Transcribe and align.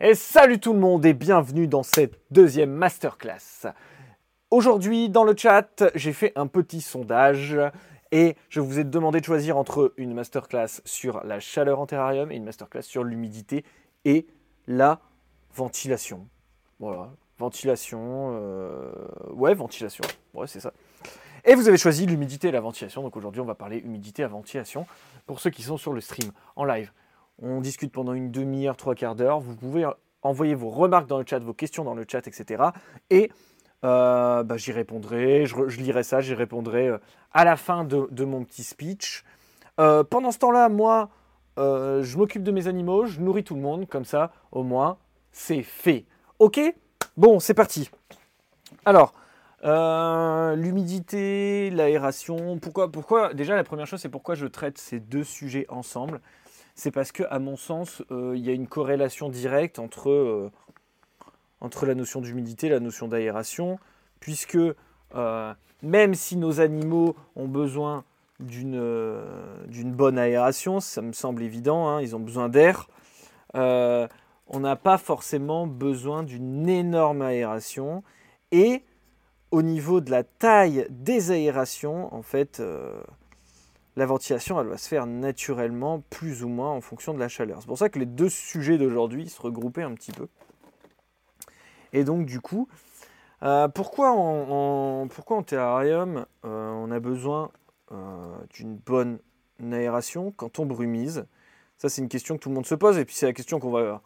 Et 0.00 0.14
salut 0.14 0.60
tout 0.60 0.74
le 0.74 0.78
monde 0.78 1.04
et 1.06 1.12
bienvenue 1.12 1.66
dans 1.66 1.82
cette 1.82 2.20
deuxième 2.30 2.70
masterclass. 2.70 3.66
Aujourd'hui 4.52 5.08
dans 5.08 5.24
le 5.24 5.34
chat, 5.36 5.82
j'ai 5.96 6.12
fait 6.12 6.30
un 6.36 6.46
petit 6.46 6.80
sondage 6.80 7.58
et 8.12 8.36
je 8.48 8.60
vous 8.60 8.78
ai 8.78 8.84
demandé 8.84 9.18
de 9.18 9.24
choisir 9.24 9.56
entre 9.56 9.94
une 9.96 10.14
masterclass 10.14 10.82
sur 10.84 11.24
la 11.24 11.40
chaleur 11.40 11.80
en 11.80 11.86
terrarium 11.86 12.30
et 12.30 12.36
une 12.36 12.44
masterclass 12.44 12.82
sur 12.82 13.02
l'humidité 13.02 13.64
et 14.04 14.28
la 14.68 15.00
ventilation. 15.52 16.28
Voilà, 16.78 17.10
ventilation, 17.36 18.36
euh, 18.40 18.92
ouais, 19.30 19.52
ventilation, 19.52 20.04
ouais, 20.32 20.46
c'est 20.46 20.60
ça. 20.60 20.72
Et 21.44 21.56
vous 21.56 21.66
avez 21.66 21.76
choisi 21.76 22.06
l'humidité 22.06 22.48
et 22.48 22.52
la 22.52 22.60
ventilation, 22.60 23.02
donc 23.02 23.16
aujourd'hui 23.16 23.40
on 23.40 23.46
va 23.46 23.56
parler 23.56 23.78
humidité 23.78 24.22
et 24.22 24.26
ventilation 24.26 24.86
pour 25.26 25.40
ceux 25.40 25.50
qui 25.50 25.62
sont 25.62 25.76
sur 25.76 25.92
le 25.92 26.00
stream 26.00 26.30
en 26.54 26.64
live. 26.64 26.92
On 27.40 27.60
discute 27.60 27.92
pendant 27.92 28.14
une 28.14 28.30
demi-heure, 28.30 28.76
trois 28.76 28.94
quarts 28.94 29.14
d'heure. 29.14 29.40
Vous 29.40 29.54
pouvez 29.54 29.86
envoyer 30.22 30.54
vos 30.54 30.70
remarques 30.70 31.06
dans 31.06 31.18
le 31.18 31.24
chat, 31.26 31.38
vos 31.38 31.54
questions 31.54 31.84
dans 31.84 31.94
le 31.94 32.04
chat, 32.08 32.26
etc. 32.26 32.64
Et 33.10 33.30
euh, 33.84 34.42
bah, 34.42 34.56
j'y 34.56 34.72
répondrai, 34.72 35.46
je, 35.46 35.80
lirai 35.80 36.02
ça, 36.02 36.20
j'y 36.20 36.34
répondrai 36.34 36.88
euh, 36.88 36.98
à 37.32 37.44
la 37.44 37.56
fin 37.56 37.84
de, 37.84 38.24
mon 38.24 38.44
petit 38.44 38.64
speech. 38.64 39.24
Euh, 39.78 40.02
pendant 40.02 40.32
ce 40.32 40.38
temps-là, 40.38 40.68
moi, 40.68 41.10
je 41.56 42.16
m'occupe 42.16 42.42
de 42.42 42.52
mes 42.52 42.68
animaux, 42.68 43.06
je 43.06 43.20
nourris 43.20 43.44
tout 43.44 43.54
le 43.54 43.60
monde, 43.60 43.88
comme 43.88 44.04
ça, 44.04 44.32
au 44.52 44.62
moins, 44.62 44.98
c'est 45.32 45.62
fait. 45.62 46.04
Ok? 46.38 46.60
Bon, 47.16 47.40
c'est 47.40 47.54
parti. 47.54 47.90
Alors, 48.84 49.12
l'humidité, 50.56 51.70
l'aération, 51.70 52.58
pourquoi, 52.58 52.90
pourquoi 52.90 53.34
Déjà, 53.34 53.56
la 53.56 53.64
première 53.64 53.86
chose, 53.86 54.00
c'est 54.00 54.08
pourquoi 54.08 54.36
je 54.36 54.46
traite 54.46 54.78
ces 54.78 55.00
deux 55.00 55.24
sujets 55.24 55.66
ensemble 55.68 56.20
c'est 56.78 56.92
parce 56.92 57.10
que, 57.10 57.24
à 57.28 57.40
mon 57.40 57.56
sens, 57.56 58.04
euh, 58.12 58.34
il 58.36 58.46
y 58.46 58.50
a 58.50 58.52
une 58.52 58.68
corrélation 58.68 59.28
directe 59.28 59.80
entre, 59.80 60.10
euh, 60.10 60.48
la 61.82 61.94
notion 61.96 62.20
d'humidité 62.20 62.68
et 62.68 62.70
la 62.70 62.78
notion 62.78 63.08
d'aération, 63.08 63.80
puisque 64.20 64.56
euh, 65.16 65.54
même 65.82 66.14
si 66.14 66.36
nos 66.36 66.60
animaux 66.60 67.16
ont 67.34 67.48
besoin 67.48 68.04
d'une 68.38 69.92
bonne 69.92 70.18
aération, 70.20 70.78
ça 70.78 71.02
me 71.02 71.12
semble 71.12 71.42
évident, 71.42 71.88
hein, 71.88 72.00
ils 72.00 72.14
ont 72.14 72.20
besoin 72.20 72.48
d'air, 72.48 72.86
on 73.54 74.60
n'a 74.60 74.76
pas 74.76 74.98
forcément 74.98 75.66
besoin 75.66 76.22
d'une 76.22 76.68
énorme 76.68 77.22
aération. 77.22 78.04
Et 78.52 78.84
au 79.50 79.62
niveau 79.62 80.00
de 80.00 80.12
la 80.12 80.22
taille 80.22 80.86
des 80.90 81.32
aérations, 81.32 82.14
en 82.14 82.22
fait, 82.22 82.62
la 83.98 84.06
ventilation, 84.06 84.60
elle 84.60 84.68
va 84.68 84.78
se 84.78 84.86
faire 84.86 85.06
naturellement, 85.06 86.04
plus 86.08 86.44
ou 86.44 86.48
moins 86.48 86.70
en 86.70 86.80
fonction 86.80 87.14
de 87.14 87.18
la 87.18 87.28
chaleur. 87.28 87.58
C'est 87.60 87.66
pour 87.66 87.78
ça 87.78 87.88
que 87.88 87.98
les 87.98 88.06
deux 88.06 88.28
sujets 88.28 88.78
d'aujourd'hui 88.78 89.28
se 89.28 89.42
regroupaient 89.42 89.82
un 89.82 89.92
petit 89.94 90.12
peu. 90.12 90.28
Et 91.92 92.04
donc, 92.04 92.24
du 92.24 92.40
coup, 92.40 92.68
euh, 93.42 93.66
pourquoi, 93.66 94.12
en, 94.12 95.08
terrarium, 95.44 96.26
euh, 96.44 96.70
on 96.70 96.92
a 96.92 97.00
besoin 97.00 97.50
euh, 97.90 98.36
d'une 98.50 98.76
bonne 98.76 99.18
aération 99.72 100.32
quand 100.36 100.60
on 100.60 100.66
brumise? 100.66 101.26
Ça, 101.78 101.88
c'est 101.88 102.00
une 102.00 102.08
question 102.08 102.36
que 102.36 102.42
tout 102.42 102.50
le 102.50 102.54
monde 102.54 102.66
se 102.66 102.76
pose, 102.76 102.98
et 102.98 103.04
puis 103.04 103.16
c'est 103.16 103.26
la 103.26 103.32
question 103.32 103.58
qu'on 103.58 103.72
va, 103.72 104.00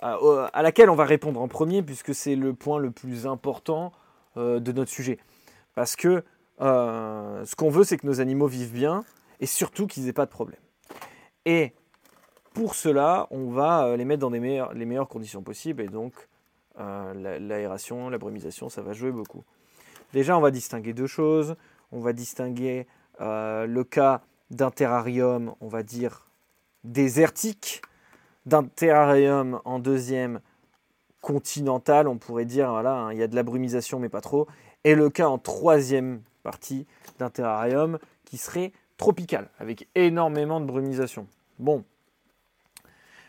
à, 0.00 0.62
laquelle 0.62 0.90
on 0.90 0.96
va 0.96 1.06
répondre 1.06 1.40
en 1.40 1.48
premier, 1.48 1.82
puisque 1.82 2.14
c'est 2.14 2.36
le 2.36 2.52
point 2.52 2.78
le 2.78 2.90
plus 2.90 3.26
important 3.26 3.92
de 4.36 4.72
notre 4.72 4.90
sujet. 4.90 5.18
Parce 5.74 5.96
que 5.96 6.24
euh, 6.62 7.44
ce 7.44 7.56
qu'on 7.56 7.70
veut, 7.70 7.84
c'est 7.84 7.96
que 7.96 8.06
nos 8.06 8.20
animaux 8.20 8.46
vivent 8.46 8.72
bien 8.72 9.04
et 9.40 9.46
surtout 9.46 9.86
qu'ils 9.86 10.04
n'aient 10.04 10.12
pas 10.12 10.26
de 10.26 10.30
problème. 10.30 10.60
Et 11.44 11.72
pour 12.54 12.74
cela, 12.74 13.26
on 13.30 13.50
va 13.50 13.86
euh, 13.86 13.96
les 13.96 14.04
mettre 14.04 14.20
dans 14.20 14.30
les 14.30 14.40
meilleures 14.40 15.08
conditions 15.08 15.42
possibles 15.42 15.82
et 15.82 15.88
donc 15.88 16.12
euh, 16.78 17.38
l'aération, 17.40 18.08
la 18.08 18.18
brumisation, 18.18 18.68
ça 18.68 18.82
va 18.82 18.92
jouer 18.92 19.10
beaucoup. 19.10 19.42
Déjà, 20.12 20.36
on 20.36 20.40
va 20.40 20.50
distinguer 20.50 20.92
deux 20.92 21.06
choses. 21.06 21.56
On 21.90 22.00
va 22.00 22.12
distinguer 22.12 22.86
le 23.20 23.82
cas 23.82 24.22
d'un 24.50 24.70
terrarium, 24.70 25.54
on 25.60 25.68
va 25.68 25.82
dire 25.82 26.30
désertique, 26.84 27.82
d'un 28.46 28.64
terrarium 28.64 29.60
en 29.64 29.78
deuxième 29.78 30.40
continental, 31.20 32.08
on 32.08 32.18
pourrait 32.18 32.44
dire, 32.44 32.70
voilà, 32.70 32.94
hein, 32.94 33.12
il 33.12 33.18
y 33.18 33.22
a 33.22 33.28
de 33.28 33.36
la 33.36 33.42
brumisation 33.42 33.98
mais 33.98 34.08
pas 34.08 34.20
trop, 34.20 34.48
et 34.84 34.94
le 34.94 35.10
cas 35.10 35.28
en 35.28 35.38
troisième 35.38 36.22
partie 36.42 36.86
d'un 37.18 37.30
terrarium 37.30 37.98
qui 38.24 38.38
serait 38.38 38.72
tropical, 38.96 39.50
avec 39.58 39.88
énormément 39.94 40.60
de 40.60 40.66
brumisation. 40.66 41.26
Bon, 41.58 41.84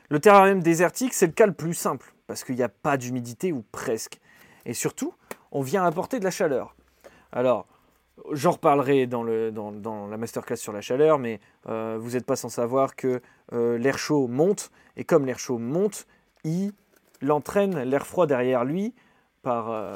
le 0.09 0.19
terrarium 0.19 0.61
désertique, 0.61 1.13
c'est 1.13 1.25
le 1.25 1.31
cas 1.31 1.47
le 1.47 1.53
plus 1.53 1.73
simple, 1.73 2.13
parce 2.27 2.43
qu'il 2.43 2.55
n'y 2.55 2.63
a 2.63 2.69
pas 2.69 2.97
d'humidité 2.97 3.51
ou 3.51 3.63
presque. 3.71 4.19
Et 4.65 4.73
surtout, 4.73 5.13
on 5.51 5.61
vient 5.61 5.83
apporter 5.83 6.19
de 6.19 6.23
la 6.23 6.31
chaleur. 6.31 6.75
Alors, 7.31 7.65
j'en 8.31 8.51
reparlerai 8.51 9.07
dans, 9.07 9.23
la 9.23 10.17
masterclass 10.17 10.57
sur 10.57 10.73
la 10.73 10.81
chaleur, 10.81 11.19
mais 11.19 11.39
euh, 11.67 11.97
vous 11.99 12.11
n'êtes 12.11 12.25
pas 12.25 12.35
sans 12.35 12.49
savoir 12.49 12.95
que 12.95 13.21
euh, 13.53 13.77
l'air 13.77 13.97
chaud 13.97 14.27
monte, 14.27 14.71
et 14.97 15.03
comme 15.03 15.25
l'air 15.25 15.39
chaud 15.39 15.57
monte, 15.57 16.05
il 16.43 16.73
entraîne 17.29 17.79
l'air 17.83 18.05
froid 18.05 18.27
derrière 18.27 18.65
lui 18.65 18.93
par, 19.41 19.71
euh, 19.71 19.93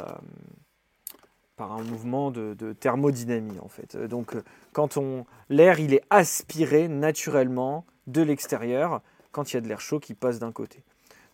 par 1.57 1.73
un 1.73 1.84
mouvement 1.84 2.31
de, 2.31 2.73
thermodynamie 2.79 3.59
en 3.59 3.68
fait. 3.68 3.97
Donc 3.97 4.35
euh, 4.35 4.44
quand 4.72 4.95
on 4.95 5.25
l'air 5.50 5.79
il 5.79 5.94
est 5.94 6.03
aspiré 6.09 6.88
naturellement 6.88 7.85
de 8.06 8.22
l'extérieur 8.22 9.01
quand 9.31 9.51
il 9.51 9.56
y 9.56 9.57
a 9.57 9.62
de 9.62 9.68
l'air 9.68 9.81
chaud 9.81 10.00
qui 10.00 10.13
passe 10.13 10.40
d'un 10.40 10.51
côté. 10.51 10.84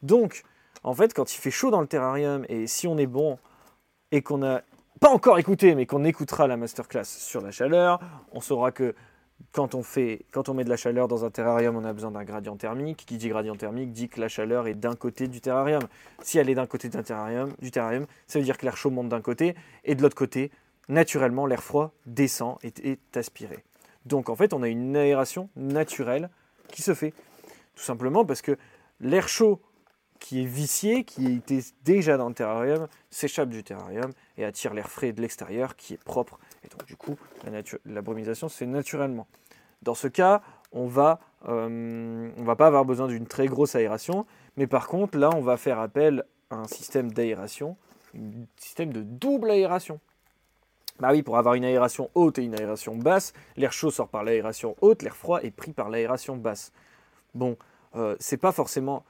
Donc 0.02 0.44
en 0.84 0.94
fait 0.94 1.14
quand 1.14 1.36
il 1.36 1.38
fait 1.38 1.52
chaud 1.52 1.70
dans 1.70 1.82
le 1.82 1.88
terrarium 1.88 2.46
et 2.50 2.66
si 2.66 2.88
on 2.88 2.98
est 2.98 3.06
bon 3.06 3.38
et 4.12 4.22
qu'on 4.22 4.40
n'a 4.40 4.64
pas 5.00 5.10
encore 5.10 5.38
écouté 5.38 5.76
mais 5.76 5.86
qu'on 5.86 6.06
écoutera 6.06 6.48
la 6.48 6.58
masterclass 6.58 7.06
sur 7.06 7.42
la 7.42 7.52
chaleur, 7.52 8.00
on 8.32 8.40
saura 8.40 8.72
que 8.72 8.96
quand 9.52 9.76
on, 9.76 9.84
fait, 9.84 10.26
quand 10.32 10.50
on 10.50 10.54
met 10.54 10.64
de 10.64 10.70
la 10.70 10.78
chaleur 10.78 11.08
dans 11.08 11.26
un 11.26 11.30
terrarium, 11.30 11.76
on 11.76 11.84
a 11.84 11.94
besoin 11.94 12.12
d'un 12.12 12.24
gradient 12.24 12.58
thermique. 12.58 13.06
Qui 13.06 13.18
dit 13.18 13.30
gradient 13.30 13.56
thermique 13.56 13.92
dit 13.92 14.10
que 14.10 14.20
la 14.20 14.28
chaleur 14.28 14.68
est 14.68 14.74
d'un 14.74 14.96
côté 14.96 15.28
du 15.28 15.42
terrarium. 15.42 15.84
Si 16.22 16.38
elle 16.40 16.50
est 16.50 16.56
d'un 16.56 16.66
côté 16.66 16.90
d'un 16.90 17.04
terrarium, 17.04 17.54
du 17.62 17.70
terrarium, 17.70 18.08
ça 18.28 18.40
veut 18.40 18.46
dire 18.46 18.58
que 18.58 18.66
l'air 18.66 18.78
chaud 18.78 18.90
monte 18.90 19.10
d'un 19.10 19.22
côté 19.22 19.56
et 19.84 19.96
de 19.96 20.02
l'autre 20.02 20.16
côté, 20.16 20.52
naturellement, 20.90 21.46
l'air 21.46 21.64
froid 21.64 21.94
descend 22.06 22.58
et 22.64 22.74
est 22.84 23.18
aspiré. 23.18 23.64
Donc 24.06 24.30
en 24.30 24.36
fait, 24.36 24.54
on 24.54 24.64
a 24.64 24.68
une 24.68 24.96
aération 24.98 25.50
naturelle 25.56 26.30
qui 26.70 26.82
se 26.82 26.94
fait. 26.94 27.14
Tout 27.76 27.84
simplement 27.84 28.26
parce 28.26 28.42
que 28.42 28.58
l'air 29.00 29.28
chaud 29.28 29.62
qui 30.20 30.42
est 30.42 30.46
vicié, 30.46 31.04
qui 31.04 31.34
était 31.34 31.60
déjà 31.84 32.18
dans 32.18 32.30
le 32.30 32.34
terrarium, 32.34 32.88
s'échappe 33.10 33.50
du 33.50 33.64
terrarium 33.64 34.12
et 34.38 34.46
attire 34.46 34.74
l'air 34.74 34.90
frais 34.90 35.12
de 35.12 35.22
l'extérieur 35.22 35.76
qui 35.76 35.96
est 35.96 36.04
propre. 36.04 36.40
Et 36.64 36.70
donc 36.70 36.86
du 36.86 36.96
coup, 36.96 37.18
la, 37.86 38.02
brumisation, 38.02 38.50
c'est 38.50 38.66
naturellement. 38.66 39.28
Dans 39.82 39.96
ce 39.96 40.08
cas, 40.08 40.42
on 40.72 40.88
va, 40.88 41.20
euh, 41.48 42.30
on 42.38 42.44
va 42.44 42.56
pas 42.56 42.68
avoir 42.68 42.86
besoin 42.86 43.08
d'une 43.08 43.28
très 43.28 43.48
grosse 43.48 43.76
aération, 43.76 44.26
mais 44.58 44.68
par 44.68 44.88
contre, 44.88 45.18
là, 45.18 45.30
on 45.36 45.42
va 45.42 45.58
faire 45.58 45.80
appel 45.80 46.24
à 46.50 46.56
un 46.56 46.68
système 46.68 47.12
d'aération, 47.12 47.76
un 48.16 48.46
système 48.58 48.94
de 48.94 49.02
double 49.02 49.52
aération. 49.52 50.00
Bah 51.00 51.10
oui, 51.12 51.24
pour 51.24 51.38
avoir 51.38 51.56
une 51.56 51.66
aération 51.66 52.10
haute 52.14 52.38
et 52.38 52.44
une 52.44 52.58
aération 52.58 52.96
basse, 52.96 53.34
l'air 53.58 53.74
chaud 53.74 53.92
sort 53.92 54.10
par 54.10 54.24
l'aération 54.24 54.76
haute, 54.82 55.02
l'air 55.02 55.16
froid 55.16 55.42
est 55.42 55.52
pris 55.52 55.74
par 55.74 55.90
l'aération 55.90 56.38
basse. 56.38 56.72
Bon, 57.34 57.58
euh, 57.96 58.16
c'est 58.20 58.38
pas 58.38 58.52
forcément 58.52 59.04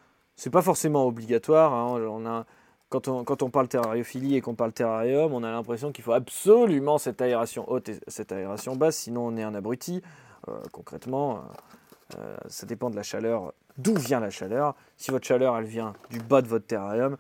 pas 0.51 0.61
forcément 0.61 1.05
obligatoire. 1.05 1.73
Hein. 1.73 2.01
On 2.09 2.25
a, 2.25 2.45
quand, 2.93 3.07
on, 3.07 3.23
quand 3.23 3.41
on 3.41 3.49
parle 3.49 3.67
terrariophilie 3.67 4.35
et 4.35 4.41
qu'on 4.41 4.53
parle 4.53 4.71
terrarium, 4.71 5.33
on 5.33 5.41
a 5.41 5.49
l'impression 5.49 5.91
qu'il 5.91 6.03
faut 6.03 6.13
absolument 6.13 6.99
cette 6.99 7.23
aération 7.23 7.67
haute 7.67 7.89
et 7.89 7.99
cette 8.07 8.31
aération 8.31 8.75
basse, 8.75 8.97
sinon 8.97 9.25
on 9.25 9.35
est 9.35 9.41
un 9.41 9.55
abruti. 9.55 10.03
Euh, 10.47 10.61
concrètement, 10.71 11.37
euh, 11.37 12.19
euh, 12.19 12.37
ça 12.45 12.67
dépend 12.67 12.91
de 12.91 12.95
la 12.95 13.01
chaleur, 13.01 13.51
d'où 13.79 13.95
vient 13.95 14.19
la 14.19 14.29
chaleur? 14.29 14.75
Si 14.95 15.09
votre 15.09 15.25
chaleur 15.25 15.57
elle 15.57 15.65
vient 15.65 15.93
du 16.11 16.19
bas 16.19 16.43
de 16.43 16.47
votre 16.47 16.67
terrarium, 16.67 17.18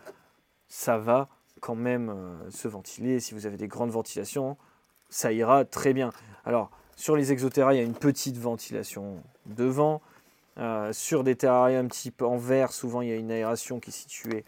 ça 0.67 0.99
va 0.99 1.27
quand 1.59 1.73
même 1.73 2.13
se 2.51 2.67
ventiler. 2.67 3.19
Si 3.19 3.33
vous 3.33 3.47
avez 3.47 3.57
des 3.57 3.67
grandes 3.67 3.89
ventilations, 3.89 4.57
ça 5.09 5.31
ira 5.31 5.65
très 5.65 5.93
bien. 5.93 6.11
Alors, 6.45 6.69
sur 6.95 7.15
les 7.15 7.31
exoterra, 7.31 7.73
il 7.73 7.77
y 7.77 7.79
a 7.79 7.83
une 7.83 7.95
petite 7.95 8.37
ventilation 8.37 9.23
devant. 9.47 10.01
Sur 10.91 11.23
des 11.23 11.35
terrariums 11.35 11.89
type 11.89 12.21
en 12.21 12.37
verre, 12.37 12.73
souvent 12.73 13.01
il 13.01 13.09
y 13.09 13.11
a 13.11 13.15
une 13.15 13.31
aération 13.31 13.79
qui 13.79 13.89
est 13.89 13.93
située 13.93 14.45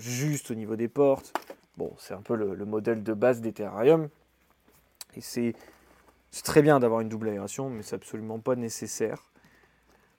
juste 0.00 0.50
au 0.50 0.54
niveau 0.54 0.76
des 0.76 0.88
portes. 0.88 1.32
Bon, 1.76 1.94
c'est 1.98 2.14
un 2.14 2.22
peu 2.22 2.34
le, 2.34 2.64
modèle 2.64 3.02
de 3.02 3.12
base 3.12 3.40
des 3.40 3.52
terrariums. 3.52 4.08
Et 5.16 5.20
c'est 5.20 5.54
très 6.44 6.62
bien 6.62 6.80
d'avoir 6.80 7.00
une 7.00 7.08
double 7.08 7.28
aération, 7.28 7.70
mais 7.70 7.82
c'est 7.82 7.96
absolument 7.96 8.38
pas 8.38 8.56
nécessaire. 8.56 9.30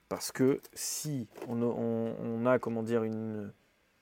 Parce 0.10 0.32
que 0.32 0.60
si 0.74 1.28
on, 1.48 2.46
a, 2.46 2.60
comment 2.60 2.84
dire, 2.84 3.04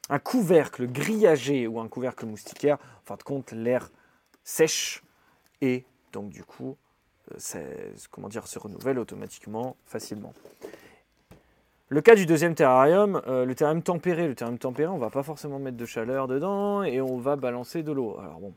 un 0.10 0.20
couvercle 0.20 0.88
grillagé 0.88 1.68
ou 1.68 1.80
un 1.80 1.88
couvercle 1.88 2.26
moustiquaire, 2.26 2.78
en 3.04 3.06
fin 3.06 3.16
de 3.16 3.24
compte, 3.24 3.52
l'air 3.52 3.92
sèche 4.44 5.04
et 5.62 5.86
donc 6.12 6.30
du 6.30 6.44
coup, 6.44 6.78
euh, 7.32 7.38
se 7.38 8.60
renouvelle 8.60 8.98
automatiquement, 8.98 9.76
facilement. 9.86 10.34
Le 11.92 12.02
cas 12.02 12.14
du 12.14 12.28
deuxième 12.28 12.54
terrarium, 12.54 13.20
euh, 13.28 13.46
le 13.46 13.56
terrarium 13.56 13.82
tempéré. 13.82 14.28
Le 14.28 14.36
terrarium 14.36 14.60
tempéré, 14.60 14.88
on 14.88 15.00
va 15.00 15.10
pas 15.10 15.24
forcément 15.24 15.58
mettre 15.58 15.78
de 15.78 15.86
chaleur 15.86 16.28
dedans 16.28 16.84
et 16.84 17.02
on 17.02 17.18
va 17.18 17.36
balancer 17.36 17.82
de 17.82 17.92
l'eau. 17.92 18.18
Alors 18.20 18.40
bon. 18.40 18.54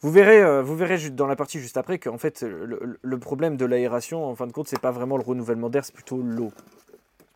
Vous 0.00 0.10
verrez, 0.10 0.42
euh, 0.42 0.62
vous 0.62 0.74
verrez 0.74 1.10
dans 1.10 1.26
la 1.26 1.36
partie 1.36 1.60
juste 1.60 1.76
après 1.76 1.98
qu'en 1.98 2.18
fait, 2.18 2.42
le, 2.42 3.18
problème 3.18 3.56
de 3.56 3.64
l'aération, 3.66 4.24
en 4.24 4.34
fin 4.34 4.46
de 4.46 4.52
compte, 4.52 4.68
c'est 4.68 4.80
pas 4.80 4.90
vraiment 4.90 5.16
le 5.16 5.22
renouvellement 5.22 5.68
d'air, 5.68 5.84
c'est 5.84 5.94
plutôt 5.94 6.16
l'eau, 6.16 6.50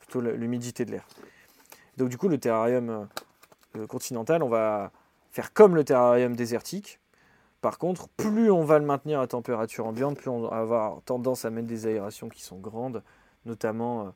plutôt 0.00 0.20
l'humidité 0.20 0.85
de 0.85 0.91
l'air. 0.91 1.06
Donc 1.99 2.08
du 2.08 2.19
coup, 2.19 2.29
le 2.29 2.38
terrarium 2.38 3.06
continental, 3.88 4.43
on 4.43 4.49
va 4.49 4.91
faire 5.31 5.53
comme 5.53 5.76
le 5.76 5.85
terrarium 5.85 6.35
désertique. 6.35 6.99
Par 7.61 7.79
contre, 7.79 8.08
plus 8.08 8.50
on 8.50 8.64
va 8.64 8.79
le 8.79 8.87
maintenir 8.87 9.20
à 9.20 9.26
température 9.26 9.87
ambiante, 9.87 10.17
plus 10.17 10.31
on 10.31 10.41
va 10.41 10.56
avoir 10.56 11.03
tendance 11.03 11.44
à 11.44 11.50
mettre 11.50 11.67
des 11.67 11.87
aérations 11.87 12.29
qui 12.29 12.43
sont 12.43 12.58
grandes, 12.58 13.03
notamment 13.44 14.00
euh, 14.00 14.11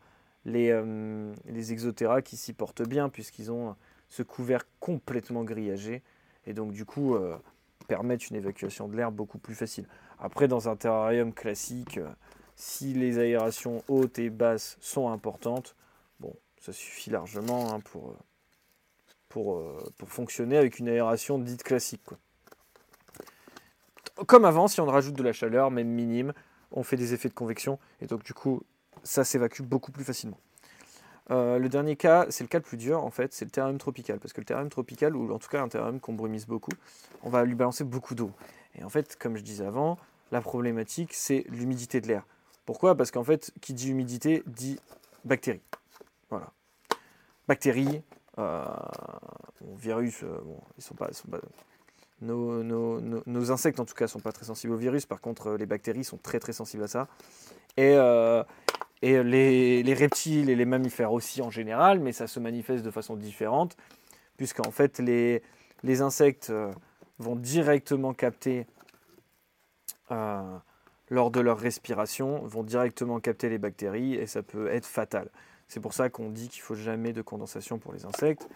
les, 0.45 0.71
euh, 0.71 1.33
les 1.47 2.23
qui 2.25 2.37
s'y 2.37 2.53
portent 2.53 2.83
bien 2.83 3.09
puisqu'ils 3.09 3.51
ont 3.51 3.77
ce 4.09 4.23
couvert 4.23 4.65
complètement 4.81 5.45
grillagé 5.45 6.03
et 6.47 6.55
donc 6.55 6.73
du 6.73 6.85
coup 6.85 7.15
euh, 7.15 7.37
permettent 7.87 8.29
une 8.31 8.37
évacuation 8.37 8.89
de 8.89 8.97
l'air 8.97 9.13
beaucoup 9.13 9.39
plus 9.39 9.55
facile. 9.55 9.87
Après, 10.19 10.49
dans 10.49 10.69
un 10.69 10.77
terrarium 10.77 11.33
classique, 11.33 11.99
si 12.55 12.93
les 12.93 13.19
aérations 13.19 13.83
hautes 13.89 14.19
et 14.19 14.31
basses 14.31 14.77
sont 14.81 15.11
importantes, 15.11 15.75
bon, 16.21 16.35
ça 16.61 16.73
suffit 16.73 17.11
largement 17.11 17.75
hein, 17.75 17.81
euh, 19.37 19.79
pour 19.97 20.09
fonctionner 20.09 20.57
avec 20.57 20.79
une 20.79 20.89
aération 20.89 21.39
dite 21.39 21.63
classique. 21.63 22.03
Comme 24.27 24.45
avant, 24.45 24.69
si 24.69 24.81
on 24.81 24.87
rajoute 24.87 25.15
de 25.15 25.23
la 25.23 25.33
chaleur, 25.33 25.71
même 25.71 25.89
minime, 25.89 26.33
on 26.73 26.83
fait 26.83 26.97
des 26.97 27.15
effets 27.15 27.29
de 27.29 27.35
convection 27.35 27.79
et 28.01 28.07
donc 28.07 28.23
du 28.23 28.35
coup, 28.35 28.63
ça 29.03 29.25
s'évacue 29.25 29.63
beaucoup 29.63 29.93
plus 29.93 30.05
facilement. 30.05 30.39
Euh, 31.31 31.59
le 31.59 31.69
dernier 31.69 31.97
cas, 31.97 32.27
c'est 32.29 32.43
le 32.43 32.49
cas 32.49 32.59
le 32.59 32.65
plus 32.65 32.77
dur 32.77 33.05
en 33.05 33.11
fait, 33.11 33.33
c'est 33.33 33.45
le 33.45 33.51
terrarium 33.51 33.79
tropical. 33.79 34.19
Parce 34.19 34.33
que 34.33 34.41
le 34.41 34.45
terrarium 34.45 34.71
tropical, 34.71 35.15
ou 35.15 35.33
en 35.33 35.39
tout 35.39 35.49
cas 35.49 35.63
un 35.63 35.69
terrarium 35.69 36.01
qu'on 36.01 36.15
brumise 36.15 36.47
beaucoup, 36.47 36.73
on 37.23 37.31
va 37.31 37.45
lui 37.45 37.55
balancer 37.55 37.85
beaucoup 37.85 38.15
d'eau. 38.15 38.33
Et 38.77 38.85
en 38.85 38.89
fait, 38.89 39.17
comme 39.17 39.37
je 39.37 39.43
disais 39.43 39.65
avant, 39.65 39.99
la 40.33 40.41
problématique, 40.41 41.15
c'est 41.15 41.45
l'humidité 41.49 42.01
de 42.01 42.09
l'air. 42.09 42.25
Pourquoi? 42.67 42.97
Parce 42.97 43.11
qu'en 43.11 43.25
fait, 43.25 43.53
qui 43.61 43.75
dit 43.75 43.91
humidité 43.91 44.43
dit 44.47 44.79
bactéries. 45.25 45.63
Voilà. 46.31 46.53
Bactéries, 47.49 48.03
euh, 48.39 48.65
virus, 49.77 50.23
euh, 50.23 50.39
ils 50.79 50.83
sont 50.83 50.95
pas, 50.95 51.11
nos, 52.21 53.51
insectes 53.51 53.81
en 53.81 53.85
tout 53.85 53.95
cas 53.95 54.07
sont 54.07 54.21
pas 54.21 54.33
très 54.33 54.45
sensibles 54.45 54.73
au 54.73 54.77
virus. 54.77 55.07
Par 55.07 55.21
contre, 55.21 55.53
les 55.53 55.67
bactéries 55.67 56.05
sont 56.05 56.19
très 56.19 56.39
très 56.39 56.53
sensibles 56.53 56.85
à 56.85 56.89
ça. 56.89 57.09
Et, 57.77 57.97
et 59.03 59.23
les, 59.23 59.95
reptiles 59.95 60.51
et 60.51 60.57
les 60.57 60.65
mammifères 60.65 61.13
aussi 61.13 61.43
en 61.43 61.51
général, 61.51 62.01
mais 62.01 62.13
ça 62.13 62.27
se 62.27 62.41
manifeste 62.41 62.85
de 62.85 62.91
façon 62.91 63.17
différente, 63.17 63.77
puisqu'en 64.37 64.71
fait 64.71 64.99
les, 64.99 65.43
les 65.83 66.03
insectes 66.03 66.53
vont 67.19 67.37
directement 67.37 68.13
capter 68.13 68.67
lors 71.11 71.31
de 71.31 71.41
leur 71.41 71.59
respiration, 71.59 72.41
vont 72.45 72.63
directement 72.63 73.21
capter 73.21 73.49
les 73.49 73.59
bactéries 73.59 74.15
et 74.15 74.27
ça 74.27 74.43
peut 74.43 74.69
être 74.69 74.87
fatal. 74.87 75.29
C'est 75.69 75.81
pour 75.81 75.93
ça 75.93 76.09
qu'on 76.09 76.31
dit 76.31 76.49
qu'il 76.49 76.63
faut 76.63 76.75
jamais 76.75 77.13
de 77.13 77.23
condensation 77.23 77.79
pour 77.79 77.93
les 77.93 78.05
insectes. 78.05 78.49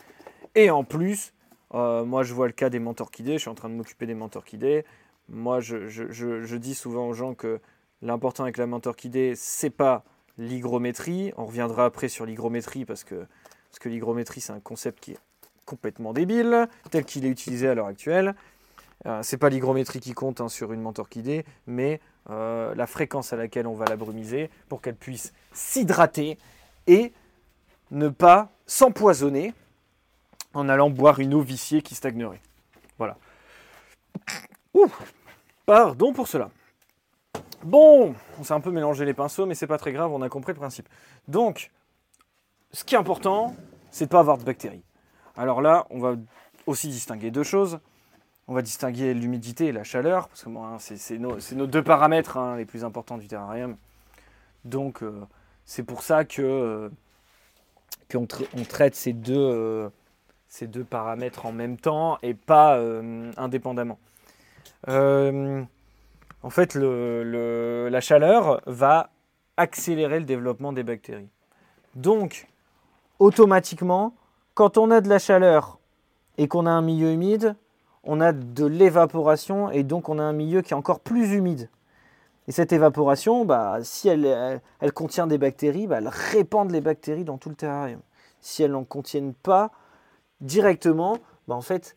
Et 0.55 0.71
en 0.71 0.85
plus, 0.85 1.33
euh, 1.75 2.05
moi 2.05 2.23
je 2.23 2.35
vois 2.35 2.47
le 2.47 2.53
cas 2.53 2.71
des 2.71 2.79
mentorchidées, 2.79 3.35
je 3.35 3.39
suis 3.39 3.51
en 3.51 3.55
train 3.55 3.69
de 3.69 3.75
m'occuper 3.75 4.07
des 4.07 4.15
mentorchidées. 4.15 4.85
Moi 5.29 5.61
je, 5.61 6.57
dis 6.57 6.75
souvent 6.75 7.09
aux 7.09 7.13
gens 7.13 7.35
que 7.35 7.61
l'important 8.03 8.45
avec 8.45 8.57
la 8.57 8.67
mentorchidée, 8.67 9.35
c'est 9.37 9.71
pas 9.71 10.05
l'hygrométrie. 10.39 11.33
On 11.37 11.47
reviendra 11.47 11.85
après 11.87 12.09
sur 12.09 12.27
l'hygrométrie 12.27 12.85
parce 12.85 13.05
que, 13.05 13.27
l'hygrométrie 13.85 14.41
c'est 14.41 14.53
un 14.53 14.61
concept 14.61 15.01
qui 15.01 15.13
est 15.13 15.19
complètement 15.67 16.13
débile, 16.13 16.69
tel 16.91 17.05
qu'il 17.05 17.25
est 17.25 17.29
utilisé 17.31 17.69
à 17.69 17.75
l'heure 17.75 17.87
actuelle. 17.87 18.35
Euh, 19.07 19.23
c'est 19.23 19.37
pas 19.37 19.49
l'hygrométrie 19.49 20.01
qui 20.01 20.13
compte 20.13 20.41
hein, 20.41 20.49
sur 20.49 20.73
une 20.73 20.81
mentorchidée, 20.81 21.45
mais 21.67 22.01
euh, 22.31 22.75
la 22.75 22.87
fréquence 22.87 23.33
à 23.33 23.37
laquelle 23.37 23.67
on 23.67 23.75
va 23.75 23.85
la 23.87 23.97
brumiser 23.97 24.51
pour 24.69 24.81
qu'elle 24.81 24.97
puisse 24.97 25.33
s'hydrater 25.53 26.39
et 26.87 27.13
ne 27.91 28.09
pas 28.09 28.51
s'empoisonner 28.67 29.53
en 30.55 30.69
allant 30.69 30.91
boire 30.91 31.21
une 31.21 31.35
eau 31.35 31.41
viciée 31.41 31.83
qui 31.83 31.95
stagnerait. 31.95 32.41
Voilà. 32.97 33.19
Ouh, 34.73 34.91
pardon 35.67 36.13
pour 36.13 36.29
cela. 36.29 36.51
Bon, 37.65 38.15
on 38.39 38.45
s'est 38.45 38.53
un 38.53 38.61
peu 38.61 38.71
mélangé 38.71 39.07
les 39.07 39.15
pinceaux, 39.15 39.47
mais 39.47 39.55
c'est 39.55 39.67
pas 39.67 39.79
très 39.79 39.93
grave, 39.93 40.13
on 40.13 40.21
a 40.21 40.29
compris 40.29 40.53
le 40.53 40.59
principe. 40.59 40.87
Donc, 41.29 41.71
ce 42.73 42.85
qui 42.85 42.95
est 42.95 42.99
important, 42.99 43.57
c'est 43.91 44.05
de 44.05 44.11
pas 44.11 44.21
avoir 44.21 44.37
de 44.37 44.45
bactéries. 44.45 44.85
Alors 45.35 45.63
là, 45.63 45.87
on 45.89 45.99
va 45.99 46.17
aussi 46.67 46.89
distinguer 46.89 47.31
deux 47.31 47.43
choses. 47.43 47.81
On 48.49 48.55
va 48.55 48.61
distinguer 48.61 49.15
l'humidité 49.15 49.67
et 49.69 49.73
la 49.73 49.83
chaleur, 49.83 50.29
parce 50.29 50.45
que 50.45 50.51
hein, 50.51 50.77
c'est 50.79 51.19
nos, 51.19 51.67
deux 51.67 51.83
paramètres 51.83 52.37
hein, 52.37 52.57
les 52.57 52.67
plus 52.67 52.85
importants 52.85 53.17
du 53.17 53.29
terrarium. 53.29 53.79
Donc, 54.67 55.03
euh, 55.03 55.23
c'est 55.65 55.85
pour 55.85 56.03
ça 56.03 56.27
que 56.27 56.43
euh, 56.43 56.91
qu'on 58.13 58.29
on 58.59 58.65
traite 58.65 58.95
ces 58.95 59.15
deux, 59.15 59.35
euh, 59.39 59.89
ces 60.49 60.67
deux 60.67 60.85
paramètres 60.85 61.47
en 61.47 61.53
même 61.53 61.79
temps 61.79 62.19
et 62.23 62.35
pas 62.35 62.79
indépendamment. 63.39 63.99
En 66.45 66.51
fait, 66.51 66.75
la 66.75 68.01
chaleur 68.03 68.61
va 68.67 69.09
accélérer 69.57 70.21
le 70.21 70.27
développement 70.27 70.75
des 70.75 70.83
bactéries. 70.83 71.31
Donc, 71.95 72.49
automatiquement, 73.19 74.15
quand 74.53 74.77
on 74.77 74.91
a 74.91 75.01
de 75.01 75.09
la 75.09 75.19
chaleur 75.19 75.79
et 76.37 76.47
qu'on 76.47 76.67
a 76.67 76.71
un 76.71 76.83
milieu 76.83 77.13
humide, 77.13 77.57
on 78.03 78.21
a 78.21 78.33
de 78.33 78.67
l'évaporation 78.67 79.71
et 79.71 79.85
donc 79.85 80.11
on 80.11 80.19
a 80.19 80.23
un 80.23 80.35
milieu 80.35 80.61
qui 80.61 80.75
est 80.75 80.77
encore 80.77 81.01
plus 81.01 81.33
humide. 81.33 81.71
Et 82.47 82.53
cette 82.53 82.75
évaporation, 82.75 83.47
bah, 83.47 83.79
si 83.83 84.09
elle, 84.09 84.61
elle, 84.81 84.93
contient 84.93 85.27
des 85.27 85.39
bactéries, 85.39 85.87
bah, 85.87 85.97
elle 85.97 86.09
répand 86.09 86.71
les 86.71 86.83
bactéries 86.83 87.25
dans 87.25 87.39
tout 87.39 87.49
le 87.49 87.55
terrarium. 87.55 88.01
Si 88.43 88.63
elles 88.63 88.73
n'en 88.73 88.85
contiennent 88.85 89.33
pas 89.33 89.71
directement, 90.43 91.17
bah, 91.49 91.55
en 91.55 91.63
fait, 91.63 91.97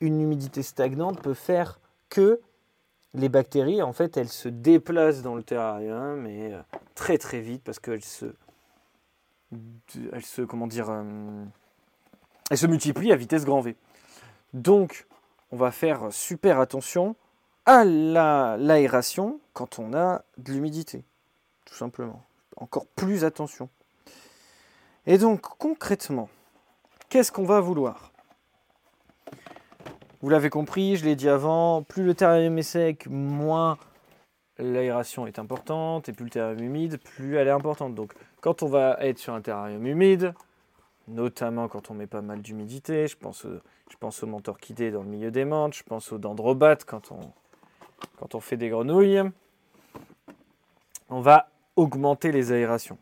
une 0.00 0.20
humidité 0.20 0.62
stagnante 0.62 1.22
peut 1.22 1.32
faire 1.32 1.80
que 2.10 2.42
les 3.14 3.28
bactéries, 3.28 3.82
en 3.82 3.92
fait, 3.92 4.16
elles 4.16 4.28
se 4.28 4.48
déplacent 4.48 5.22
dans 5.22 5.34
le 5.34 5.42
terrarium, 5.42 6.20
mais 6.20 6.52
euh, 6.52 6.60
très 6.94 7.18
très 7.18 7.40
vite 7.40 7.62
parce 7.64 7.78
qu'elles 7.78 8.04
se, 8.04 8.26
elles 10.12 10.24
se, 10.24 10.42
comment 10.42 10.66
dire, 10.66 10.90
euh, 10.90 11.44
elles 12.50 12.58
se 12.58 12.66
multiplient 12.66 13.12
à 13.12 13.16
vitesse 13.16 13.44
grand 13.44 13.60
V. 13.60 13.76
Donc, 14.52 15.06
on 15.50 15.56
va 15.56 15.70
faire 15.70 16.12
super 16.12 16.60
attention 16.60 17.16
à 17.64 17.84
l'aération 17.84 19.40
quand 19.52 19.78
on 19.78 19.92
a 19.94 20.22
de 20.38 20.52
l'humidité, 20.52 21.04
tout 21.64 21.74
simplement. 21.74 22.22
Encore 22.56 22.86
plus 22.86 23.24
attention. 23.24 23.68
Et 25.06 25.18
donc 25.18 25.40
concrètement, 25.40 26.28
qu'est-ce 27.08 27.30
qu'on 27.30 27.44
va 27.44 27.60
vouloir? 27.60 28.12
Vous 30.26 30.30
l'avez 30.30 30.50
compris, 30.50 30.96
je 30.96 31.04
l'ai 31.04 31.14
dit 31.14 31.28
avant, 31.28 31.84
plus 31.84 32.02
le 32.02 32.12
terrarium 32.12 32.58
est 32.58 32.64
sec, 32.64 33.06
moins 33.08 33.78
l'aération 34.58 35.24
est 35.28 35.38
importante, 35.38 36.08
et 36.08 36.12
plus 36.12 36.24
le 36.24 36.30
terrarium 36.30 36.64
humide, 36.64 36.98
plus 36.98 37.36
elle 37.36 37.46
est 37.46 37.52
importante. 37.52 37.94
Donc 37.94 38.12
quand 38.40 38.64
on 38.64 38.66
va 38.66 38.96
être 39.02 39.20
sur 39.20 39.34
un 39.34 39.40
terrarium 39.40 39.86
humide, 39.86 40.34
notamment 41.06 41.68
quand 41.68 41.92
on 41.92 41.94
met 41.94 42.08
pas 42.08 42.22
mal 42.22 42.42
d'humidité, 42.42 43.06
je 43.06 43.16
pense, 43.16 43.46
je 43.88 43.96
pense 44.00 44.20
aux 44.24 44.26
mentorchidées 44.26 44.90
dans 44.90 45.04
le 45.04 45.08
milieu 45.08 45.30
des 45.30 45.44
menthes, 45.44 45.74
je 45.74 45.84
pense 45.84 46.10
aux 46.10 46.18
dendrobates 46.18 46.84
quand 46.84 47.12
on, 47.12 47.20
quand 48.18 48.34
on 48.34 48.40
fait 48.40 48.56
des 48.56 48.68
grenouilles, 48.68 49.22
on 51.08 51.20
va 51.20 51.50
augmenter 51.76 52.32
les 52.32 52.50
aérations. 52.50 52.98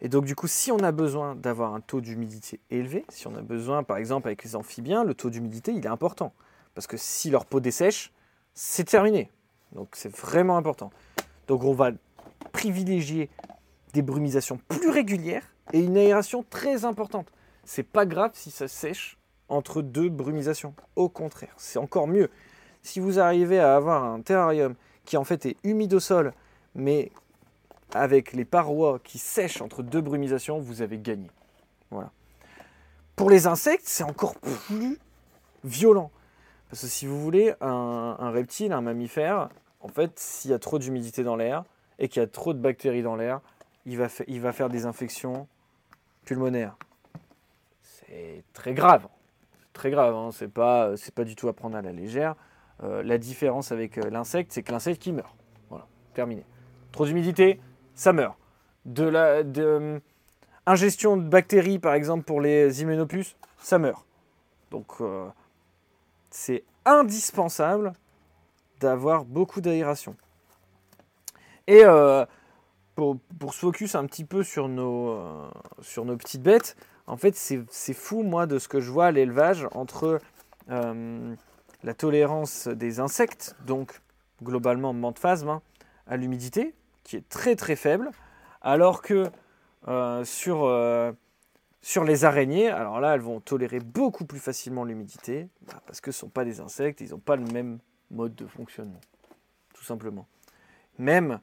Et 0.00 0.08
donc 0.08 0.24
du 0.24 0.36
coup, 0.36 0.46
si 0.46 0.70
on 0.70 0.78
a 0.78 0.92
besoin 0.92 1.34
d'avoir 1.34 1.74
un 1.74 1.80
taux 1.80 2.00
d'humidité 2.00 2.60
élevé, 2.70 3.04
si 3.08 3.26
on 3.26 3.34
a 3.34 3.42
besoin, 3.42 3.82
par 3.82 3.96
exemple 3.96 4.28
avec 4.28 4.44
les 4.44 4.54
amphibiens, 4.54 5.02
le 5.02 5.14
taux 5.14 5.30
d'humidité, 5.30 5.72
il 5.72 5.84
est 5.84 5.88
important. 5.88 6.32
Parce 6.74 6.86
que 6.86 6.96
si 6.96 7.30
leur 7.30 7.46
peau 7.46 7.60
dessèche, 7.60 8.12
c'est 8.54 8.84
terminé. 8.84 9.30
Donc 9.72 9.88
c'est 9.92 10.14
vraiment 10.14 10.56
important. 10.56 10.90
Donc 11.46 11.64
on 11.64 11.72
va 11.74 11.90
privilégier 12.52 13.30
des 13.92 14.02
brumisations 14.02 14.58
plus 14.68 14.90
régulières 14.90 15.54
et 15.72 15.80
une 15.80 15.96
aération 15.96 16.44
très 16.48 16.84
importante. 16.84 17.28
C'est 17.64 17.82
pas 17.82 18.06
grave 18.06 18.32
si 18.34 18.50
ça 18.50 18.68
sèche 18.68 19.16
entre 19.48 19.82
deux 19.82 20.08
brumisations. 20.08 20.74
Au 20.96 21.08
contraire, 21.08 21.54
c'est 21.56 21.78
encore 21.78 22.06
mieux 22.06 22.30
si 22.84 23.00
vous 23.00 23.18
arrivez 23.18 23.58
à 23.58 23.74
avoir 23.74 24.04
un 24.04 24.20
terrarium 24.20 24.74
qui 25.04 25.16
en 25.16 25.24
fait 25.24 25.46
est 25.46 25.56
humide 25.64 25.94
au 25.94 26.00
sol, 26.00 26.32
mais 26.74 27.10
avec 27.94 28.32
les 28.32 28.44
parois 28.44 29.00
qui 29.02 29.18
sèchent 29.18 29.62
entre 29.62 29.82
deux 29.82 30.00
brumisations, 30.00 30.58
vous 30.58 30.82
avez 30.82 30.98
gagné. 30.98 31.30
Voilà. 31.90 32.12
Pour 33.16 33.30
les 33.30 33.46
insectes, 33.46 33.86
c'est 33.86 34.04
encore 34.04 34.34
plus 34.36 34.98
violent. 35.64 36.10
Parce 36.70 36.82
que 36.82 36.88
si 36.88 37.06
vous 37.06 37.20
voulez, 37.20 37.54
un, 37.60 38.30
reptile, 38.30 38.72
un 38.72 38.80
mammifère, 38.80 39.48
en 39.80 39.88
fait, 39.88 40.18
s'il 40.18 40.50
y 40.50 40.54
a 40.54 40.58
trop 40.58 40.78
d'humidité 40.78 41.22
dans 41.22 41.36
l'air 41.36 41.64
et 41.98 42.08
qu'il 42.08 42.20
y 42.20 42.24
a 42.24 42.28
trop 42.28 42.52
de 42.52 42.58
bactéries 42.58 43.02
dans 43.02 43.16
l'air, 43.16 43.40
il 43.86 43.96
va, 43.96 44.08
faire 44.08 44.68
des 44.70 44.86
infections 44.86 45.46
pulmonaire, 46.24 46.76
c'est 47.82 48.42
très 48.54 48.72
grave. 48.72 49.06
Très 49.74 49.90
grave, 49.90 50.14
hein. 50.14 50.30
c'est 50.32 50.48
pas, 50.48 50.92
pas 51.14 51.24
du 51.24 51.36
tout 51.36 51.48
à 51.48 51.52
prendre 51.52 51.76
à 51.76 51.82
la 51.82 51.92
légère. 51.92 52.34
Euh, 52.82 53.02
la 53.02 53.18
différence 53.18 53.72
avec 53.72 53.98
euh, 53.98 54.08
l'insecte, 54.10 54.52
c'est 54.52 54.62
que 54.62 54.72
l'insecte 54.72 55.02
qui 55.02 55.12
meurt. 55.12 55.34
Voilà, 55.68 55.86
terminé. 56.14 56.44
Trop 56.92 57.06
d'humidité, 57.06 57.60
ça 57.94 58.12
meurt. 58.12 58.36
De 58.84 59.04
la 59.04 59.42
de, 59.42 60.00
ingestion 60.66 61.16
de 61.16 61.22
bactéries, 61.22 61.78
par 61.78 61.94
exemple, 61.94 62.24
pour 62.24 62.40
les 62.40 62.82
hyménopuces, 62.82 63.36
ça 63.58 63.78
meurt. 63.78 64.04
Donc, 64.70 65.00
c'est 66.34 66.64
indispensable 66.84 67.92
d'avoir 68.80 69.24
beaucoup 69.24 69.60
d'aération. 69.60 70.16
Et 71.68 71.84
euh, 71.84 72.26
pour, 72.96 73.20
se 73.52 73.60
focus 73.60 73.94
un 73.94 74.04
petit 74.06 74.24
peu 74.24 74.42
sur 74.42 74.68
nos, 74.68 75.10
euh, 75.10 75.48
sur 75.80 76.04
nos 76.04 76.16
petites 76.16 76.42
bêtes, 76.42 76.76
en 77.06 77.16
fait, 77.16 77.36
c'est 77.36 77.94
fou, 77.94 78.22
moi, 78.24 78.46
de 78.46 78.58
ce 78.58 78.66
que 78.66 78.80
je 78.80 78.90
vois 78.90 79.06
à 79.06 79.10
l'élevage 79.12 79.68
entre 79.72 80.18
euh, 80.70 81.34
la 81.84 81.94
tolérance 81.94 82.66
des 82.66 82.98
insectes, 82.98 83.54
donc 83.64 84.00
globalement 84.42 84.92
mentphasme, 84.92 85.48
hein, 85.48 85.62
à 86.08 86.16
l'humidité, 86.16 86.74
qui 87.04 87.16
est 87.16 87.28
très 87.28 87.54
très 87.54 87.76
faible, 87.76 88.10
alors 88.60 89.02
que 89.02 89.30
sur, 90.24 90.64
sur 91.84 92.02
les 92.02 92.24
araignées, 92.24 92.70
alors 92.70 92.98
là, 92.98 93.14
elles 93.14 93.20
vont 93.20 93.40
tolérer 93.40 93.78
beaucoup 93.78 94.24
plus 94.24 94.38
facilement 94.38 94.84
l'humidité, 94.84 95.48
bah, 95.66 95.82
parce 95.86 96.00
que 96.00 96.12
ce 96.12 96.16
ne 96.16 96.20
sont 96.20 96.28
pas 96.30 96.46
des 96.46 96.60
insectes, 96.60 97.02
ils 97.02 97.10
n'ont 97.10 97.18
pas 97.18 97.36
le 97.36 97.44
même 97.44 97.78
mode 98.10 98.34
de 98.34 98.46
fonctionnement, 98.46 99.00
tout 99.74 99.84
simplement. 99.84 100.26
Même 100.98 101.40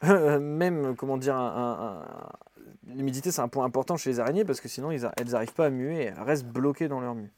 même, 0.02 0.96
comment 0.96 1.18
dire, 1.18 1.36
l'humidité 2.86 3.30
c'est 3.30 3.42
un 3.42 3.48
point 3.48 3.66
important 3.66 3.98
chez 3.98 4.10
les 4.10 4.20
araignées 4.20 4.44
parce 4.44 4.60
que 4.60 4.68
sinon 4.68 4.92
elles 4.92 5.30
n'arrivent 5.30 5.52
pas 5.52 5.66
à 5.66 5.70
muer 5.70 6.04
elles 6.04 6.22
restent 6.22 6.46
bloquées 6.46 6.88
dans 6.88 7.00
leur 7.00 7.14
mue. 7.14 7.32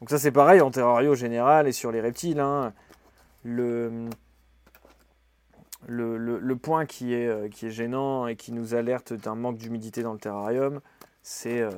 Donc 0.00 0.10
ça 0.10 0.18
c'est 0.18 0.32
pareil 0.32 0.62
en 0.62 0.70
terrario 0.70 1.14
général 1.14 1.68
et 1.68 1.72
sur 1.72 1.92
les 1.92 2.00
reptiles. 2.00 2.40
Hein. 2.40 2.72
le, 3.44 4.08
le, 5.86 6.54
point 6.54 6.86
qui 6.86 7.14
est, 7.14 7.26
euh, 7.26 7.48
qui 7.48 7.66
est 7.66 7.70
gênant 7.70 8.26
et 8.26 8.36
qui 8.36 8.52
nous 8.52 8.74
alerte 8.74 9.12
d'un 9.12 9.34
manque 9.34 9.58
d'humidité 9.58 10.02
dans 10.02 10.12
le 10.12 10.18
terrarium, 10.18 10.80
c'est 11.22 11.60
euh, 11.60 11.70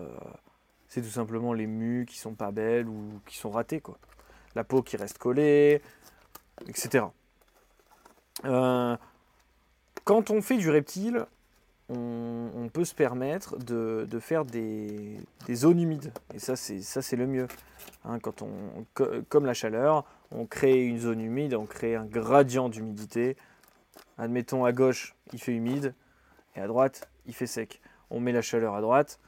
tout 0.93 1.03
simplement 1.05 1.53
les 1.53 1.67
mues 1.67 2.07
qui 2.09 2.19
sont 2.19 2.35
pas 2.35 2.51
belles 2.51 2.89
ou 2.89 3.21
qui 3.27 3.37
sont 3.37 3.51
ratées. 3.51 3.81
Quoi. 3.81 3.99
La 4.55 4.65
peau 4.65 4.83
qui 4.83 4.97
reste 4.97 5.19
collée, 5.19 5.81
etc. 6.69 7.07
Euh, 8.45 8.97
quand 10.05 10.31
on 10.31 10.43
fait 10.43 10.57
du 10.57 10.71
reptile, 10.71 11.27
on, 11.91 12.71
peut 12.73 12.85
se 12.85 12.95
permettre 12.95 13.59
de, 13.59 14.07
faire 14.19 14.45
des, 14.45 15.19
zones 15.53 15.81
humides. 15.81 16.13
Et 16.33 16.39
ça, 16.39 16.57
c'est 16.57 17.17
le 17.17 17.27
mieux. 17.27 17.47
Hein, 18.05 18.19
comme 19.29 19.47
la 19.47 19.55
chaleur, 19.55 20.05
on 20.31 20.47
crée 20.47 20.83
une 20.83 20.99
zone 20.99 21.21
humide, 21.21 21.55
on 21.55 21.67
crée 21.67 21.95
un 21.95 22.07
gradient 22.07 22.69
d'humidité. 22.69 23.37
Admettons 24.18 24.64
à 24.64 24.73
gauche, 24.73 25.14
il 25.33 25.40
fait 25.40 25.52
humide, 25.52 25.94
et 26.56 26.61
à 26.61 26.66
droite, 26.66 27.09
il 27.26 27.35
fait 27.35 27.47
sec. 27.47 27.80
On 28.11 28.21
met 28.21 28.33
la 28.33 28.42
chaleur 28.42 28.75
à 28.75 28.80
droite 28.80 29.18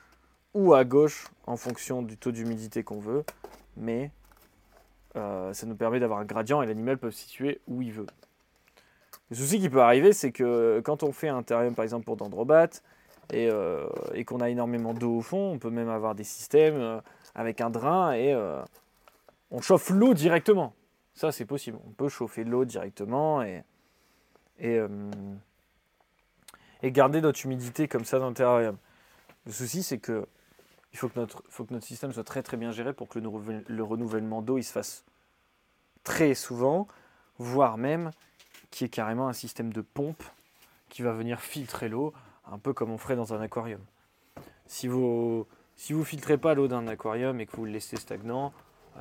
ou 0.54 0.74
à 0.74 0.84
gauche 0.84 1.28
en 1.46 1.56
fonction 1.56 2.02
du 2.02 2.16
taux 2.16 2.30
d'humidité 2.30 2.82
qu'on 2.82 3.00
veut, 3.00 3.24
mais 3.76 4.10
euh, 5.16 5.52
ça 5.52 5.66
nous 5.66 5.76
permet 5.76 6.00
d'avoir 6.00 6.20
un 6.20 6.24
gradient 6.24 6.62
et 6.62 6.66
l'animal 6.66 6.98
peut 6.98 7.10
se 7.10 7.18
situer 7.18 7.60
où 7.66 7.82
il 7.82 7.92
veut. 7.92 8.06
Le 9.30 9.36
souci 9.36 9.60
qui 9.60 9.68
peut 9.68 9.82
arriver, 9.82 10.12
c'est 10.12 10.30
que 10.30 10.80
quand 10.84 11.02
on 11.02 11.12
fait 11.12 11.28
un 11.28 11.42
terrarium, 11.42 11.74
par 11.74 11.82
exemple, 11.82 12.04
pour 12.04 12.16
dendrobates, 12.16 12.82
et, 13.32 13.50
euh, 13.50 13.88
et 14.14 14.24
qu'on 14.24 14.40
a 14.40 14.48
énormément 14.50 14.94
d'eau 14.94 15.16
au 15.16 15.20
fond, 15.20 15.52
on 15.52 15.58
peut 15.58 15.70
même 15.70 15.88
avoir 15.88 16.14
des 16.14 16.22
systèmes 16.22 16.76
euh, 16.76 17.00
avec 17.34 17.60
un 17.60 17.70
drain 17.70 18.12
et 18.12 18.34
on 19.50 19.60
chauffe 19.60 19.90
l'eau 19.90 20.14
directement. 20.14 20.74
Ça, 21.12 21.32
c'est 21.32 21.44
possible. 21.44 21.78
On 21.86 21.90
peut 21.90 22.08
chauffer 22.08 22.44
l'eau 22.44 22.64
directement 22.64 23.42
et, 23.42 23.62
et, 24.58 24.80
et, 26.82 26.92
garder 26.92 27.20
notre 27.20 27.44
humidité 27.44 27.88
comme 27.88 28.04
ça 28.04 28.18
dans 28.18 28.28
le 28.28 28.34
terrarium. 28.34 28.76
Le 29.44 29.52
souci, 29.52 29.82
c'est 29.82 29.98
que 29.98 30.26
il 30.92 30.98
faut 30.98 31.08
que, 31.08 31.18
notre, 31.20 31.84
système 31.84 32.12
soit 32.12 32.24
très 32.24 32.42
très 32.42 32.56
bien 32.56 32.72
géré 32.72 32.94
pour 32.94 33.08
que 33.08 33.18
le, 33.18 33.28
le 33.66 33.82
renouvellement 33.82 34.40
d'eau 34.40 34.56
il 34.56 34.64
se 34.64 34.72
fasse 34.72 35.04
très 36.04 36.34
souvent, 36.34 36.88
voire 37.38 37.76
même 37.76 38.12
qui 38.70 38.84
est 38.84 38.88
carrément 38.88 39.28
un 39.28 39.32
système 39.32 39.72
de 39.72 39.82
pompe 39.82 40.22
qui 40.88 41.02
va 41.02 41.12
venir 41.12 41.40
filtrer 41.40 41.88
l'eau, 41.88 42.14
un 42.50 42.58
peu 42.58 42.72
comme 42.72 42.90
on 42.90 42.98
ferait 42.98 43.16
dans 43.16 43.34
un 43.34 43.40
aquarium. 43.40 43.80
Si 44.66 44.88
vous 44.88 45.46
si 45.74 45.92
vous 45.92 46.04
filtrez 46.04 46.38
pas 46.38 46.54
l'eau 46.54 46.68
d'un 46.68 46.86
aquarium 46.88 47.38
et 47.40 47.46
que 47.46 47.54
vous 47.56 47.66
le 47.66 47.72
laissez 47.72 47.96
stagnant, 47.96 48.52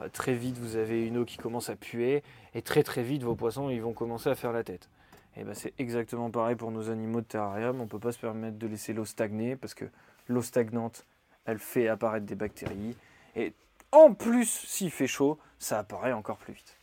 euh, 0.01 0.09
très 0.09 0.33
vite 0.33 0.57
vous 0.57 0.75
avez 0.75 1.05
une 1.05 1.17
eau 1.17 1.25
qui 1.25 1.37
commence 1.37 1.69
à 1.69 1.75
puer 1.75 2.23
et 2.53 2.61
très 2.61 2.83
très 2.83 3.03
vite 3.03 3.23
vos 3.23 3.35
poissons 3.35 3.69
ils 3.69 3.81
vont 3.81 3.93
commencer 3.93 4.29
à 4.29 4.35
faire 4.35 4.51
la 4.51 4.63
tête. 4.63 4.89
Et 5.37 5.43
ben 5.43 5.53
c'est 5.53 5.73
exactement 5.79 6.29
pareil 6.29 6.55
pour 6.55 6.71
nos 6.71 6.89
animaux 6.89 7.21
de 7.21 7.25
terrarium. 7.25 7.79
On 7.79 7.83
ne 7.83 7.89
peut 7.89 7.99
pas 7.99 8.11
se 8.11 8.19
permettre 8.19 8.57
de 8.57 8.67
laisser 8.67 8.93
l'eau 8.93 9.05
stagner 9.05 9.55
parce 9.55 9.73
que 9.73 9.85
l'eau 10.27 10.41
stagnante, 10.41 11.05
elle 11.45 11.59
fait 11.59 11.87
apparaître 11.87 12.25
des 12.25 12.35
bactéries. 12.35 12.95
Et 13.35 13.53
en 13.91 14.13
plus, 14.13 14.49
s'il 14.49 14.91
fait 14.91 15.07
chaud, 15.07 15.37
ça 15.59 15.79
apparaît 15.79 16.13
encore 16.13 16.37
plus 16.37 16.53
vite. 16.53 16.77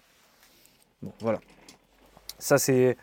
Bon, 1.03 1.13
voilà. 1.21 1.41
Ça, 2.39 2.59
c'est 2.59 2.97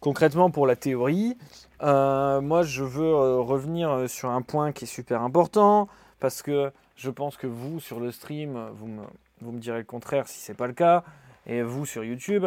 concrètement 0.00 0.50
pour 0.50 0.66
la 0.66 0.76
théorie. 0.76 1.36
Euh, 1.82 2.40
moi, 2.40 2.62
je 2.62 2.82
veux 2.82 3.04
euh, 3.04 3.40
revenir 3.40 3.90
euh, 3.90 4.06
sur 4.06 4.30
un 4.30 4.42
point 4.42 4.72
qui 4.72 4.84
est 4.84 4.88
super 4.88 5.22
important 5.22 5.88
parce 6.20 6.42
que 6.42 6.72
je 6.96 7.10
pense 7.10 7.36
que 7.36 7.46
vous, 7.46 7.80
sur 7.80 8.00
le 8.00 8.10
stream, 8.10 8.70
vous 8.74 8.86
me, 8.86 9.02
vous 9.42 9.52
me 9.52 9.58
direz 9.58 9.78
le 9.78 9.84
contraire 9.84 10.26
si 10.28 10.40
ce 10.40 10.52
n'est 10.52 10.56
pas 10.56 10.66
le 10.66 10.72
cas, 10.72 11.04
et 11.46 11.62
vous 11.62 11.84
sur 11.84 12.02
YouTube. 12.04 12.46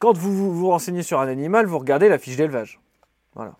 Quand 0.00 0.16
vous, 0.16 0.54
vous, 0.54 0.68
renseignez 0.68 1.02
sur 1.02 1.20
un 1.20 1.28
animal, 1.28 1.66
vous 1.66 1.78
regardez 1.78 2.08
la 2.08 2.18
fiche 2.18 2.36
d'élevage. 2.36 2.80
Voilà. 3.34 3.54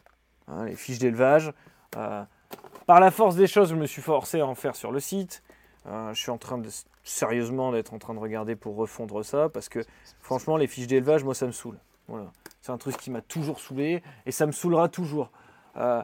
Hein, 0.49 0.65
les 0.65 0.77
fiches 0.77 0.99
d'élevage. 0.99 1.53
par 1.91 3.01
la 3.01 3.11
force 3.11 3.37
des 3.37 3.47
choses, 3.47 3.71
je 3.71 3.77
me 3.77 3.87
suis 3.87 4.03
forcé 4.03 4.41
à 4.41 4.47
en 4.47 4.55
faire 4.55 4.77
sur 4.77 4.93
le 4.93 5.01
site. 5.01 5.43
je 5.87 6.15
suis 6.15 6.31
en 6.31 6.39
train 6.39 6.59
de 6.59 6.69
sérieusement 7.05 7.73
d'être 7.73 7.95
en 7.95 7.99
train 7.99 8.15
de 8.15 8.19
regarder 8.19 8.57
pour 8.57 8.77
refondre 8.77 9.25
ça 9.25 9.49
parce 9.49 9.69
que 9.69 9.81
franchement 10.21 10.57
les 10.57 10.67
fiches 10.67 10.87
d'élevage 10.87 11.25
moi 11.25 11.35
ça 11.35 11.47
me 11.47 11.53
saoule 11.53 11.79
voilà 12.07 12.31
c'est 12.61 12.71
un 12.71 12.79
truc 12.79 12.97
qui 12.97 13.11
m'a 13.11 13.21
toujours 13.21 13.59
saoulé 13.59 14.03
et 14.25 14.31
ça 14.31 14.47
me 14.47 14.53
saoulera 14.53 14.89
toujours 14.89 15.31
euh, 15.77 16.03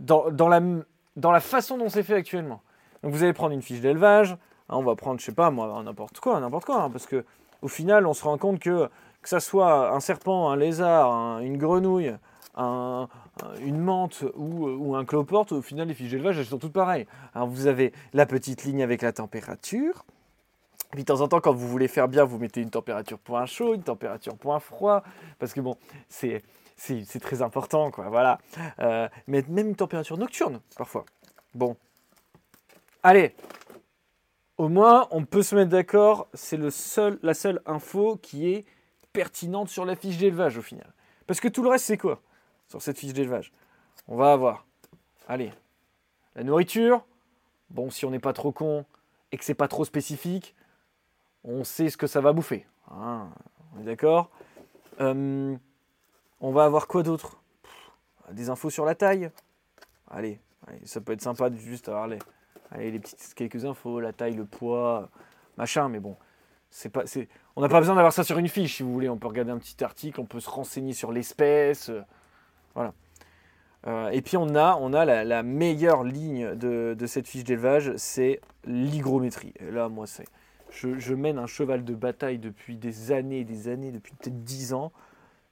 dans, 0.00 0.30
dans, 0.30 0.48
la, 0.48 0.60
dans 1.16 1.30
la 1.30 1.40
façon 1.40 1.78
dont 1.78 1.88
c'est 1.88 2.02
fait 2.02 2.14
actuellement 2.14 2.62
donc 3.02 3.12
vous 3.12 3.22
allez 3.22 3.32
prendre 3.32 3.52
une 3.52 3.62
fiche 3.62 3.80
d'élevage 3.80 4.32
hein, 4.32 4.76
on 4.76 4.82
va 4.82 4.96
prendre 4.96 5.20
je 5.20 5.26
sais 5.26 5.32
pas 5.34 5.50
moi 5.50 5.82
n'importe 5.84 6.18
quoi 6.18 6.40
n'importe 6.40 6.64
quoi 6.64 6.82
hein, 6.82 6.90
parce 6.90 7.06
que 7.06 7.24
au 7.62 7.68
final 7.68 8.06
on 8.06 8.14
se 8.14 8.24
rend 8.24 8.38
compte 8.38 8.58
que 8.58 8.88
que 9.24 9.28
ça 9.30 9.40
soit 9.40 9.90
un 9.90 10.00
serpent 10.00 10.50
un 10.50 10.56
lézard 10.56 11.40
une 11.40 11.58
grenouille 11.58 12.14
une 12.56 13.78
menthe 13.78 14.24
ou, 14.36 14.94
un 14.94 15.04
cloporte, 15.04 15.52
au 15.52 15.62
final, 15.62 15.88
les 15.88 15.94
fiches 15.94 16.10
d'élevage, 16.10 16.38
elles 16.38 16.46
sont 16.46 16.58
toutes 16.58 16.72
pareilles. 16.72 17.06
Vous 17.34 17.66
avez 17.66 17.92
la 18.12 18.26
petite 18.26 18.64
ligne 18.64 18.82
avec 18.82 19.02
la 19.02 19.12
température, 19.12 20.04
puis 20.92 21.02
de 21.02 21.06
temps 21.06 21.20
en 21.20 21.28
temps, 21.28 21.40
quand 21.40 21.52
vous 21.52 21.68
voulez 21.68 21.88
faire 21.88 22.08
bien, 22.08 22.24
vous 22.24 22.38
mettez 22.38 22.60
une 22.60 22.70
température 22.70 23.18
point 23.18 23.46
chaud, 23.46 23.74
une 23.74 23.82
température 23.82 24.36
point 24.36 24.60
froid, 24.60 25.02
parce 25.38 25.52
que 25.52 25.60
bon, 25.60 25.76
c'est 26.08 26.42
très 27.20 27.42
important, 27.42 27.90
quoi. 27.90 28.08
Voilà. 28.08 28.38
Euh, 28.78 29.08
mais 29.26 29.44
même 29.48 29.68
une 29.68 29.76
température 29.76 30.16
nocturne, 30.16 30.60
parfois. 30.76 31.04
Bon. 31.54 31.76
Allez. 33.02 33.34
Au 34.56 34.68
moins, 34.68 35.08
on 35.10 35.24
peut 35.24 35.42
se 35.42 35.56
mettre 35.56 35.70
d'accord. 35.70 36.28
C'est 36.32 36.70
seul, 36.70 37.18
la 37.22 37.34
seule 37.34 37.60
info 37.66 38.16
qui 38.22 38.52
est 38.52 38.64
pertinente 39.14 39.70
sur 39.70 39.86
la 39.86 39.96
fiche 39.96 40.18
d'élevage, 40.18 40.58
au 40.58 40.62
final. 40.62 40.92
Parce 41.26 41.40
que 41.40 41.48
tout 41.48 41.62
le 41.62 41.70
reste, 41.70 41.86
c'est 41.86 41.96
quoi 41.96 42.20
sur 42.68 42.82
cette 42.82 42.98
fiche 42.98 43.14
d'élevage? 43.14 43.50
On 44.08 44.16
va 44.16 44.32
avoir. 44.32 44.66
Allez. 45.26 45.50
La 46.34 46.44
nourriture. 46.44 47.06
Bon, 47.70 47.88
si 47.90 48.04
on 48.04 48.10
n'est 48.10 48.18
pas 48.18 48.34
trop 48.34 48.52
con 48.52 48.84
et 49.32 49.38
que 49.38 49.44
c'est 49.44 49.54
pas 49.54 49.68
trop 49.68 49.86
spécifique, 49.86 50.54
on 51.44 51.64
sait 51.64 51.88
ce 51.88 51.96
que 51.96 52.06
ça 52.06 52.20
va 52.20 52.32
bouffer. 52.32 52.66
Hein, 52.90 53.30
on 53.74 53.80
est 53.80 53.84
d'accord? 53.84 54.30
Euh, 55.00 55.56
On 56.40 56.52
va 56.52 56.64
avoir 56.64 56.86
quoi 56.86 57.02
d'autre? 57.02 57.40
Des 58.30 58.50
infos 58.50 58.70
sur 58.70 58.84
la 58.84 58.94
taille? 58.94 59.30
Allez, 60.10 60.40
ça 60.84 61.00
peut 61.00 61.12
être 61.12 61.22
sympa 61.22 61.50
de 61.50 61.56
juste 61.56 61.88
avoir 61.88 62.06
les, 62.06 62.18
allez, 62.70 62.90
les 62.90 62.98
petites 62.98 63.34
quelques 63.34 63.64
infos, 63.64 64.00
la 64.00 64.12
taille, 64.12 64.34
le 64.34 64.44
poids, 64.44 65.08
machin, 65.56 65.88
mais 65.88 66.00
bon, 66.00 66.16
on 67.56 67.60
n'a 67.60 67.68
pas 67.68 67.80
besoin 67.80 67.94
d'avoir 67.94 68.12
ça 68.12 68.24
sur 68.24 68.38
une 68.38 68.48
fiche, 68.48 68.76
si 68.76 68.82
vous 68.82 68.92
voulez. 68.92 69.08
On 69.08 69.16
peut 69.16 69.28
regarder 69.28 69.52
un 69.52 69.58
petit 69.58 69.82
article, 69.84 70.20
on 70.20 70.26
peut 70.26 70.40
se 70.40 70.50
renseigner 70.50 70.92
sur 70.92 71.12
l'espèce, 71.12 71.88
euh, 71.88 72.02
voilà. 72.74 72.92
Euh, 73.86 74.08
et 74.08 74.22
puis 74.22 74.36
on 74.36 74.54
a, 74.54 75.04
la, 75.04 75.42
meilleure 75.42 76.04
ligne 76.04 76.54
de, 76.54 77.06
cette 77.06 77.28
fiche 77.28 77.44
d'élevage, 77.44 77.92
c'est 77.96 78.40
l'hygrométrie. 78.64 79.52
Là, 79.60 79.88
moi, 79.88 80.06
c'est 80.06 80.24
je, 80.70 81.14
mène 81.14 81.38
un 81.38 81.46
cheval 81.46 81.84
de 81.84 81.94
bataille 81.94 82.38
depuis 82.38 82.76
des 82.76 83.12
années 83.12 83.44
des 83.44 83.68
années, 83.68 83.92
depuis 83.92 84.14
peut-être 84.14 84.42
10 84.42 84.72
ans, 84.72 84.90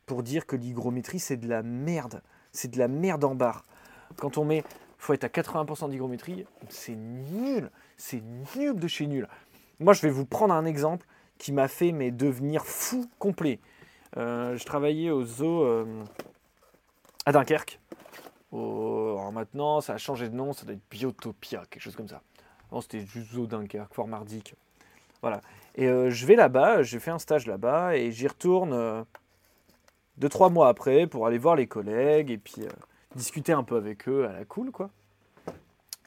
pour 0.07 0.23
dire 0.23 0.47
que 0.47 0.57
l'hygrométrie, 0.57 1.21
c'est 1.21 1.37
de 1.37 1.49
la 1.49 1.63
merde. 1.63 2.23
c'est 2.53 2.71
de 2.71 2.79
la 2.79 2.89
merde 2.89 3.23
en 3.25 3.35
barre. 3.35 3.65
Quand 4.17 4.39
on 4.39 4.45
met, 4.45 4.65
faut 4.99 5.13
être 5.13 5.25
à 5.25 5.29
80% 5.29 5.91
d'hygrométrie, 5.91 6.47
c'est 6.69 6.97
nul, 6.97 7.71
c'est 7.97 8.23
nul 8.57 8.77
de 8.77 8.89
chez 8.89 9.07
nul. 9.07 9.29
Moi, 9.83 9.95
je 9.95 10.03
vais 10.03 10.11
vous 10.11 10.25
prendre 10.25 10.55
un 10.55 10.65
exemple 10.65 11.07
qui 11.39 11.51
m'a 11.51 11.67
fait 11.67 11.91
devenir 12.13 12.65
fou 12.65 13.11
complet. 13.19 13.59
Euh, 14.17 14.57
je 14.57 14.65
travaillais 14.65 15.11
au 15.11 15.25
zoo 15.25 15.65
euh, 15.65 16.05
à 17.27 17.33
Dunkerque. 17.33 17.81
maintenant, 18.53 19.81
ça 19.81 19.95
a 19.95 19.99
changé 19.99 20.29
de 20.29 20.37
nom, 20.37 20.53
ça 20.53 20.65
doit 20.65 20.75
être 20.75 20.89
Biotopia, 20.89 21.65
quelque 21.69 21.83
chose 21.83 21.97
comme 21.97 22.07
ça. 22.07 22.23
Non, 22.71 22.81
c'était 22.81 23.01
juste 23.01 23.33
zoo 23.33 23.47
Dunkerque, 23.47 23.93
Fort 23.93 24.07
Mardic. 24.07 24.55
Voilà. 25.21 25.41
Et 25.75 25.89
euh, 25.89 26.11
je 26.11 26.27
vais 26.27 26.37
là-bas, 26.37 26.83
j'ai 26.83 27.01
fait 27.01 27.11
un 27.11 27.19
stage 27.19 27.49
là-bas 27.49 27.97
et 27.97 28.13
j'y 28.13 28.29
retourne 28.29 29.05
deux, 30.17 30.29
trois 30.29 30.51
mois 30.51 30.69
après 30.69 31.09
pour 31.09 31.27
aller 31.27 31.39
voir 31.39 31.57
les 31.57 31.67
collègues 31.67 32.31
et 32.31 32.39
puis 32.39 32.63
discuter 33.17 33.53
un 33.53 33.65
peu 33.65 33.77
avec 33.77 34.09
eux 34.09 34.29
à 34.29 34.33
la 34.33 34.45
cool, 34.45 34.71
quoi. 34.71 34.91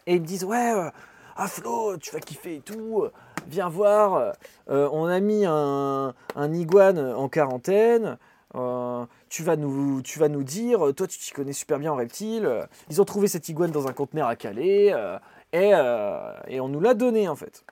Et 0.08 0.16
ils 0.16 0.22
me 0.22 0.26
disent, 0.26 0.46
ouais, 0.46 0.92
ah 1.36 1.48
Flo, 1.50 1.98
tu 1.98 2.12
vas 2.12 2.22
kiffer 2.22 2.56
et 2.56 2.62
tout 2.62 3.10
viens 3.48 3.70
voir, 3.70 4.34
euh, 4.70 4.90
on 4.92 5.06
a 5.06 5.20
mis 5.20 5.46
un, 5.46 6.14
iguane 6.54 7.00
en 7.00 7.30
quarantaine, 7.30 8.18
euh, 8.56 9.06
tu, 9.30 9.44
vas 9.44 9.56
nous, 9.56 10.02
tu 10.02 10.20
vas 10.20 10.30
nous 10.30 10.44
dire, 10.44 10.80
toi 10.96 11.08
tu 11.08 11.20
t'y 11.20 11.32
connais 11.32 11.54
super 11.54 11.80
bien 11.80 11.92
en 11.92 11.96
reptiles, 11.96 12.50
ils 12.90 13.02
ont 13.02 13.06
trouvé 13.06 13.28
cette 13.28 13.50
iguane 13.50 13.72
dans 13.72 13.88
un 13.88 13.94
conteneur 13.94 14.28
à 14.28 14.36
Calais, 14.36 14.94
euh, 14.94 16.34
et, 16.48 16.60
on 16.60 16.68
nous 16.68 16.80
l'a 16.80 16.94
donné 16.94 17.28
en 17.28 17.36
fait. 17.36 17.66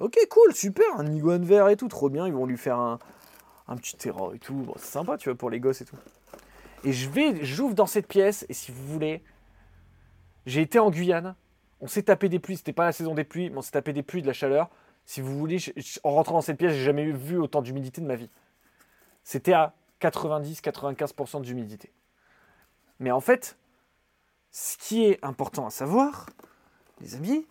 Ok, 0.00 0.18
cool, 0.28 0.54
super, 0.54 0.86
un 0.98 1.06
iguane 1.06 1.44
vert 1.44 1.68
et 1.68 1.76
tout, 1.76 1.88
trop 1.88 2.10
bien, 2.10 2.26
ils 2.26 2.32
vont 2.32 2.46
lui 2.46 2.58
faire 2.58 2.78
un, 2.78 2.98
petit 3.76 3.96
terrain 3.96 4.32
et 4.34 4.38
tout, 4.38 4.66
c'est 4.76 4.92
sympa, 4.92 5.16
tu 5.16 5.28
vois, 5.28 5.38
pour 5.38 5.50
les 5.50 5.60
gosses 5.60 5.80
et 5.80 5.84
tout. 5.84 5.96
Et 6.84 6.92
je 6.92 7.08
vais, 7.08 7.44
j'ouvre 7.44 7.74
dans 7.74 7.86
cette 7.86 8.06
pièce, 8.08 8.44
et 8.48 8.54
si 8.54 8.72
vous 8.72 8.84
voulez, 8.92 9.22
j'ai 10.46 10.60
été 10.60 10.78
en 10.78 10.90
Guyane, 10.90 11.34
on 11.80 11.86
s'est 11.86 12.02
tapé 12.02 12.28
des 12.28 12.38
pluies, 12.38 12.56
c'était 12.56 12.72
pas 12.72 12.86
la 12.86 12.92
saison 12.92 13.14
des 13.14 13.24
pluies, 13.24 13.50
mais 13.50 13.58
on 13.58 13.62
s'est 13.62 13.72
tapé 13.72 13.92
des 13.92 14.02
pluies, 14.02 14.22
de 14.22 14.26
la 14.26 14.32
chaleur. 14.32 14.70
Si 15.06 15.20
vous 15.20 15.38
voulez, 15.38 15.58
en 16.02 16.12
rentrant 16.12 16.34
dans 16.34 16.40
cette 16.40 16.58
pièce, 16.58 16.72
j'ai 16.72 16.84
jamais 16.84 17.10
vu 17.10 17.38
autant 17.38 17.62
d'humidité 17.62 18.00
de 18.00 18.06
ma 18.06 18.16
vie. 18.16 18.30
C'était 19.22 19.52
à 19.52 19.74
90-95% 20.00 21.42
d'humidité. 21.42 21.92
Mais 23.00 23.10
en 23.10 23.20
fait, 23.20 23.56
ce 24.50 24.76
qui 24.78 25.04
est 25.04 25.22
important 25.24 25.66
à 25.66 25.70
savoir, 25.70 26.30
les 27.00 27.14
amis, 27.16 27.46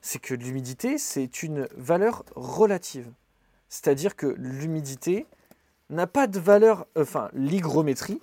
c'est 0.00 0.18
que 0.18 0.34
l'humidité, 0.34 0.98
c'est 0.98 1.42
une 1.42 1.68
valeur 1.76 2.24
relative. 2.34 3.10
C'est-à-dire 3.68 4.16
que 4.16 4.26
l'humidité 4.38 5.26
n'a 5.90 6.06
pas 6.06 6.26
de 6.26 6.38
valeur, 6.38 6.86
enfin 6.96 7.30
l'hygrométrie 7.32 8.20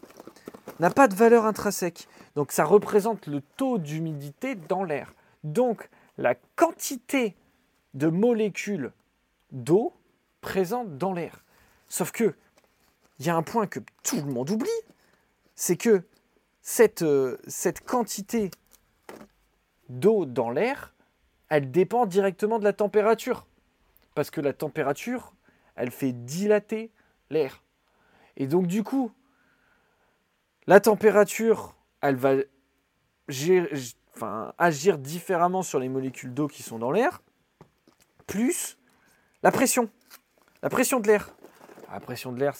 n'a 0.79 0.89
pas 0.89 1.07
de 1.07 1.15
valeur 1.15 1.45
intrinsèque. 1.45 2.07
Donc 2.35 2.51
ça 2.51 2.65
représente 2.65 3.27
le 3.27 3.41
taux 3.41 3.77
d'humidité 3.77 4.55
dans 4.55 4.83
l'air. 4.83 5.13
Donc 5.43 5.89
la 6.17 6.35
quantité 6.55 7.35
de 7.93 8.07
molécules 8.07 8.91
d'eau 9.51 9.93
présentes 10.41 10.97
dans 10.97 11.13
l'air. 11.13 11.43
Sauf 11.87 12.11
que, 12.11 12.35
il 13.19 13.25
y 13.25 13.29
a 13.29 13.35
un 13.35 13.43
point 13.43 13.67
que 13.67 13.79
tout 14.03 14.17
le 14.17 14.31
monde 14.31 14.49
oublie, 14.49 14.69
c'est 15.55 15.75
que 15.75 16.03
cette, 16.61 17.01
euh, 17.01 17.37
cette 17.47 17.85
quantité 17.85 18.49
d'eau 19.89 20.25
dans 20.25 20.49
l'air, 20.49 20.93
elle 21.49 21.69
dépend 21.69 22.05
directement 22.05 22.59
de 22.59 22.63
la 22.63 22.73
température. 22.73 23.45
Parce 24.15 24.31
que 24.31 24.41
la 24.41 24.53
température, 24.53 25.33
elle 25.75 25.91
fait 25.91 26.13
dilater 26.13 26.91
l'air. 27.29 27.63
Et 28.37 28.47
donc 28.47 28.67
du 28.67 28.83
coup, 28.83 29.11
la 30.67 30.79
température, 30.79 31.75
elle 32.01 32.15
va 32.15 32.35
agir 34.57 34.97
différemment 34.97 35.63
sur 35.63 35.79
les 35.79 35.89
molécules 35.89 36.33
d'eau 36.33 36.47
qui 36.47 36.63
sont 36.63 36.79
dans 36.79 36.91
l'air 36.91 37.21
plus 38.31 38.77
la 39.43 39.51
pression. 39.51 39.89
La 40.63 40.69
pression 40.69 41.01
de 41.01 41.07
l'air. 41.07 41.29
La 41.91 41.99
pression 41.99 42.31
de 42.31 42.39
l'air, 42.39 42.55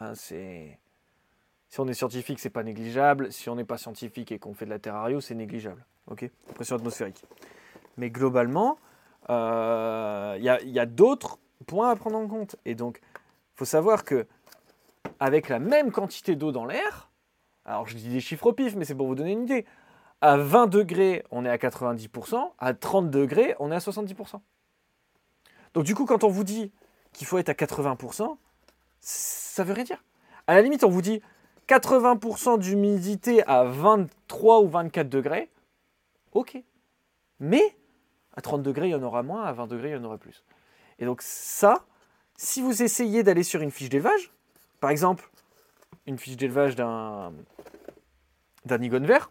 hein, 0.00 0.14
c'est. 0.14 0.78
Si 1.68 1.78
on 1.78 1.86
est 1.86 1.94
scientifique, 1.94 2.40
c'est 2.40 2.50
pas 2.50 2.64
négligeable. 2.64 3.32
Si 3.32 3.48
on 3.48 3.54
n'est 3.54 3.64
pas 3.64 3.78
scientifique 3.78 4.32
et 4.32 4.40
qu'on 4.40 4.54
fait 4.54 4.64
de 4.64 4.70
la 4.70 4.80
terrario, 4.80 5.20
c'est 5.20 5.36
négligeable. 5.36 5.86
Ok? 6.08 6.28
Pression 6.56 6.74
atmosphérique. 6.74 7.22
Mais 7.96 8.10
globalement, 8.10 8.78
il 9.28 9.32
euh, 9.34 10.36
y 10.40 10.78
a, 10.80 10.86
d'autres 10.86 11.38
points 11.68 11.90
à 11.90 11.94
prendre 11.94 12.18
en 12.18 12.26
compte. 12.26 12.56
Et 12.64 12.74
donc, 12.74 13.00
il 13.04 13.58
faut 13.58 13.64
savoir 13.64 14.04
que 14.04 14.26
avec 15.20 15.48
la 15.48 15.60
même 15.60 15.92
quantité 15.92 16.34
d'eau 16.34 16.50
dans 16.50 16.64
l'air, 16.64 17.10
alors 17.64 17.86
je 17.86 17.96
dis 17.96 18.08
des 18.08 18.20
chiffres 18.20 18.46
au 18.46 18.52
pif, 18.52 18.74
mais 18.74 18.84
c'est 18.84 18.96
pour 18.96 19.06
vous 19.06 19.14
donner 19.14 19.32
une 19.32 19.42
idée. 19.42 19.66
À 20.20 20.36
20 20.36 20.66
degrés, 20.66 21.24
on 21.30 21.44
est 21.44 21.50
à 21.50 21.56
90%. 21.58 22.50
À 22.58 22.74
30 22.74 23.10
degrés, 23.10 23.54
on 23.60 23.70
est 23.70 23.76
à 23.76 23.78
70%. 23.78 24.40
Donc 25.74 25.84
du 25.84 25.94
coup, 25.94 26.04
quand 26.04 26.24
on 26.24 26.28
vous 26.28 26.44
dit 26.44 26.72
qu'il 27.12 27.26
faut 27.26 27.38
être 27.38 27.48
à 27.48 27.54
80%, 27.54 28.36
ça 29.00 29.64
veut 29.64 29.72
rien 29.72 29.84
dire. 29.84 30.04
À 30.46 30.54
la 30.54 30.62
limite, 30.62 30.84
on 30.84 30.90
vous 30.90 31.02
dit 31.02 31.22
80% 31.68 32.58
d'humidité 32.58 33.46
à 33.46 33.64
23 33.64 34.60
ou 34.62 34.68
24 34.68 35.08
degrés, 35.08 35.50
ok. 36.32 36.58
Mais 37.38 37.76
à 38.36 38.40
30 38.40 38.62
degrés, 38.62 38.88
il 38.88 38.92
y 38.92 38.94
en 38.94 39.02
aura 39.02 39.22
moins, 39.22 39.44
à 39.44 39.52
20 39.52 39.66
degrés, 39.68 39.90
il 39.90 39.92
y 39.92 39.96
en 39.96 40.04
aura 40.04 40.18
plus. 40.18 40.44
Et 40.98 41.04
donc 41.04 41.22
ça, 41.22 41.84
si 42.36 42.60
vous 42.60 42.82
essayez 42.82 43.22
d'aller 43.22 43.42
sur 43.42 43.62
une 43.62 43.70
fiche 43.70 43.88
d'élevage, 43.88 44.32
par 44.80 44.90
exemple, 44.90 45.30
une 46.06 46.18
fiche 46.18 46.36
d'élevage 46.36 46.76
d'un 46.76 47.32
d'un 48.66 48.82
igone 48.82 49.06
vert, 49.06 49.30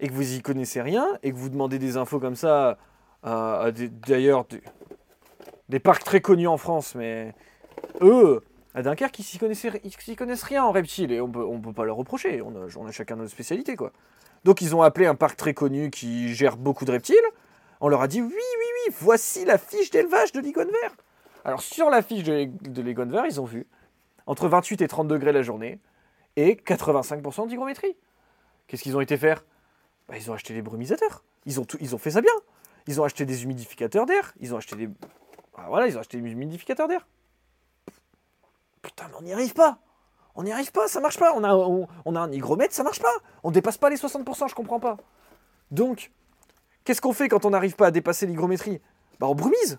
et 0.00 0.08
que 0.08 0.12
vous 0.12 0.34
y 0.34 0.42
connaissez 0.42 0.80
rien, 0.80 1.06
et 1.22 1.32
que 1.32 1.36
vous 1.36 1.50
demandez 1.50 1.78
des 1.78 1.96
infos 1.96 2.18
comme 2.18 2.34
ça, 2.34 2.78
à, 3.22 3.70
d'ailleurs 3.72 4.46
des 5.68 5.78
parcs 5.78 6.04
très 6.04 6.20
connus 6.20 6.48
en 6.48 6.56
France, 6.56 6.94
mais 6.94 7.34
eux, 8.00 8.42
à 8.74 8.82
Dunkerque, 8.82 9.18
ils 9.18 9.22
s'y 9.22 9.38
connaissent, 9.38 9.66
connaissent 10.16 10.42
rien 10.42 10.64
en 10.64 10.72
reptiles 10.72 11.12
et 11.12 11.20
on 11.20 11.30
peut, 11.30 11.46
peut 11.62 11.72
pas 11.72 11.84
leur 11.84 11.96
reprocher. 11.96 12.42
On 12.42 12.86
a, 12.86 12.90
chacun 12.90 13.16
notre 13.16 13.30
spécialité, 13.30 13.76
quoi. 13.76 13.92
Donc 14.44 14.60
ils 14.60 14.74
ont 14.76 14.82
appelé 14.82 15.06
un 15.06 15.14
parc 15.14 15.36
très 15.36 15.54
connu 15.54 15.90
qui 15.90 16.34
gère 16.34 16.56
beaucoup 16.56 16.84
de 16.84 16.90
reptiles. 16.90 17.16
On 17.80 17.88
leur 17.88 18.02
a 18.02 18.08
dit 18.08 18.20
oui, 18.20 18.28
oui, 18.32 18.66
oui, 18.86 18.94
voici 18.98 19.44
la 19.44 19.58
fiche 19.58 19.90
d'élevage 19.90 20.32
de 20.32 20.40
l'igone 20.40 20.70
vert. 20.70 20.94
Alors 21.44 21.62
sur 21.62 21.88
la 21.88 22.02
fiche 22.02 22.24
de, 22.24 22.82
l'igone 22.82 23.10
vert, 23.10 23.24
ils 23.26 23.40
ont 23.40 23.44
vu 23.44 23.66
entre 24.26 24.48
28 24.48 24.82
et 24.82 24.88
30 24.88 25.08
degrés 25.08 25.32
la 25.32 25.42
journée 25.42 25.78
et 26.36 26.56
85% 26.56 27.48
d'hygrométrie. 27.48 27.96
Qu'est-ce 28.66 28.82
qu'ils 28.82 28.96
ont 28.96 29.00
été 29.00 29.16
faire? 29.16 29.44
Bah, 30.08 30.16
Ils 30.18 30.30
ont 30.30 30.34
acheté 30.34 30.52
des 30.52 30.62
brumisateurs. 30.62 31.22
Ils 31.46 31.60
ont 31.60 31.98
fait 31.98 32.10
ça 32.10 32.20
bien. 32.20 32.32
Ils 32.86 33.00
ont 33.00 33.04
acheté 33.04 33.24
des 33.24 33.44
humidificateurs 33.44 34.04
d'air. 34.04 34.34
Ils 34.40 34.54
ont 34.54 34.56
acheté 34.58 34.76
des, 34.76 34.88
ah, 35.56 35.66
voilà, 35.68 35.86
ils 35.86 35.96
ont 35.96 36.00
acheté 36.00 36.20
des 36.20 36.30
humidificateurs 36.30 36.88
d'air. 36.88 37.06
Putain, 38.82 39.08
mais 39.08 39.14
on 39.18 39.22
n'y 39.22 39.32
arrive 39.32 39.54
pas. 39.54 39.78
On 40.34 40.42
n'y 40.42 40.52
arrive 40.52 40.72
pas, 40.72 40.88
ça 40.88 41.00
marche 41.00 41.18
pas. 41.18 41.32
On 41.34 41.44
a, 41.44 41.54
on, 41.54 42.16
a 42.16 42.20
un 42.20 42.32
hygromètre, 42.32 42.74
ça 42.74 42.82
marche 42.82 43.00
pas. 43.00 43.12
On 43.44 43.50
dépasse 43.50 43.78
pas 43.78 43.88
les 43.88 43.96
60%, 43.96 44.48
je 44.48 44.54
comprends 44.54 44.80
pas. 44.80 44.96
Donc, 45.70 46.10
qu'est-ce 46.84 47.00
qu'on 47.00 47.12
fait 47.12 47.28
quand 47.28 47.44
on 47.44 47.50
n'arrive 47.50 47.76
pas 47.76 47.86
à 47.86 47.90
dépasser 47.90 48.26
l'hygrométrie? 48.26 48.80
Bah, 49.20 49.28
on 49.28 49.34
brumise. 49.34 49.78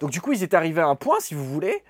Donc, 0.00 0.10
du 0.10 0.20
coup, 0.20 0.32
ils 0.32 0.42
étaient 0.42 0.56
arrivés 0.56 0.82
à 0.82 0.86
un 0.86 0.96
point, 0.96 1.18
si 1.20 1.34
vous 1.34 1.44
voulez, 1.44 1.82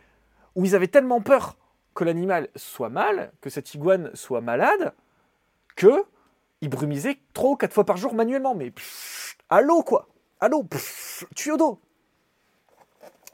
où 0.54 0.64
ils 0.64 0.74
avaient 0.76 0.88
tellement 0.88 1.20
peur 1.20 1.56
que 1.94 2.04
l'animal 2.04 2.48
soit 2.54 2.88
mal, 2.88 3.32
que 3.40 3.50
cette 3.50 3.74
iguane 3.74 4.10
soit 4.14 4.40
malade, 4.40 4.94
que 5.74 6.04
ils 6.60 6.68
brumisaient 6.68 7.18
trois 7.34 7.50
ou 7.50 7.56
quatre 7.56 7.72
fois 7.72 7.84
par 7.84 7.96
jour 7.96 8.14
manuellement. 8.14 8.54
Mais 8.54 8.72
à 9.48 9.60
l'eau, 9.60 9.82
quoi. 9.82 10.08
À 10.40 10.48
l'eau. 10.48 10.64
Tuyau 11.34 11.56
d'eau. 11.56 11.80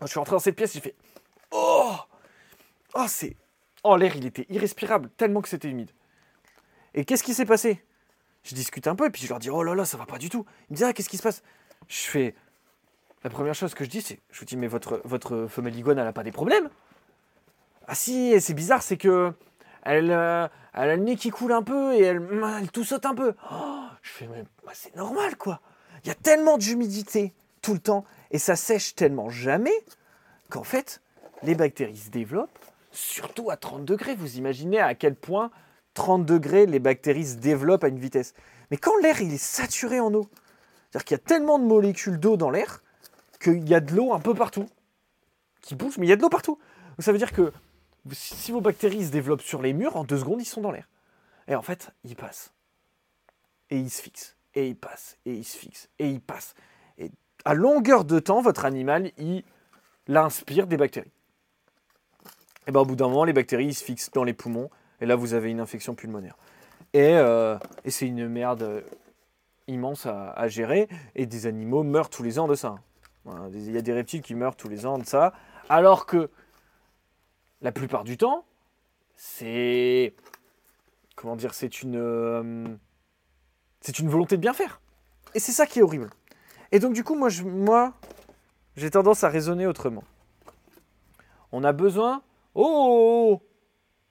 Je 0.03 0.07
suis 0.07 0.19
rentré 0.19 0.33
dans 0.33 0.41
cette 0.41 0.57
pièce, 0.57 0.75
j'ai 0.75 0.81
fait 0.81 0.95
Oh 1.51 1.95
Oh, 2.95 3.05
c'est. 3.09 3.37
Oh, 3.83 3.97
l'air, 3.97 4.17
il 4.17 4.27
était 4.27 4.47
irrespirable, 4.49 5.11
tellement 5.17 5.43
que 5.43 5.49
c'était 5.49 5.69
humide. 5.69 5.91
Et 6.95 7.05
qu'est-ce 7.05 7.23
qui 7.23 7.35
s'est 7.35 7.47
passé? 7.47 7.85
Je 8.43 8.55
discute 8.55 8.87
un 8.87 8.95
peu, 8.95 9.07
et 9.07 9.11
puis 9.11 9.23
je 9.23 9.29
leur 9.29 9.39
dis 9.39 9.51
Oh 9.51 9.63
là 9.63 9.75
là, 9.75 9.85
ça 9.85 9.97
va 9.97 10.07
pas 10.07 10.19
du 10.19 10.29
tout. 10.29 10.47
Ils 10.69 10.73
me 10.73 10.77
disent 10.77 10.87
Ah, 10.87 10.93
qu'est-ce 10.93 11.09
qui 11.09 11.17
se 11.17 11.23
passe? 11.23 11.43
Je 11.89 11.99
fais. 11.99 12.35
La 13.25 13.31
première 13.31 13.55
chose 13.55 13.75
que 13.75 13.85
je 13.85 13.91
dis, 13.91 14.03
c'est 14.03 14.21
Je 14.31 14.39
vous 14.39 14.45
dis, 14.45 14.57
mais 14.57 14.69
votre, 14.69 15.47
femelle 15.49 15.77
iguane, 15.77 15.99
elle 15.99 16.07
a 16.07 16.13
pas 16.13 16.23
des 16.23 16.33
problèmes? 16.33 16.71
Ah, 17.87 17.95
si, 17.95 18.41
c'est 18.41 18.55
bizarre, 18.55 18.83
c'est 18.83 18.97
que. 18.97 19.33
Elle, 19.83 20.11
euh, 20.11 20.49
elle, 20.73 20.91
a 20.91 20.97
le 20.97 21.03
nez 21.03 21.17
qui 21.17 21.31
coule 21.31 21.53
un 21.53 21.63
peu 21.63 21.95
et 21.95 22.03
elle, 22.03 22.29
elle 22.61 22.71
tout 22.73 22.83
saute 22.83 23.07
un 23.07 23.15
peu. 23.15 23.35
Oh, 23.53 23.85
je 24.03 24.11
fais, 24.11 24.27
mais 24.27 24.45
bah, 24.65 24.73
c'est 24.75 24.97
normal, 24.97 25.37
quoi. 25.37 25.61
Il 26.03 26.09
y 26.09 26.11
a 26.11 26.15
tellement 26.15 26.59
d'humidité 26.59 27.35
tout 27.63 27.73
le 27.73 27.79
temps 27.79 28.05
et 28.31 28.39
ça 28.39 28.57
sèche 28.57 28.95
tellement 28.95 29.29
jamais 29.29 29.85
qu'en 30.51 30.65
fait, 30.65 31.01
les 31.43 31.55
bactéries 31.55 31.97
se 31.97 32.11
développent, 32.11 32.59
surtout 32.93 33.51
à 33.51 33.57
30 33.57 33.85
degrés. 33.85 34.15
Vous 34.15 34.37
imaginez 34.37 34.81
à 34.81 34.95
quel 34.95 35.15
point 35.15 35.51
30 35.95 36.25
degrés, 36.25 36.67
les 36.67 36.79
bactéries 36.79 37.27
se 37.27 37.37
développent 37.37 37.85
à 37.85 37.89
une 37.89 37.99
vitesse. 37.99 38.35
Mais 38.71 38.77
quand 38.77 38.97
l'air 38.99 39.21
il 39.21 39.33
est 39.33 39.39
saturé 39.39 40.01
en 40.01 40.13
eau, 40.13 40.29
c'est-à-dire 40.91 41.05
qu'il 41.05 41.15
y 41.17 41.21
a 41.21 41.25
tellement 41.25 41.59
de 41.59 41.65
molécules 41.65 42.19
d'eau 42.19 42.37
dans 42.37 42.51
l'air 42.51 42.83
qu'il 43.41 43.69
y 43.69 43.75
a 43.75 43.81
de 43.81 43.95
l'eau 43.95 44.13
un 44.13 44.21
peu 44.21 44.35
partout, 44.35 44.69
qui 45.61 45.75
bouge, 45.75 45.99
mais 45.99 46.07
il 46.07 46.09
y 46.09 46.13
a 46.13 46.17
de 46.17 46.23
l'eau 46.23 46.29
partout. 46.29 46.59
Donc 46.91 47.05
ça 47.05 47.13
veut 47.13 47.19
dire 47.19 47.33
que 47.33 47.53
si 48.13 48.53
vos 48.53 48.61
bactéries 48.61 49.07
se 49.07 49.11
développent 49.11 49.43
sur 49.43 49.63
les 49.63 49.73
murs, 49.73 49.97
en 49.97 50.05
deux 50.05 50.19
secondes, 50.19 50.41
ils 50.41 50.47
sont 50.47 50.61
dans 50.61 50.71
l'air. 50.71 50.89
Et 51.49 51.55
en 51.55 51.63
fait, 51.63 51.91
ils 52.05 52.17
passent. 52.17 52.53
et 53.71 53.79
il 53.79 53.91
se 53.91 54.01
fixe, 54.01 54.37
et 54.55 54.69
il 54.69 54.77
passe, 54.77 55.19
et 55.27 55.33
il 55.33 55.45
se 55.45 55.57
fixe, 55.57 55.89
et 55.99 56.11
il 56.11 56.21
passe. 56.21 56.55
À 57.47 57.55
longueur 57.55 58.05
de 58.05 58.19
temps, 58.19 58.43
votre 58.43 58.65
animal, 58.65 59.13
il 59.19 59.45
inspire 60.09 60.67
des 60.67 60.77
bactéries. 60.77 61.13
Et 62.67 62.73
bien 62.73 62.81
au 62.81 62.85
bout 62.85 62.97
d'un 62.97 63.07
moment, 63.07 63.23
les 63.23 63.33
bactéries 63.33 63.73
se 63.73 63.85
fixent 63.85 64.11
dans 64.11 64.25
les 64.25 64.33
poumons, 64.33 64.69
et 65.01 65.07
là 65.07 65.15
vous 65.15 65.33
avez 65.33 65.53
une 65.53 65.61
infection 65.61 65.95
pulmonaire. 65.95 66.37
Et, 66.93 67.15
euh, 67.15 67.57
c'est 67.87 68.09
une 68.09 68.29
merde 68.29 68.85
immense 69.69 70.07
à, 70.07 70.49
gérer, 70.49 70.89
et 71.15 71.27
des 71.27 71.47
animaux 71.47 71.85
meurent 71.85 72.11
tous 72.11 72.25
les 72.25 72.41
ans 72.41 72.49
de 72.49 72.57
ça. 72.57 72.75
Il 73.53 73.71
y 73.71 73.79
a 73.79 73.83
des 73.83 73.93
reptiles 73.93 74.23
qui 74.23 74.35
meurent 74.35 74.57
tous 74.57 74.69
les 74.69 74.85
ans 74.85 74.99
de 74.99 75.07
ça, 75.07 75.33
alors 75.69 76.05
que 76.07 76.29
la 77.63 77.71
plupart 77.71 78.03
du 78.03 78.17
temps, 78.17 78.45
c'est 79.15 80.15
comment 81.15 81.37
dire, 81.37 81.55
c'est 81.55 81.81
une 81.81 81.97
euh, 81.97 82.67
c'est 83.83 84.01
une 84.01 84.09
volonté 84.09 84.37
de 84.37 84.43
bien 84.43 84.53
faire. 84.53 84.81
Et 85.37 85.39
c'est 85.39 85.53
ça 85.53 85.65
qui 85.65 85.79
est 85.79 85.83
horrible. 85.83 86.11
Et 86.73 86.79
donc 86.79 86.93
du 86.93 87.05
coup, 87.05 87.15
moi, 87.15 87.29
j'ai 88.77 88.91
tendance 88.91 89.25
à 89.25 89.29
raisonner 89.29 89.67
autrement. 89.67 90.05
On 91.53 91.65
a 91.65 91.73
besoin. 91.73 92.23
Oh, 92.55 92.65
oh, 92.65 93.41
oh 93.41 93.43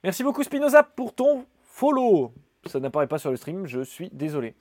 Merci 0.04 0.22
beaucoup 0.22 0.42
Spinoza 0.42 0.82
pour 0.82 1.14
ton 1.14 1.46
follow. 1.62 2.32
Ça 2.66 2.80
n'apparaît 2.80 3.06
pas 3.06 3.18
sur 3.18 3.30
le 3.30 3.36
stream, 3.36 3.66
je 3.66 3.80
suis 3.80 4.10
désolé. 4.10 4.54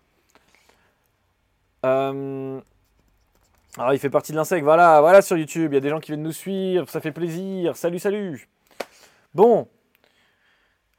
Euh... 1.85 2.59
Alors, 3.77 3.93
il 3.93 3.99
fait 3.99 4.09
partie 4.09 4.31
de 4.31 4.37
l'insecte. 4.37 4.63
Voilà, 4.63 5.01
voilà 5.01 5.21
sur 5.21 5.37
YouTube. 5.37 5.73
Il 5.73 5.75
y 5.75 5.77
a 5.77 5.81
des 5.81 5.89
gens 5.89 5.99
qui 5.99 6.11
viennent 6.11 6.23
nous 6.23 6.31
suivre. 6.31 6.89
Ça 6.89 7.01
fait 7.01 7.11
plaisir. 7.11 7.75
Salut, 7.75 7.99
salut. 7.99 8.47
Bon. 9.33 9.67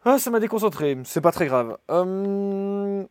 Ah, 0.04 0.18
ça 0.18 0.30
m'a 0.30 0.40
déconcentré. 0.40 0.98
C'est 1.04 1.22
pas 1.22 1.32
très 1.32 1.46
grave. 1.46 1.78
Hum, 1.88 3.06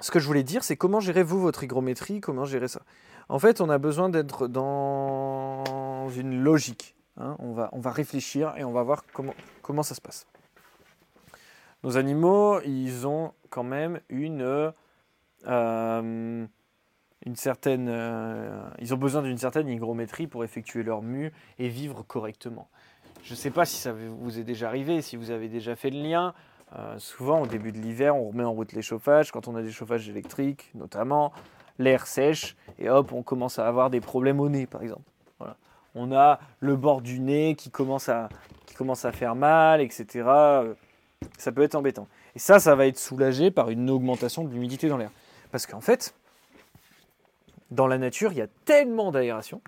ce 0.00 0.10
que 0.10 0.18
je 0.18 0.26
voulais 0.26 0.42
dire, 0.42 0.64
c'est 0.64 0.76
comment 0.76 1.00
gérez 1.00 1.22
vous 1.22 1.40
votre 1.40 1.62
hygrométrie 1.62 2.20
Comment 2.20 2.44
gérer 2.44 2.68
ça? 2.68 2.82
En 3.28 3.38
fait, 3.38 3.60
on 3.60 3.70
a 3.70 3.78
besoin 3.78 4.08
d'être 4.08 4.48
dans 4.48 6.08
une 6.10 6.42
logique. 6.42 6.94
Hein. 7.16 7.36
on, 7.38 7.52
va, 7.52 7.68
on 7.72 7.78
va 7.78 7.90
réfléchir 7.90 8.54
et 8.56 8.64
on 8.64 8.72
va 8.72 8.82
voir 8.82 9.04
comment, 9.12 9.34
comment 9.62 9.82
ça 9.82 9.94
se 9.94 10.00
passe. 10.00 10.26
Nos 11.84 11.96
animaux, 11.96 12.60
ils 12.62 13.06
ont 13.06 13.32
quand 13.50 13.62
même 13.62 14.00
une. 14.08 14.72
Euh, 15.46 16.46
une 17.26 17.36
certaine, 17.36 17.88
euh, 17.88 18.68
ils 18.80 18.92
ont 18.92 18.98
besoin 18.98 19.22
d'une 19.22 19.38
certaine 19.38 19.68
hygrométrie 19.68 20.26
pour 20.26 20.44
effectuer 20.44 20.82
leur 20.82 21.02
mue 21.02 21.32
et 21.58 21.68
vivre 21.68 22.02
correctement. 22.02 22.68
Je 23.22 23.32
ne 23.32 23.36
sais 23.36 23.50
pas 23.50 23.64
si 23.64 23.76
ça 23.76 23.92
vous 23.92 24.38
est 24.38 24.44
déjà 24.44 24.68
arrivé, 24.68 25.00
si 25.00 25.16
vous 25.16 25.30
avez 25.30 25.48
déjà 25.48 25.74
fait 25.76 25.88
le 25.88 26.02
lien. 26.02 26.34
Euh, 26.76 26.98
souvent, 26.98 27.42
au 27.42 27.46
début 27.46 27.72
de 27.72 27.78
l'hiver, 27.78 28.16
on 28.16 28.28
remet 28.28 28.44
en 28.44 28.52
route 28.52 28.72
les 28.72 28.82
chauffages. 28.82 29.30
Quand 29.30 29.46
on 29.46 29.54
a 29.54 29.62
des 29.62 29.70
chauffages 29.70 30.08
électriques, 30.08 30.70
notamment, 30.74 31.32
l'air 31.78 32.06
sèche 32.06 32.56
et 32.78 32.90
hop, 32.90 33.12
on 33.12 33.22
commence 33.22 33.58
à 33.58 33.68
avoir 33.68 33.90
des 33.90 34.00
problèmes 34.00 34.40
au 34.40 34.48
nez, 34.48 34.66
par 34.66 34.82
exemple. 34.82 35.08
Voilà. 35.38 35.56
On 35.94 36.12
a 36.12 36.40
le 36.60 36.76
bord 36.76 37.00
du 37.00 37.20
nez 37.20 37.54
qui 37.54 37.70
commence 37.70 38.08
à, 38.08 38.28
qui 38.66 38.74
commence 38.74 39.04
à 39.04 39.12
faire 39.12 39.36
mal, 39.36 39.80
etc. 39.80 40.28
Ça 41.38 41.52
peut 41.52 41.62
être 41.62 41.76
embêtant. 41.76 42.08
Et 42.34 42.38
ça, 42.38 42.58
ça 42.58 42.74
va 42.74 42.86
être 42.86 42.98
soulagé 42.98 43.50
par 43.50 43.70
une 43.70 43.88
augmentation 43.88 44.42
de 44.42 44.50
l'humidité 44.52 44.88
dans 44.88 44.96
l'air. 44.96 45.10
Parce 45.52 45.66
qu'en 45.66 45.80
fait, 45.80 46.14
dans 47.70 47.86
la 47.86 47.98
nature, 47.98 48.32
il 48.32 48.38
y 48.38 48.42
a 48.42 48.48
tellement 48.64 49.12
d'aération 49.12 49.60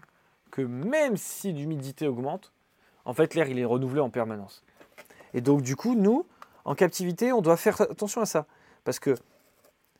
que 0.51 0.62
même 0.62 1.16
si 1.16 1.53
l'humidité 1.53 2.09
augmente, 2.09 2.53
en 3.05 3.12
fait, 3.12 3.35
l'air, 3.35 3.49
il 3.49 3.59
est 3.61 3.64
renouvelé 3.64 4.01
en 4.01 4.11
permanence. 4.11 4.64
Et 5.35 5.40
donc, 5.40 5.62
du 5.62 5.77
coup, 5.77 5.95
nous, 5.95 6.27
en 6.67 6.75
captivité, 6.75 7.33
on 7.33 7.41
doit 7.41 7.57
faire 7.57 7.81
attention 7.81 8.21
à 8.21 8.27
ça. 8.27 8.45
Parce 8.85 8.99
que 8.99 9.15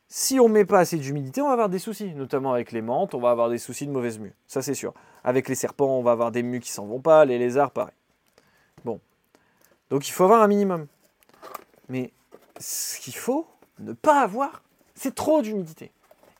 si 0.07 0.39
on 0.39 0.47
ne 0.47 0.53
met 0.53 0.65
pas 0.65 0.79
assez 0.79 0.97
d'humidité, 0.97 1.41
on 1.41 1.47
va 1.47 1.53
avoir 1.53 1.69
des 1.69 1.79
soucis, 1.79 2.13
notamment 2.13 2.53
avec 2.53 2.71
les 2.71 2.81
menthes, 2.81 3.15
on 3.15 3.19
va 3.19 3.31
avoir 3.31 3.49
des 3.49 3.57
soucis 3.57 3.87
de 3.87 3.91
mauvaise 3.91 4.19
mue. 4.19 4.33
Ça, 4.47 4.61
c'est 4.61 4.75
sûr. 4.75 4.93
Avec 5.23 5.49
les 5.49 5.55
serpents, 5.55 5.97
on 5.97 6.03
va 6.03 6.11
avoir 6.11 6.31
des 6.31 6.43
mues 6.43 6.59
qui 6.59 6.71
s'en 6.71 6.85
vont 6.85 6.99
pas, 6.99 7.25
les 7.25 7.39
lézards, 7.39 7.71
pareil. 7.71 7.95
Bon. 8.85 8.99
Donc, 9.89 10.07
il 10.07 10.11
faut 10.11 10.25
avoir 10.25 10.43
un 10.43 10.47
minimum. 10.47 10.85
Mais 11.89 12.11
ce 12.59 12.99
qu'il 12.99 13.15
faut 13.15 13.47
ne 13.79 13.93
pas 13.93 14.21
avoir, 14.21 14.61
c'est 14.93 15.15
trop 15.15 15.41
d'humidité. 15.41 15.91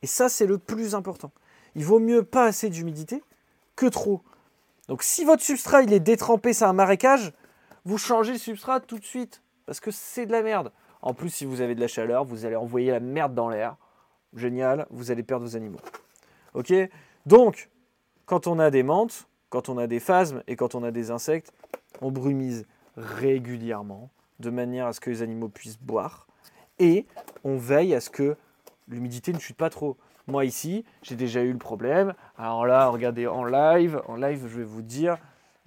Et 0.03 0.07
ça, 0.07 0.29
c'est 0.29 0.45
le 0.45 0.59
plus 0.59 0.93
important 0.93 1.31
il 1.77 1.85
vaut 1.85 1.99
mieux 1.99 2.23
pas 2.23 2.45
assez 2.45 2.69
d'humidité 2.69 3.23
que 3.75 3.85
trop. 3.85 4.23
Donc 4.89 5.03
si 5.03 5.23
votre 5.23 5.43
substrat 5.43 5.83
il 5.83 5.93
est 5.93 5.99
détrempé, 5.99 6.51
c'est 6.51 6.65
un 6.65 6.73
marécage, 6.73 7.33
vous 7.85 7.99
changez 7.99 8.33
le 8.33 8.39
substrat 8.39 8.79
tout 8.79 8.97
de 8.97 9.05
suite 9.05 9.43
parce 9.67 9.79
que 9.79 9.91
c'est 9.91 10.25
de 10.25 10.31
la 10.31 10.41
merde. 10.41 10.71
En 11.03 11.13
plus, 11.13 11.29
si 11.29 11.45
vous 11.45 11.61
avez 11.61 11.75
de 11.75 11.79
la 11.79 11.87
chaleur, 11.87 12.23
vous 12.23 12.45
allez 12.45 12.55
envoyer 12.55 12.89
la 12.89 12.99
merde 12.99 13.35
dans 13.35 13.49
l'air. 13.49 13.75
Génial, 14.33 14.87
vous 14.89 15.11
allez 15.11 15.21
perdre 15.21 15.45
vos 15.45 15.55
animaux. 15.55 15.79
Ok? 16.55 16.73
Donc, 17.27 17.69
quand 18.25 18.47
on 18.47 18.57
a 18.57 18.71
des 18.71 18.81
menthes, 18.81 19.27
quand 19.49 19.69
on 19.69 19.77
a 19.77 19.85
des 19.85 19.99
phasmes 19.99 20.41
et 20.47 20.55
quand 20.55 20.73
on 20.73 20.83
a 20.83 20.91
des 20.91 21.11
insectes, 21.11 21.53
on 22.01 22.11
brumise 22.11 22.65
régulièrement 22.95 24.09
de 24.39 24.49
manière 24.49 24.87
à 24.87 24.93
ce 24.93 24.99
que 24.99 25.09
les 25.09 25.21
animaux 25.21 25.49
puissent 25.49 25.79
boire 25.79 26.27
et 26.79 27.05
on 27.43 27.57
veille 27.57 27.93
à 27.93 28.01
ce 28.01 28.09
que 28.09 28.37
l'humidité 28.87 29.33
ne 29.33 29.39
chute 29.39 29.57
pas 29.57 29.69
trop. 29.69 29.97
Moi 30.27 30.45
ici, 30.45 30.85
j'ai 31.03 31.15
déjà 31.15 31.41
eu 31.41 31.51
le 31.51 31.57
problème. 31.57 32.13
Alors 32.37 32.65
là, 32.65 32.87
regardez 32.87 33.27
en 33.27 33.43
live, 33.43 34.01
en 34.07 34.15
live, 34.15 34.47
je 34.47 34.57
vais 34.57 34.63
vous 34.63 34.81
dire, 34.81 35.17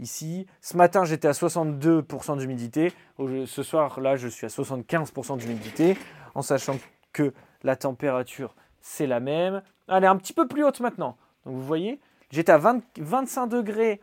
ici, 0.00 0.46
ce 0.60 0.76
matin 0.76 1.04
j'étais 1.04 1.28
à 1.28 1.32
62% 1.32 2.38
d'humidité. 2.38 2.92
Ce 3.18 3.62
soir, 3.62 4.00
là, 4.00 4.16
je 4.16 4.28
suis 4.28 4.46
à 4.46 4.48
75% 4.48 5.38
d'humidité, 5.38 5.96
en 6.34 6.42
sachant 6.42 6.76
que 7.12 7.32
la 7.62 7.76
température, 7.76 8.54
c'est 8.80 9.06
la 9.06 9.20
même. 9.20 9.62
Elle 9.88 10.04
est 10.04 10.08
un 10.08 10.16
petit 10.16 10.32
peu 10.32 10.48
plus 10.48 10.64
haute 10.64 10.80
maintenant. 10.80 11.16
Donc 11.44 11.54
vous 11.54 11.64
voyez, 11.64 12.00
j'étais 12.30 12.52
à 12.52 12.58
25 12.58 13.46
degrés, 13.46 14.00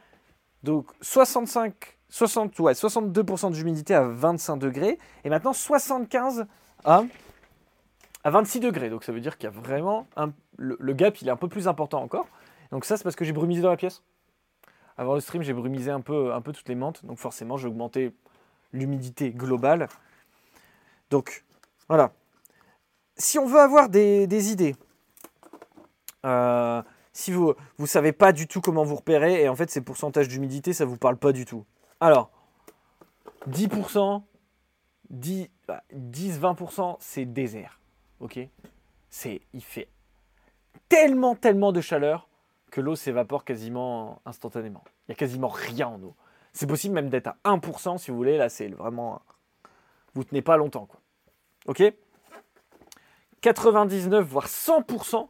donc 0.64 0.88
65, 1.02 1.74
60, 2.10 2.60
ouais, 2.60 2.74
62% 2.74 3.52
d'humidité 3.52 3.94
à 3.94 4.04
25 4.04 4.58
degrés, 4.58 4.98
et 5.24 5.30
maintenant 5.30 5.54
75 5.54 6.46
à 6.86 7.04
à 8.24 8.30
26 8.30 8.60
degrés. 8.60 8.90
Donc 8.90 9.06
ça 9.06 9.14
veut 9.14 9.22
dire 9.22 9.38
qu'il 9.38 9.46
y 9.46 9.54
a 9.54 9.58
vraiment 9.58 10.06
le, 10.58 10.94
gap, 10.94 11.22
il 11.22 11.30
est 11.30 11.32
un 11.32 11.38
peu 11.38 11.48
plus 11.48 11.68
important 11.68 12.02
encore. 12.02 12.28
Donc 12.72 12.84
ça, 12.84 12.98
c'est 12.98 13.04
parce 13.04 13.16
que 13.16 13.24
j'ai 13.24 13.32
brumisé 13.32 13.62
dans 13.62 13.70
la 13.70 13.78
pièce. 13.78 14.04
Avant 14.98 15.14
le 15.14 15.20
stream, 15.20 15.44
j'ai 15.44 15.54
brumisé 15.54 15.92
un 15.92 16.02
peu, 16.02 16.34
un 16.34 16.42
peu 16.42 16.52
toutes 16.52 16.70
les 16.70 16.76
menthes. 16.76 17.06
Donc 17.06 17.20
forcément, 17.20 17.58
j'ai 17.58 17.68
augmenté 17.68 18.14
l'humidité 18.74 19.32
globale. 19.32 19.88
Donc 21.10 21.46
voilà. 21.88 22.12
Si 23.16 23.40
on 23.40 23.46
veut 23.46 23.60
avoir 23.60 23.90
des, 23.90 24.52
idées, 24.52 24.76
euh, 26.26 26.84
si 27.14 27.32
vous 27.32 27.56
ne 27.80 27.86
savez 27.86 28.12
pas 28.12 28.32
du 28.32 28.48
tout 28.48 28.62
comment 28.62 28.84
vous 28.84 28.96
repérer, 28.96 29.42
et 29.42 29.50
en 29.50 29.56
fait 29.56 29.72
ces 29.72 29.82
pourcentages 29.82 30.28
d'humidité, 30.28 30.74
ça 30.74 30.86
ne 30.86 30.90
vous 30.90 30.98
parle 30.98 31.18
pas 31.18 31.32
du 31.32 31.46
tout. 31.46 31.66
Alors, 32.00 32.30
10%, 33.50 34.22
10-20%, 35.12 36.98
c'est 37.00 37.26
désert 37.26 37.78
ok? 38.20 38.40
C'est, 39.10 39.42
il 39.54 39.64
fait 39.64 39.90
tellement, 40.90 41.36
tellement 41.36 41.72
de 41.72 41.82
chaleur 41.82 42.27
que 42.72 42.82
l'eau 42.82 42.96
s'évapore 42.96 43.46
quasiment 43.46 44.22
instantanément. 44.26 44.84
Il 44.86 45.12
n'y 45.12 45.14
a 45.14 45.16
quasiment 45.16 45.48
rien 45.48 45.88
en 45.88 46.02
eau. 46.04 46.16
C'est 46.54 46.68
possible 46.68 46.96
même 46.96 47.10
d'être 47.10 47.28
à 47.28 47.38
1% 47.46 47.98
si 47.98 48.12
vous 48.12 48.18
voulez. 48.18 48.38
Là, 48.38 48.50
c'est 48.50 48.68
vraiment. 48.70 49.22
Vous 50.14 50.24
tenez 50.24 50.42
pas 50.42 50.58
longtemps, 50.58 50.86
quoi. 50.86 51.00
Ok? 51.68 51.84
99 53.42 54.26
voire 54.26 54.48
100%, 54.48 55.28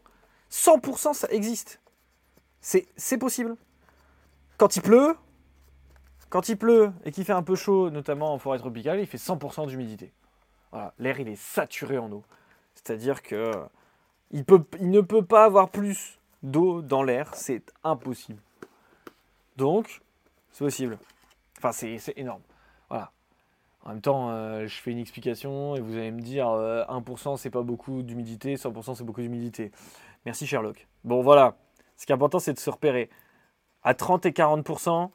100% 0.49 1.13
ça 1.13 1.27
existe. 1.29 1.81
C'est 2.61 3.17
possible. 3.17 3.55
Quand 4.57 4.75
il 4.75 4.81
pleut, 4.81 5.15
quand 6.29 6.49
il 6.49 6.57
pleut 6.57 6.91
et 7.05 7.11
qu'il 7.11 7.25
fait 7.25 7.33
un 7.33 7.43
peu 7.43 7.55
chaud, 7.55 7.89
notamment 7.89 8.33
en 8.33 8.39
forêt 8.39 8.57
tropicale, 8.57 8.99
il 8.99 9.07
fait 9.07 9.17
100% 9.17 9.67
d'humidité. 9.67 10.13
Voilà, 10.71 10.93
l'air 10.99 11.19
il 11.19 11.27
est 11.27 11.35
saturé 11.35 11.97
en 11.97 12.11
eau. 12.11 12.23
C'est-à-dire 12.73 13.21
que 13.21 13.51
il, 14.31 14.43
ne 14.81 15.01
peut 15.01 15.25
pas 15.25 15.45
avoir 15.45 15.69
plus 15.69 16.19
d'eau 16.51 16.81
dans 16.81 17.03
l'air, 17.03 17.33
c'est 17.35 17.63
impossible. 17.83 18.41
Donc, 19.55 20.01
c'est 20.51 20.63
possible. 20.63 20.97
Enfin, 21.57 21.71
c'est 21.71 22.13
énorme. 22.15 22.41
Voilà. 22.89 23.11
En 23.83 23.89
même 23.89 24.01
temps, 24.01 24.29
euh, 24.29 24.67
je 24.67 24.81
fais 24.81 24.91
une 24.91 24.97
explication 24.97 25.75
et 25.75 25.79
vous 25.79 25.95
allez 25.95 26.11
me 26.11 26.21
dire 26.21 26.45
1% 26.45 27.33
euh, 27.33 27.37
c'est 27.37 27.49
pas 27.49 27.61
beaucoup 27.61 28.03
d'humidité, 28.03 28.55
100% 28.55 28.95
c'est 28.95 29.03
beaucoup 29.03 29.21
d'humidité. 29.21 29.71
Merci 30.25 30.45
Sherlock. 30.45 30.87
Bon, 31.03 31.21
voilà. 31.21 31.55
Ce 31.95 32.05
qui 32.05 32.11
est 32.11 32.15
important, 32.15 32.39
c'est 32.39 32.53
de 32.53 32.59
se 32.59 32.69
repérer. 32.69 33.09
À 33.83 33.93
30 33.93 34.25
et 34.25 34.31
40%, 34.31 35.09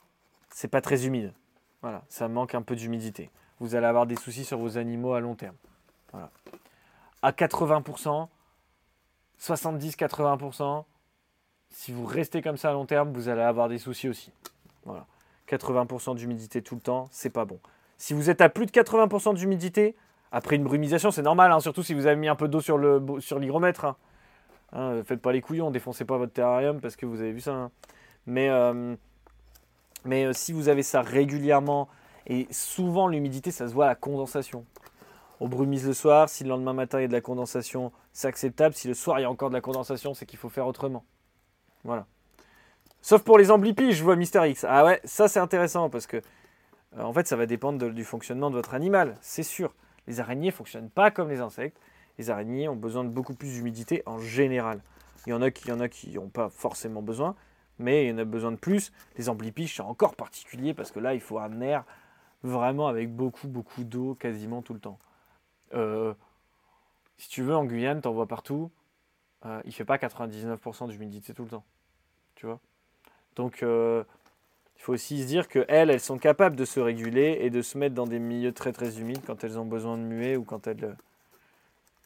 c'est 0.51 0.69
pas 0.69 0.81
très 0.81 1.07
humide. 1.07 1.33
Voilà, 1.83 2.03
ça 2.09 2.29
manque 2.29 2.55
un 2.55 2.63
peu 2.63 2.77
d'humidité. 2.77 3.31
Vous 3.61 3.75
allez 3.75 3.87
avoir 3.87 4.07
des 4.07 4.17
soucis 4.17 4.45
sur 4.45 4.59
vos 4.59 4.79
animaux 4.79 5.13
à 5.13 5.21
long 5.21 5.35
terme. 5.35 5.57
Voilà 6.13 6.31
à 7.23 7.31
80%, 7.31 8.29
70-80%, 9.41 10.85
si 11.73 11.93
vous 11.93 12.05
restez 12.07 12.43
comme 12.43 12.57
ça 12.57 12.71
à 12.71 12.73
long 12.73 12.87
terme, 12.87 13.13
vous 13.13 13.29
allez 13.29 13.43
avoir 13.43 13.69
des 13.69 13.79
soucis 13.79 14.09
aussi. 14.09 14.33
Voilà. 14.85 15.07
80% 15.49 16.15
d'humidité 16.17 16.63
tout 16.63 16.75
le 16.75 16.81
temps, 16.81 17.09
c'est 17.11 17.31
pas 17.31 17.45
bon. 17.45 17.59
Si 17.99 18.15
vous 18.15 18.31
êtes 18.31 18.41
à 18.41 18.49
plus 18.49 18.67
de 18.67 18.71
80% 18.71 19.35
d'humidité, 19.35 19.97
Après 20.35 20.57
une 20.57 20.65
brumisation, 20.65 21.11
c'est 21.11 21.23
normal, 21.23 21.53
hein, 21.53 21.61
surtout 21.61 21.83
si 21.83 21.93
vous 21.93 22.07
avez 22.07 22.17
mis 22.17 22.29
un 22.29 22.37
peu 22.37 22.49
d'eau 22.49 22.63
sur 22.63 22.79
l'hygromètre. 22.79 23.81
Sur 23.81 23.89
hein. 23.89 23.97
Hein, 24.73 25.03
faites 25.05 25.21
pas 25.21 25.31
les 25.31 25.43
couillons, 25.43 25.71
défoncez 25.71 26.07
pas 26.07 26.17
votre 26.17 26.33
terrarium 26.33 26.81
parce 26.81 26.97
que 26.97 27.05
vous 27.05 27.21
avez 27.21 27.33
vu 27.33 27.41
ça. 27.41 27.71
Mais, 28.25 28.49
euh, 28.49 28.97
mais 30.07 30.25
euh, 30.25 30.33
si 30.33 30.55
vous 30.55 30.71
avez 30.71 30.83
ça 30.83 31.03
régulièrement, 31.03 31.89
et 32.27 32.47
souvent 32.51 33.09
l'humidité, 33.09 33.51
ça 33.51 33.69
se 33.69 33.75
voit 33.75 33.85
à 33.85 33.89
la 33.89 33.95
condensation. 33.95 34.65
On 35.41 35.49
brumise 35.49 35.87
le 35.87 35.93
soir, 35.93 36.31
si 36.31 36.45
le 36.45 36.49
lendemain 36.49 36.73
matin 36.73 36.99
il 36.99 37.03
y 37.03 37.05
a 37.05 37.09
de 37.09 37.13
la 37.13 37.21
condensation, 37.21 37.93
c'est 38.15 38.29
acceptable. 38.29 38.75
Si 38.75 38.89
le 38.89 38.95
soir 38.95 39.19
il 39.19 39.23
y 39.23 39.27
a 39.27 39.31
encore 39.31 39.51
de 39.51 39.55
la 39.55 39.61
condensation, 39.61 40.15
c'est 40.15 40.25
qu'il 40.25 40.39
faut 40.39 40.49
faire 40.49 40.67
autrement. 40.67 41.05
Voilà. 41.85 42.07
Sauf 43.01 43.23
pour 43.23 43.39
les 43.39 43.51
amblipiges, 43.51 43.97
je 43.97 44.05
vois 44.05 44.17
Mister 44.17 44.49
X. 44.49 44.65
Ah 44.69 44.85
ouais, 44.85 45.01
ça 45.05 45.29
c'est 45.29 45.41
intéressant 45.41 45.91
parce 45.91 46.07
que 46.07 46.19
euh, 46.97 47.03
en 47.03 47.13
fait 47.13 47.27
ça 47.27 47.37
va 47.37 47.47
dépendre 47.47 47.91
du 47.91 48.05
fonctionnement 48.05 48.51
de 48.51 48.55
votre 48.55 48.75
animal, 48.75 49.17
c'est 49.21 49.43
sûr. 49.43 49.75
Les 50.07 50.21
araignées 50.21 50.49
ne 50.49 50.53
fonctionnent 50.53 50.91
pas 50.91 51.11
comme 51.11 51.29
les 51.29 51.41
insectes. 51.41 51.79
Les 52.19 52.31
araignées 52.31 52.69
ont 52.69 52.77
besoin 52.77 53.05
de 53.05 53.09
beaucoup 53.09 53.35
plus 53.35 53.49
d'humidité 53.49 54.03
en 54.07 54.19
général. 54.19 54.81
Il 55.27 55.31
y 55.31 55.33
en 55.33 55.43
a 55.43 55.51
qui 55.51 55.71
n'ont 55.71 55.89
qui 55.89 56.19
pas 56.33 56.49
forcément 56.49 57.03
besoin, 57.03 57.37
mais 57.79 58.07
il 58.07 58.11
y 58.11 58.13
en 58.13 58.19
a 58.19 58.25
besoin 58.25 58.53
de 58.53 58.57
plus. 58.57 58.93
Les 59.17 59.29
amblipiges, 59.29 59.77
c'est 59.77 59.83
encore 59.83 60.17
particulier 60.17 60.75
parce 60.75 60.91
que 60.91 60.99
là, 60.99 61.15
il 61.15 61.21
faut 61.21 61.39
un 61.39 61.61
air 61.61 61.85
vraiment 62.43 62.89
avec 62.89 63.15
beaucoup, 63.15 63.49
beaucoup 63.49 63.85
d'eau 63.85 64.15
quasiment 64.15 64.63
tout 64.63 64.75
le 64.75 64.81
temps. 64.81 64.99
Euh, 65.75 66.13
si 67.19 67.29
tu 67.29 67.43
veux, 67.43 67.55
en 67.55 67.65
Guyane, 67.65 68.01
t'en 68.01 68.13
vois 68.13 68.27
partout. 68.27 68.71
Euh, 69.47 69.61
il 69.65 69.73
fait 69.73 69.85
pas 69.85 69.97
99% 69.97 70.89
d'humidité 70.89 71.35
tout 71.35 71.45
le 71.45 71.51
temps. 71.51 71.65
Tu 72.35 72.47
vois 72.47 72.61
Donc, 73.37 73.63
euh, 73.63 74.05
il 74.77 74.83
faut 74.83 74.93
aussi 74.93 75.23
se 75.23 75.27
dire 75.27 75.49
qu'elles, 75.49 75.91
elles 75.91 76.01
sont 76.01 76.19
capables 76.19 76.57
de 76.57 76.65
se 76.65 76.81
réguler 76.81 77.39
et 77.41 77.51
de 77.51 77.63
se 77.63 77.79
mettre 77.79 77.95
dans 77.95 78.07
des 78.07 78.19
milieux 78.19 78.53
très 78.53 78.73
très 78.73 78.99
humides 78.99 79.23
quand 79.25 79.45
elles 79.45 79.59
ont 79.59 79.65
besoin 79.65 79.97
de 79.97 80.03
muer 80.03 80.37
ou 80.37 80.45
quand 80.45 80.67
elles, 80.67 80.97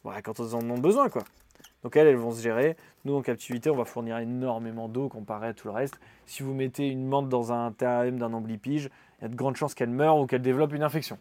quand 0.03 0.39
elles 0.39 0.55
en 0.55 0.69
ont 0.69 0.77
besoin. 0.77 1.09
quoi. 1.09 1.23
Donc 1.83 1.95
elles, 1.95 2.07
elles 2.07 2.17
vont 2.17 2.31
se 2.31 2.41
gérer. 2.41 2.75
Nous, 3.05 3.15
en 3.15 3.21
captivité, 3.21 3.69
on 3.69 3.75
va 3.75 3.85
fournir 3.85 4.17
énormément 4.17 4.89
d'eau 4.89 5.09
comparé 5.09 5.47
à 5.47 5.53
tout 5.53 5.67
le 5.67 5.73
reste. 5.73 5.99
Si 6.25 6.43
vous 6.43 6.53
mettez 6.53 6.87
une 6.87 7.07
menthe 7.07 7.29
dans 7.29 7.51
un 7.51 7.71
terrarium 7.71 8.17
d'un 8.17 8.33
amblipige, 8.33 8.89
il 9.19 9.23
y 9.23 9.25
a 9.25 9.29
de 9.29 9.35
grandes 9.35 9.55
chances 9.55 9.73
qu'elle 9.73 9.89
meure 9.89 10.17
ou 10.17 10.27
qu'elle 10.27 10.41
développe 10.41 10.73
une 10.73 10.83
infection. 10.83 11.17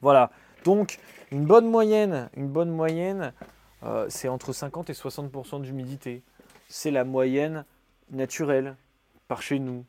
Voilà. 0.00 0.30
Donc, 0.64 0.98
une 1.30 1.46
bonne 1.46 1.66
moyenne, 1.66 2.30
une 2.36 2.48
bonne 2.48 2.70
moyenne, 2.70 3.32
euh, 3.84 4.06
c'est 4.08 4.28
entre 4.28 4.52
50 4.52 4.90
et 4.90 4.92
60% 4.92 5.62
d'humidité. 5.62 6.22
C'est 6.74 6.90
la 6.90 7.04
moyenne 7.04 7.66
naturelle 8.10 8.76
par 9.28 9.42
chez 9.42 9.58
nous. 9.58 9.84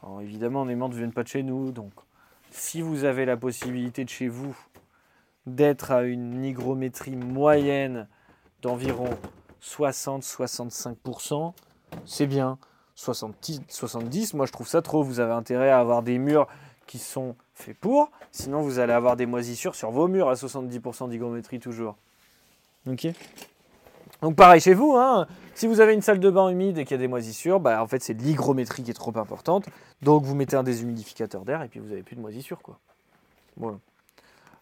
Alors 0.00 0.20
évidemment, 0.20 0.64
les 0.64 0.76
menthes 0.76 0.92
ne 0.92 0.98
viennent 0.98 1.12
pas 1.12 1.24
de 1.24 1.28
chez 1.28 1.42
nous, 1.42 1.72
donc 1.72 1.90
si 2.52 2.80
vous 2.80 3.02
avez 3.02 3.24
la 3.24 3.36
possibilité 3.36 4.04
de 4.04 4.08
chez 4.08 4.28
vous 4.28 4.56
d'être 5.44 5.90
à 5.90 6.04
une 6.04 6.44
hygrométrie 6.44 7.16
moyenne 7.16 8.06
d'environ 8.60 9.10
60-65%, 9.60 11.52
c'est 12.04 12.28
bien. 12.28 12.58
70, 12.94 13.62
70, 13.68 14.34
moi 14.34 14.46
je 14.46 14.52
trouve 14.52 14.68
ça 14.68 14.82
trop. 14.82 15.02
Vous 15.02 15.18
avez 15.18 15.32
intérêt 15.32 15.70
à 15.70 15.80
avoir 15.80 16.04
des 16.04 16.18
murs 16.18 16.46
qui 16.86 17.00
sont 17.00 17.34
faits 17.54 17.76
pour, 17.76 18.12
sinon 18.30 18.62
vous 18.62 18.78
allez 18.78 18.92
avoir 18.92 19.16
des 19.16 19.26
moisissures 19.26 19.74
sur 19.74 19.90
vos 19.90 20.06
murs 20.06 20.28
à 20.28 20.34
70% 20.34 21.08
d'hygrométrie 21.08 21.58
toujours. 21.58 21.96
Ok? 22.86 23.08
Donc 24.22 24.36
pareil 24.36 24.60
chez 24.60 24.74
vous, 24.74 24.94
hein, 24.96 25.26
si 25.54 25.66
vous 25.66 25.80
avez 25.80 25.94
une 25.94 26.00
salle 26.00 26.20
de 26.20 26.30
bain 26.30 26.48
humide 26.48 26.78
et 26.78 26.84
qu'il 26.84 26.92
y 26.92 27.00
a 27.00 27.02
des 27.02 27.08
moisissures, 27.08 27.60
bah, 27.60 27.82
en 27.82 27.86
fait 27.86 28.02
c'est 28.02 28.14
l'hygrométrie 28.14 28.82
qui 28.82 28.90
est 28.90 28.94
trop 28.94 29.16
importante. 29.18 29.66
Donc 30.00 30.22
vous 30.22 30.34
mettez 30.34 30.56
un 30.56 30.62
déshumidificateur 30.62 31.44
d'air 31.44 31.62
et 31.62 31.68
puis 31.68 31.80
vous 31.80 31.88
n'avez 31.88 32.02
plus 32.02 32.16
de 32.16 32.20
moisissures. 32.20 32.62
Quoi. 32.62 32.78
Voilà. 33.56 33.78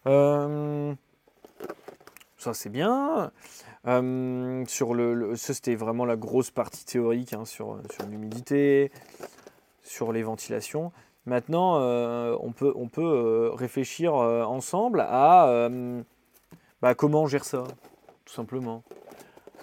Euh, 0.07 0.93
ça 2.37 2.53
c'est 2.53 2.69
bien. 2.69 3.31
Euh, 3.87 4.63
sur 4.67 4.93
le, 4.93 5.35
ça 5.35 5.53
c'était 5.53 5.75
vraiment 5.75 6.05
la 6.05 6.15
grosse 6.15 6.51
partie 6.51 6.85
théorique 6.85 7.33
hein, 7.33 7.45
sur, 7.45 7.79
sur 7.91 8.05
l'humidité, 8.07 8.91
sur 9.83 10.11
les 10.11 10.23
ventilations. 10.23 10.91
Maintenant, 11.27 11.77
euh, 11.77 12.35
on 12.41 12.51
peut, 12.51 12.73
on 12.75 12.87
peut 12.87 13.51
réfléchir 13.53 14.15
ensemble 14.15 15.01
à 15.01 15.69
bah, 16.81 16.95
comment 16.95 17.23
on 17.23 17.27
gère 17.27 17.45
ça, 17.45 17.63
tout 18.25 18.33
simplement. 18.33 18.81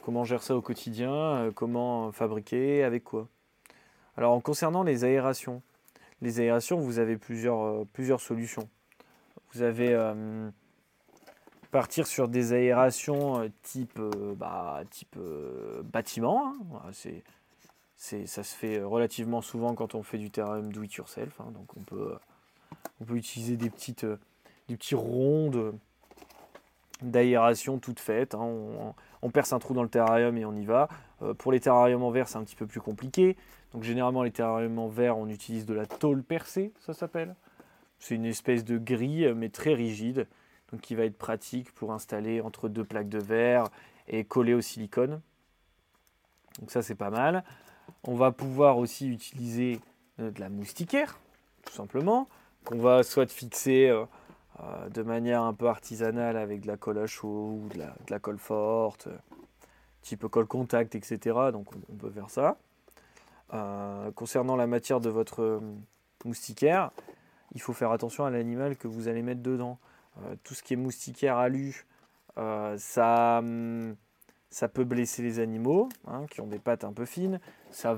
Comment 0.03 0.25
gère 0.25 0.43
ça 0.43 0.57
au 0.57 0.63
quotidien, 0.63 1.51
comment 1.55 2.13
fabriquer, 2.13 2.83
avec 2.83 3.05
quoi? 3.05 3.29
Alors 4.17 4.33
en 4.33 4.41
concernant 4.41 4.83
les 4.83 5.05
aérations, 5.05 5.63
les 6.23 6.41
aérations, 6.41 6.79
vous 6.79 6.99
avez 6.99 7.17
plusieurs, 7.17 7.87
plusieurs 7.87 8.21
solutions. 8.21 8.69
Vous 9.53 9.63
avez 9.63 9.93
euh, 9.93 10.51
partir 11.71 12.07
sur 12.07 12.29
des 12.29 12.53
aérations 12.53 13.41
euh, 13.41 13.49
type, 13.63 13.99
euh, 13.99 14.35
bah, 14.35 14.83
bâtiment. 15.85 16.53
Hein. 16.75 16.93
Ça 17.97 18.43
se 18.43 18.55
fait 18.55 18.83
relativement 18.83 19.41
souvent 19.41 19.75
quand 19.75 19.95
on 19.95 20.03
fait 20.03 20.19
du 20.19 20.31
terrain 20.31 20.61
do 20.61 20.83
it 20.83 20.95
yourself. 20.95 21.41
Hein. 21.41 21.51
donc 21.53 21.77
on 21.77 21.81
peut, 21.81 22.19
utiliser 23.15 23.57
des, 23.57 23.71
petites, 23.71 24.07
des 24.69 24.77
petits 24.77 24.95
rondes 24.95 25.75
d'aération 27.03 27.79
toutes 27.79 28.01
faites. 28.01 28.35
Hein. 28.35 28.95
On, 29.23 29.31
perce 29.31 29.53
un 29.53 29.59
trou 29.59 29.75
dans 29.75 29.83
le 29.83 29.89
terrarium 29.89 30.37
et 30.37 30.45
on 30.45 30.55
y 30.55 30.65
va. 30.65 30.89
pour 31.39 31.53
les 31.53 31.61
terrariums 31.61 32.03
en 32.03 32.11
verre, 32.11 32.29
c'est 32.29 32.39
un 32.39 32.45
petit 32.45 32.57
peu 32.57 32.67
plus 32.67 32.81
compliqué. 32.81 33.37
Donc 33.73 33.83
généralement, 33.83 34.23
les 34.23 34.31
terrariums 34.31 34.79
en 34.79 34.89
verre, 34.89 35.19
on 35.19 35.29
utilise 35.29 35.67
de 35.67 35.75
la 35.75 35.87
tôle 35.87 36.23
percée, 36.23 36.73
ça 36.81 36.95
s'appelle. 36.95 37.35
C'est 37.99 38.15
une 38.15 38.25
espèce 38.25 38.65
de 38.65 38.79
grille, 38.79 39.33
mais 39.37 39.49
très 39.49 39.75
rigide, 39.75 40.27
donc 40.71 40.81
qui 40.81 40.95
va 40.95 41.05
être 41.05 41.19
pratique 41.19 41.73
pour 41.73 41.93
installer 41.93 42.41
entre 42.41 42.69
deux 42.69 42.85
plaques 42.85 43.09
de 43.09 43.19
verre 43.19 43.65
et 44.07 44.25
coller 44.25 44.55
au 44.55 44.61
silicone. 44.61 45.21
Donc 46.61 46.71
ça, 46.71 46.83
c'est 46.83 46.95
pas 46.95 47.11
mal. 47.11 47.45
On 48.05 48.15
va 48.15 48.33
pouvoir 48.33 48.79
aussi 48.79 49.09
utiliser 49.09 49.81
euh, 50.21 50.31
de 50.31 50.41
la 50.41 50.49
moustiquaire, 50.49 51.19
tout 51.65 51.73
simplement, 51.73 52.29
qu'on 52.65 52.79
va 52.79 53.03
soit 53.03 53.31
fixer 53.31 53.91
euh, 54.61 54.63
euh, 54.63 54.89
de 54.89 55.03
manière 55.03 55.43
un 55.43 55.55
peu 55.55 55.69
artisanale 55.69 56.37
avec 56.37 56.63
de 56.63 56.67
la 56.67 56.77
colle 56.77 56.99
à 56.99 57.07
chaud 57.07 57.61
ou 57.63 57.69
de 57.69 57.79
la, 58.11 58.19
colle 58.19 58.39
forte, 58.39 59.09
type 60.03 60.27
colle 60.27 60.47
contact, 60.47 60.95
etc. 60.95 61.19
Donc 61.53 61.69
on, 61.91 61.97
peut 61.97 62.11
faire 62.11 62.31
ça. 62.31 62.57
concernant 64.15 64.57
la 64.57 64.67
matière 64.67 65.01
de 65.01 65.11
votre 65.11 65.61
moustiquaire, 66.25 66.91
il 67.55 67.61
faut 67.61 67.73
faire 67.73 67.93
attention 67.93 68.25
à 68.25 68.31
l'animal 68.31 68.77
que 68.77 68.89
vous 68.89 69.09
allez 69.09 69.23
mettre 69.23 69.43
dedans. 69.43 69.79
Euh, 70.23 70.35
tout 70.45 70.55
ce 70.55 70.63
qui 70.63 70.75
est 70.75 70.77
moustiquaire 70.77 71.37
alu, 71.37 71.87
euh, 72.39 72.77
ça, 72.79 73.39
hum, 73.39 73.97
ça 74.51 74.69
peut 74.69 74.85
blesser 74.85 75.23
les 75.23 75.39
animaux 75.39 75.89
hein, 76.07 76.27
qui 76.31 76.41
ont 76.41 76.47
des 76.47 76.59
pattes 76.59 76.85
un 76.85 76.93
peu 76.93 77.05
fines. 77.05 77.41
Ça, 77.71 77.97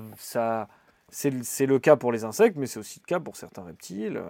c'est 1.09 1.65
le 1.65 1.79
cas 1.79 1.95
pour 1.95 2.11
les 2.11 2.23
insectes, 2.23 2.57
mais 2.57 2.67
c'est 2.67 2.79
aussi 2.79 2.99
le 2.99 3.07
cas 3.07 3.19
pour 3.19 3.35
certains 3.35 3.63
reptiles. 3.63 4.21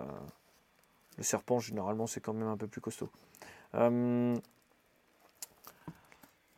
Euh, 1.11 1.17
le 1.17 1.23
serpent, 1.23 1.59
généralement, 1.59 2.07
c'est 2.07 2.21
quand 2.21 2.33
même 2.33 2.47
un 2.47 2.57
peu 2.57 2.67
plus 2.67 2.81
costaud. 2.81 3.09
Hum, 3.73 4.39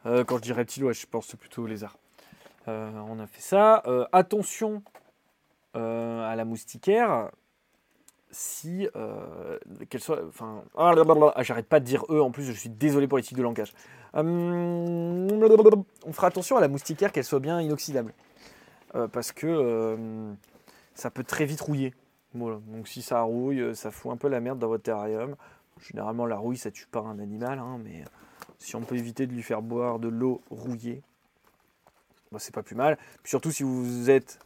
quand 0.04 0.38
je 0.38 0.42
dis 0.42 0.54
reptile, 0.54 0.92
je 0.92 1.06
pense 1.06 1.36
plutôt 1.36 1.63
aux 1.63 1.68
lézards. 1.68 1.98
on 2.68 3.20
a 3.20 3.28
fait 3.28 3.42
ça. 3.42 3.84
attention 4.12 4.84
à 5.74 6.34
la 6.36 6.46
moustiquaire 6.46 7.30
si 8.34 8.88
euh, 8.96 9.58
qu'elle 9.89 10.02
soit. 10.02 10.26
Enfin, 10.28 10.63
ah, 10.76 10.94
j'arrête 11.42 11.68
pas 11.68 11.80
de 11.80 11.86
dire 11.86 12.04
eux 12.10 12.22
en 12.22 12.32
plus, 12.32 12.44
je 12.44 12.52
suis 12.52 12.70
désolé 12.70 13.08
pour 13.08 13.18
les 13.18 13.24
tics 13.24 13.38
de 13.38 13.44
langage. 13.44 13.74
On 14.13 15.28
fera 16.12 16.28
attention 16.28 16.58
à 16.58 16.62
la 16.62 16.68
moustiquaire 16.68 17.12
qu'elle 17.12 17.24
soit 17.24 17.39
bien 17.39 17.62
inoxydable. 17.62 18.13
Euh, 18.96 19.08
parce 19.08 19.32
que 19.32 19.48
euh, 19.48 20.34
ça 20.94 21.10
peut 21.10 21.24
très 21.24 21.46
vite 21.46 21.62
rouiller. 21.62 21.94
Donc 22.34 22.88
si 22.88 23.02
ça 23.02 23.22
rouille, 23.22 23.76
ça 23.76 23.91
fout 23.91 24.12
un 24.12 24.17
peu 24.17 24.28
la 24.28 24.39
merde 24.39 24.60
dans 24.60 24.67
votre 24.67 24.84
terrarium. 24.84 25.36
Généralement, 25.82 26.26
la 26.26 26.38
rouille, 26.38 26.58
ça 26.58 26.72
tue 26.72 26.88
pas 26.88 27.02
un 27.02 27.19
animal, 27.19 27.60
hein, 27.60 27.80
mais 27.84 28.04
si 28.60 28.76
on 28.76 28.82
peut 28.82 28.96
éviter 28.96 29.28
de 29.28 29.34
lui 29.34 29.43
faire 29.43 29.62
boire 29.62 30.00
de 30.00 30.08
l'eau 30.08 30.41
rouillée, 30.50 31.02
bah, 32.32 32.39
c'est 32.39 32.54
pas 32.54 32.63
plus 32.63 32.76
mal. 32.76 32.98
surtout 33.24 33.52
si 33.52 33.63
vous 33.63 34.10
êtes 34.10 34.39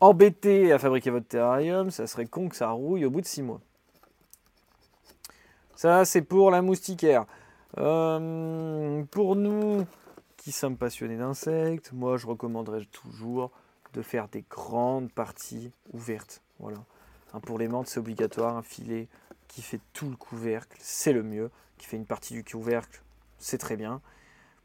embêté 0.00 0.72
à 0.72 0.78
fabriquer 0.78 1.10
votre 1.10 1.26
terrarium, 1.26 1.90
ça 1.90 2.06
serait 2.06 2.26
con 2.26 2.48
que 2.48 2.56
ça 2.56 2.70
rouille 2.70 3.04
au 3.04 3.10
bout 3.10 3.20
de 3.20 3.26
6 3.26 3.42
mois. 3.42 3.60
Ça, 5.76 6.04
c'est 6.04 6.22
pour 6.22 6.50
la 6.50 6.62
moustiquaire. 6.62 7.26
Euh, 7.78 9.02
pour 9.10 9.34
nous 9.34 9.84
qui 10.36 10.52
sommes 10.52 10.76
passionnés 10.76 11.16
d'insectes, 11.16 11.92
moi, 11.92 12.16
je 12.16 12.26
recommanderais 12.26 12.84
toujours 12.84 13.50
de 13.94 14.02
faire 14.02 14.28
des 14.28 14.44
grandes 14.48 15.10
parties 15.10 15.72
ouvertes. 15.92 16.42
Voilà. 16.58 16.78
Pour 17.40 17.58
les 17.58 17.68
menthes, 17.68 17.88
c'est 17.88 18.00
obligatoire. 18.00 18.56
Un 18.56 18.62
filet 18.62 19.08
qui 19.48 19.62
fait 19.62 19.80
tout 19.92 20.08
le 20.08 20.16
couvercle, 20.16 20.76
c'est 20.80 21.12
le 21.12 21.22
mieux. 21.22 21.50
Qui 21.78 21.86
fait 21.86 21.96
une 21.96 22.06
partie 22.06 22.34
du 22.34 22.44
couvercle, 22.44 23.02
c'est 23.38 23.58
très 23.58 23.76
bien. 23.76 24.00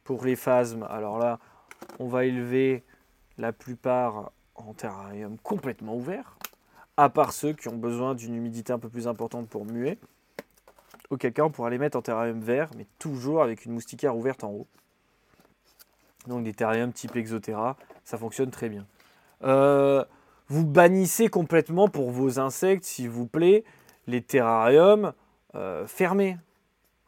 Pour 0.04 0.24
les 0.24 0.36
phasmes, 0.36 0.84
alors 0.84 1.18
là, 1.18 1.40
on 2.00 2.08
va 2.08 2.26
élever 2.26 2.84
la 3.38 3.52
plupart 3.52 4.32
en 4.56 4.74
terrarium 4.74 5.38
complètement 5.40 5.96
ouvert, 5.96 6.38
à 6.98 7.10
part 7.10 7.32
ceux 7.32 7.54
qui 7.54 7.68
ont 7.68 7.78
besoin 7.78 8.14
d'une 8.14 8.36
humidité 8.36 8.74
un 8.74 8.80
peu 8.80 8.90
plus 8.90 9.08
importante 9.08 9.48
pour 9.48 9.66
muer. 9.66 9.98
auquel 11.10 11.34
cas 11.34 11.44
on 11.44 11.50
pourra 11.50 11.70
les 11.70 11.78
mettre 11.78 11.98
en 11.98 12.02
terrarium 12.02 12.40
vert, 12.40 12.70
mais 12.78 12.86
toujours 13.00 13.42
avec 13.42 13.66
une 13.66 13.74
moustiquaire 13.74 14.16
ouverte 14.16 14.44
en 14.44 14.52
haut. 14.52 14.68
Donc 16.28 16.44
des 16.44 16.54
terrariums 16.54 16.94
type 16.94 17.16
Exoterra, 17.16 17.78
ça 18.04 18.18
fonctionne 18.18 18.52
très 18.52 18.70
bien. 18.70 18.86
Euh, 19.44 20.04
vous 20.50 20.66
bannissez 20.66 21.30
complètement 21.30 21.88
pour 21.88 22.12
vos 22.12 22.40
insectes, 22.40 22.84
s'il 22.84 23.10
vous 23.10 23.28
plaît, 23.28 23.64
les 24.08 24.22
terrariums 24.22 25.14
euh, 25.56 25.88
fermés. 25.88 26.38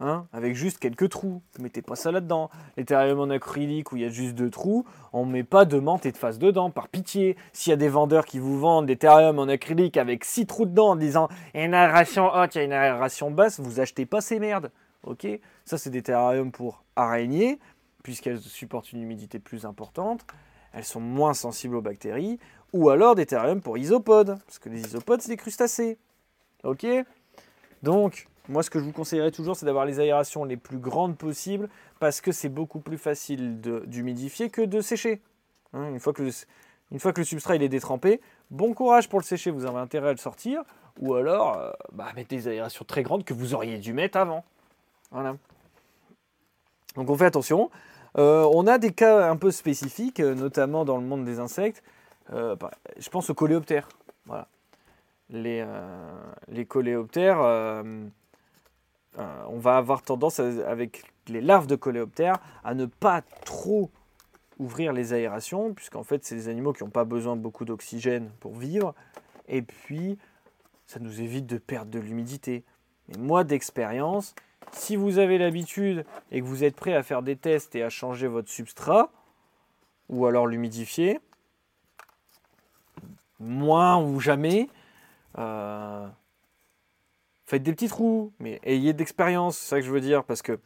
Hein, 0.04 0.26
avec 0.34 0.56
juste 0.56 0.80
quelques 0.80 1.10
trous. 1.10 1.44
Vous 1.56 1.64
mettez 1.64 1.84
pas 1.84 1.96
ça 1.96 2.12
là-dedans. 2.12 2.50
Les 2.76 2.86
terrariums 2.86 3.20
en 3.20 3.30
acrylique 3.30 3.92
où 3.92 3.98
il 3.98 4.02
y 4.02 4.06
a 4.06 4.10
juste 4.10 4.34
deux 4.34 4.50
trous, 4.50 4.84
on 5.14 5.28
met 5.28 5.44
pas 5.44 5.64
de 5.64 5.78
menthe 5.78 6.08
et 6.08 6.12
de 6.12 6.18
face 6.18 6.40
dedans, 6.40 6.72
par 6.72 6.88
pitié. 6.88 7.38
S'il 7.54 7.70
y 7.70 7.74
a 7.74 7.78
des 7.78 7.88
vendeurs 7.88 8.26
qui 8.26 8.40
vous 8.40 8.60
vendent 8.60 8.88
des 8.88 8.98
terrariums 8.98 9.38
en 9.38 9.48
acrylique 9.48 9.98
avec 9.98 10.26
six 10.26 10.48
trous 10.48 10.66
dedans 10.66 10.90
en 10.90 10.96
disant 10.96 11.28
une 11.54 11.76
aération 11.76 12.32
haute, 12.34 12.56
il 12.56 12.58
y 12.58 12.62
a 12.62 12.64
une 12.64 12.74
aération 12.74 13.30
basse, 13.30 13.60
vous 13.60 13.80
achetez 13.80 14.08
pas 14.08 14.22
ces 14.22 14.40
merdes. 14.40 14.72
Ok? 15.04 15.28
Ça, 15.66 15.78
c'est 15.78 15.92
des 15.92 16.02
terrariums 16.02 16.52
pour 16.52 16.84
araignées, 16.96 17.60
puisqu'elles 18.02 18.40
supportent 18.40 18.92
une 18.94 19.04
humidité 19.04 19.38
plus 19.38 19.66
importante. 19.66 20.26
Elles 20.74 20.84
sont 20.84 21.02
moins 21.02 21.36
sensibles 21.36 21.76
aux 21.76 21.82
bactéries. 21.82 22.40
Ou 22.74 22.90
alors 22.90 23.16
des 23.16 23.26
terrariums 23.26 23.62
pour 23.62 23.78
isopodes, 23.78 24.38
parce 24.46 24.60
que 24.60 24.70
les 24.70 24.82
isopodes, 24.82 25.22
c'est 25.22 25.30
des 25.30 25.38
crustacés. 25.38 25.98
Ok? 26.64 26.86
Donc, 27.84 28.28
moi, 28.48 28.64
ce 28.64 28.70
que 28.70 28.80
je 28.80 28.84
vous 28.86 28.92
conseillerais 28.92 29.32
toujours, 29.32 29.56
c'est 29.56 29.66
d'avoir 29.66 29.86
les 29.86 30.00
aérations 30.00 30.44
les 30.46 30.58
plus 30.58 30.78
grandes 30.78 31.18
possibles 31.18 31.70
parce 32.00 32.22
que 32.22 32.32
c'est 32.32 32.50
beaucoup 32.50 32.80
plus 32.80 32.98
facile 32.98 33.60
d'humidifier 33.62 34.50
que 34.50 34.62
de 34.62 34.82
sécher. 34.82 35.22
Hein, 35.74 35.90
une, 35.90 36.00
fois 36.00 36.14
que 36.14 36.24
le, 36.24 36.32
une, 36.92 37.00
fois 37.00 37.14
que 37.14 37.22
le, 37.22 37.26
substrat 37.26 37.56
il 37.56 37.64
est 37.64 37.70
détrempé, 37.70 38.20
bon 38.50 38.74
courage 38.74 39.10
pour 39.10 39.20
le 39.20 39.26
sécher, 39.26 39.52
vous 39.52 39.66
avez 39.66 39.78
intérêt 39.78 40.10
à 40.10 40.12
le 40.12 40.18
sortir. 40.18 40.64
Ou 41.00 41.16
alors, 41.16 41.58
euh, 41.58 41.72
bah, 41.94 42.08
mettez 42.16 42.36
des 42.38 42.48
aérations 42.48 42.86
très 42.86 43.04
grandes 43.04 43.24
que 43.24 43.34
vous 43.34 43.54
auriez 43.54 43.78
dû 43.78 43.94
mettre 43.94 44.18
avant. 44.18 44.44
Voilà. 45.12 45.36
Donc 46.96 47.10
on 47.10 47.16
fait 47.16 47.26
attention. 47.26 47.70
Euh, 48.18 48.50
on 48.54 48.68
a 48.68 48.78
des 48.78 48.92
cas 48.92 49.30
un 49.30 49.38
peu 49.38 49.52
spécifiques, 49.52 50.20
euh, 50.20 50.36
notamment 50.36 50.84
dans 50.84 50.98
le 50.98 51.04
monde 51.04 51.24
des 51.24 51.40
insectes. 51.40 51.84
Bah, 52.32 52.72
je 52.98 53.10
pense 53.10 53.30
aux 53.30 53.36
coléoptères. 53.36 53.88
Voilà. 54.26 54.48
Les, 55.30 55.66
les 56.48 56.66
coléoptères 56.66 57.40
euh, 59.20 59.44
on 59.50 59.58
va 59.58 59.78
avoir 59.78 60.02
tendance, 60.04 60.40
avec 60.40 61.04
les 61.28 61.42
larves 61.42 61.68
de 61.68 61.76
coléoptères, 61.76 62.38
à 62.64 62.74
ne 62.74 62.86
pas 62.86 63.22
trop 63.46 63.90
ouvrir 64.60 64.94
les 64.94 65.14
aérations, 65.14 65.74
puisqu'en 65.74 66.04
fait, 66.04 66.24
c'est 66.24 66.36
des 66.36 66.48
animaux 66.48 66.74
qui 66.74 66.84
n'ont 66.84 66.90
pas 66.90 67.04
besoin 67.04 67.36
de 67.36 67.42
beaucoup 67.42 67.66
d'oxygène 67.66 68.30
pour 68.40 68.56
vivre. 68.56 68.94
Et 69.48 69.62
puis, 69.62 70.18
ça 70.86 71.00
nous 71.00 71.22
évite 71.22 71.46
de 71.46 71.58
perdre 71.58 71.92
de 71.92 72.00
l'humidité. 72.00 72.64
Mais 73.08 73.18
moi, 73.18 73.44
d'expérience, 73.44 74.36
si 74.72 74.96
vous 74.96 75.18
avez 75.18 75.38
l'habitude 75.38 76.06
et 76.32 76.42
que 76.42 76.46
vous 76.46 76.64
êtes 76.64 76.76
prêt 76.76 76.94
à 76.94 77.04
faire 77.04 77.22
des 77.22 77.36
tests 77.36 77.76
et 77.76 77.84
à 77.84 77.90
changer 77.90 78.28
votre 78.28 78.50
substrat, 78.50 79.12
ou 80.10 80.26
alors 80.26 80.48
l'humidifier, 80.48 81.20
moins 83.42 84.02
ou 84.02 84.20
jamais, 84.20 84.70
euh, 85.38 86.08
faites 87.46 87.64
des 87.64 87.74
petits 87.74 87.88
trous, 87.88 88.32
mais 88.40 88.60
ayez 88.64 88.94
d'expérience, 88.94 89.58
c'est 89.58 89.68
ça 89.68 89.80
que 89.80 89.86
je 89.86 89.92
veux 89.92 90.02
dire, 90.02 90.24
parce 90.24 90.42
que 90.42 90.60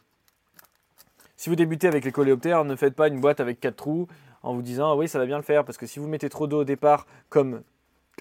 si 1.38 1.50
vous 1.50 1.56
débutez 1.56 1.88
avec 1.88 2.06
les 2.06 2.12
coléoptères, 2.12 2.64
ne 2.66 2.76
faites 2.76 2.96
pas 2.96 3.08
une 3.08 3.20
boîte 3.20 3.40
avec 3.40 3.60
quatre 3.60 3.76
trous 3.76 4.08
en 4.44 4.54
vous 4.54 4.62
disant 4.62 4.92
ah 4.92 4.96
oui 4.96 5.08
ça 5.08 5.20
va 5.20 5.26
bien 5.26 5.38
le 5.38 5.44
faire, 5.44 5.66
parce 5.66 5.78
que 5.78 5.86
si 5.86 6.00
vous 6.00 6.08
mettez 6.08 6.30
trop 6.30 6.48
d'eau 6.48 6.62
au 6.62 6.64
départ, 6.64 7.06
comme 7.30 7.64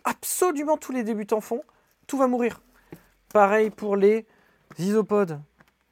absolument 0.05 0.77
tous 0.77 0.93
les 0.93 1.05
débutants 1.05 1.41
font, 1.41 1.63
tout 2.07 2.19
va 2.19 2.27
mourir. 2.27 2.61
Pareil 3.33 3.71
pour 3.71 3.97
les 3.97 4.27
isopodes. 4.79 5.41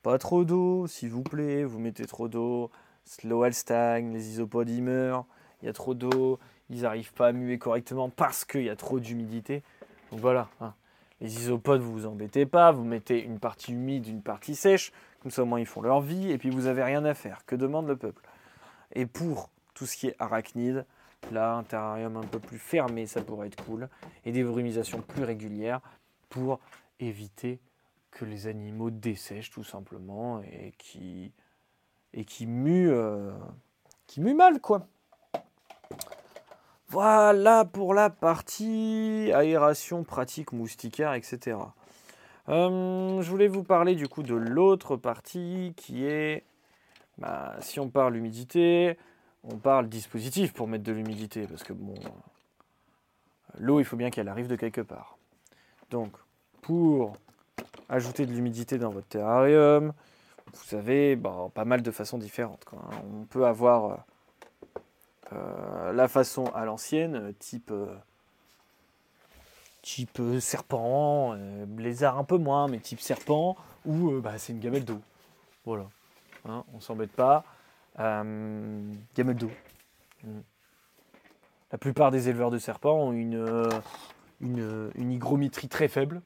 Pas 0.02 0.18
trop 0.18 0.44
d'eau, 0.44 0.86
s'il 0.86 1.10
vous 1.10 1.22
plaît, 1.22 1.64
vous 1.64 1.78
mettez 1.78 2.06
trop 2.06 2.28
d'eau, 2.28 2.70
slow 3.04 3.50
stagne, 3.52 4.12
les 4.12 4.30
isopodes 4.30 4.68
ils 4.68 4.82
meurent, 4.82 5.26
il 5.60 5.66
y 5.66 5.68
a 5.68 5.72
trop 5.72 5.94
d'eau, 5.94 6.38
ils 6.72 6.82
n'arrivent 6.82 7.12
pas 7.12 7.28
à 7.28 7.32
muer 7.32 7.58
correctement 7.58 8.08
parce 8.08 8.44
qu'il 8.44 8.64
y 8.64 8.70
a 8.70 8.76
trop 8.76 8.98
d'humidité. 8.98 9.62
Donc 10.10 10.20
voilà, 10.20 10.48
hein. 10.60 10.74
Les 11.20 11.38
isopodes, 11.38 11.80
vous 11.80 11.92
vous 11.92 12.06
embêtez 12.06 12.46
pas, 12.46 12.72
vous 12.72 12.82
mettez 12.82 13.22
une 13.22 13.38
partie 13.38 13.72
humide, 13.72 14.08
une 14.08 14.22
partie 14.22 14.56
sèche, 14.56 14.90
comme 15.20 15.30
ça 15.30 15.42
au 15.44 15.46
moins 15.46 15.60
ils 15.60 15.66
font 15.66 15.80
leur 15.80 16.00
vie, 16.00 16.32
et 16.32 16.36
puis 16.36 16.50
vous 16.50 16.66
avez 16.66 16.82
rien 16.82 17.04
à 17.04 17.14
faire. 17.14 17.46
Que 17.46 17.54
demande 17.54 17.86
le 17.86 17.94
peuple? 17.96 18.24
Et 18.92 19.06
pour 19.06 19.48
tout 19.72 19.86
ce 19.86 19.96
qui 19.96 20.08
est 20.08 20.16
arachnide, 20.18 20.84
là, 21.30 21.54
un 21.54 21.62
terrarium 21.62 22.16
un 22.16 22.26
peu 22.26 22.40
plus 22.40 22.58
fermé, 22.58 23.06
ça 23.06 23.22
pourrait 23.22 23.46
être 23.46 23.64
cool, 23.64 23.88
et 24.24 24.32
des 24.32 24.42
brumisations 24.42 25.00
plus 25.00 25.22
régulières 25.22 25.80
pour 26.28 26.58
éviter 26.98 27.60
que 28.10 28.24
les 28.24 28.48
animaux 28.48 28.90
dessèchent 28.90 29.52
tout 29.52 29.62
simplement 29.62 30.42
et 30.42 30.72
qui, 30.76 31.30
et 32.14 32.24
qui 32.24 32.46
muent, 32.46 32.90
euh, 32.90 33.30
qui 34.08 34.20
muent 34.20 34.34
mal, 34.34 34.60
quoi. 34.60 34.88
Voilà 36.92 37.64
pour 37.64 37.94
la 37.94 38.10
partie 38.10 39.30
aération 39.34 40.04
pratique 40.04 40.52
moustiquaire, 40.52 41.14
etc. 41.14 41.56
Euh, 42.50 43.22
je 43.22 43.30
voulais 43.30 43.48
vous 43.48 43.62
parler 43.62 43.94
du 43.94 44.08
coup 44.08 44.22
de 44.22 44.34
l'autre 44.34 44.96
partie 44.96 45.72
qui 45.74 46.04
est, 46.04 46.44
bah, 47.16 47.56
si 47.60 47.80
on 47.80 47.88
parle 47.88 48.14
humidité, 48.18 48.98
on 49.42 49.56
parle 49.56 49.88
dispositif 49.88 50.52
pour 50.52 50.68
mettre 50.68 50.84
de 50.84 50.92
l'humidité, 50.92 51.46
parce 51.46 51.62
que 51.62 51.72
l'eau, 53.58 53.80
il 53.80 53.84
faut 53.86 53.96
bien 53.96 54.10
qu'elle 54.10 54.28
arrive 54.28 54.48
de 54.48 54.56
quelque 54.56 54.82
part. 54.82 55.16
Donc, 55.88 56.12
pour 56.60 57.16
ajouter 57.88 58.26
de 58.26 58.32
l'humidité 58.32 58.76
dans 58.76 58.90
votre 58.90 59.08
terrarium, 59.08 59.94
vous 60.52 60.76
avez 60.76 61.16
bah, 61.16 61.48
pas 61.54 61.64
mal 61.64 61.80
de 61.80 61.90
façons 61.90 62.18
différentes. 62.18 62.66
On 63.10 63.24
peut 63.24 63.46
avoir 63.46 64.04
euh, 65.34 65.92
la 65.92 66.08
façon 66.08 66.46
à 66.54 66.64
l'ancienne, 66.64 67.34
type, 67.38 67.70
euh, 67.70 67.94
type 69.82 70.18
euh, 70.20 70.40
serpent, 70.40 71.34
lézard 71.78 72.18
un 72.18 72.24
peu 72.24 72.38
moins, 72.38 72.68
mais 72.68 72.78
type 72.78 73.00
serpent, 73.00 73.56
ou 73.84 74.20
bah, 74.20 74.38
c'est 74.38 74.52
une 74.52 74.60
gamelle 74.60 74.84
d'eau. 74.84 75.00
Voilà, 75.64 75.86
hein, 76.48 76.64
on 76.74 76.80
s'embête 76.80 77.12
pas. 77.12 77.44
gamelle 77.96 79.36
d'eau. 79.36 79.50
Hmm. 80.24 80.40
La 81.70 81.78
plupart 81.78 82.10
des 82.10 82.28
éleveurs 82.28 82.50
de 82.50 82.58
serpents 82.58 82.96
ont 82.96 83.12
une, 83.12 83.70
une, 84.40 84.90
une 84.94 85.12
hygrométrie 85.12 85.68
très 85.68 85.88
faible 85.88 86.20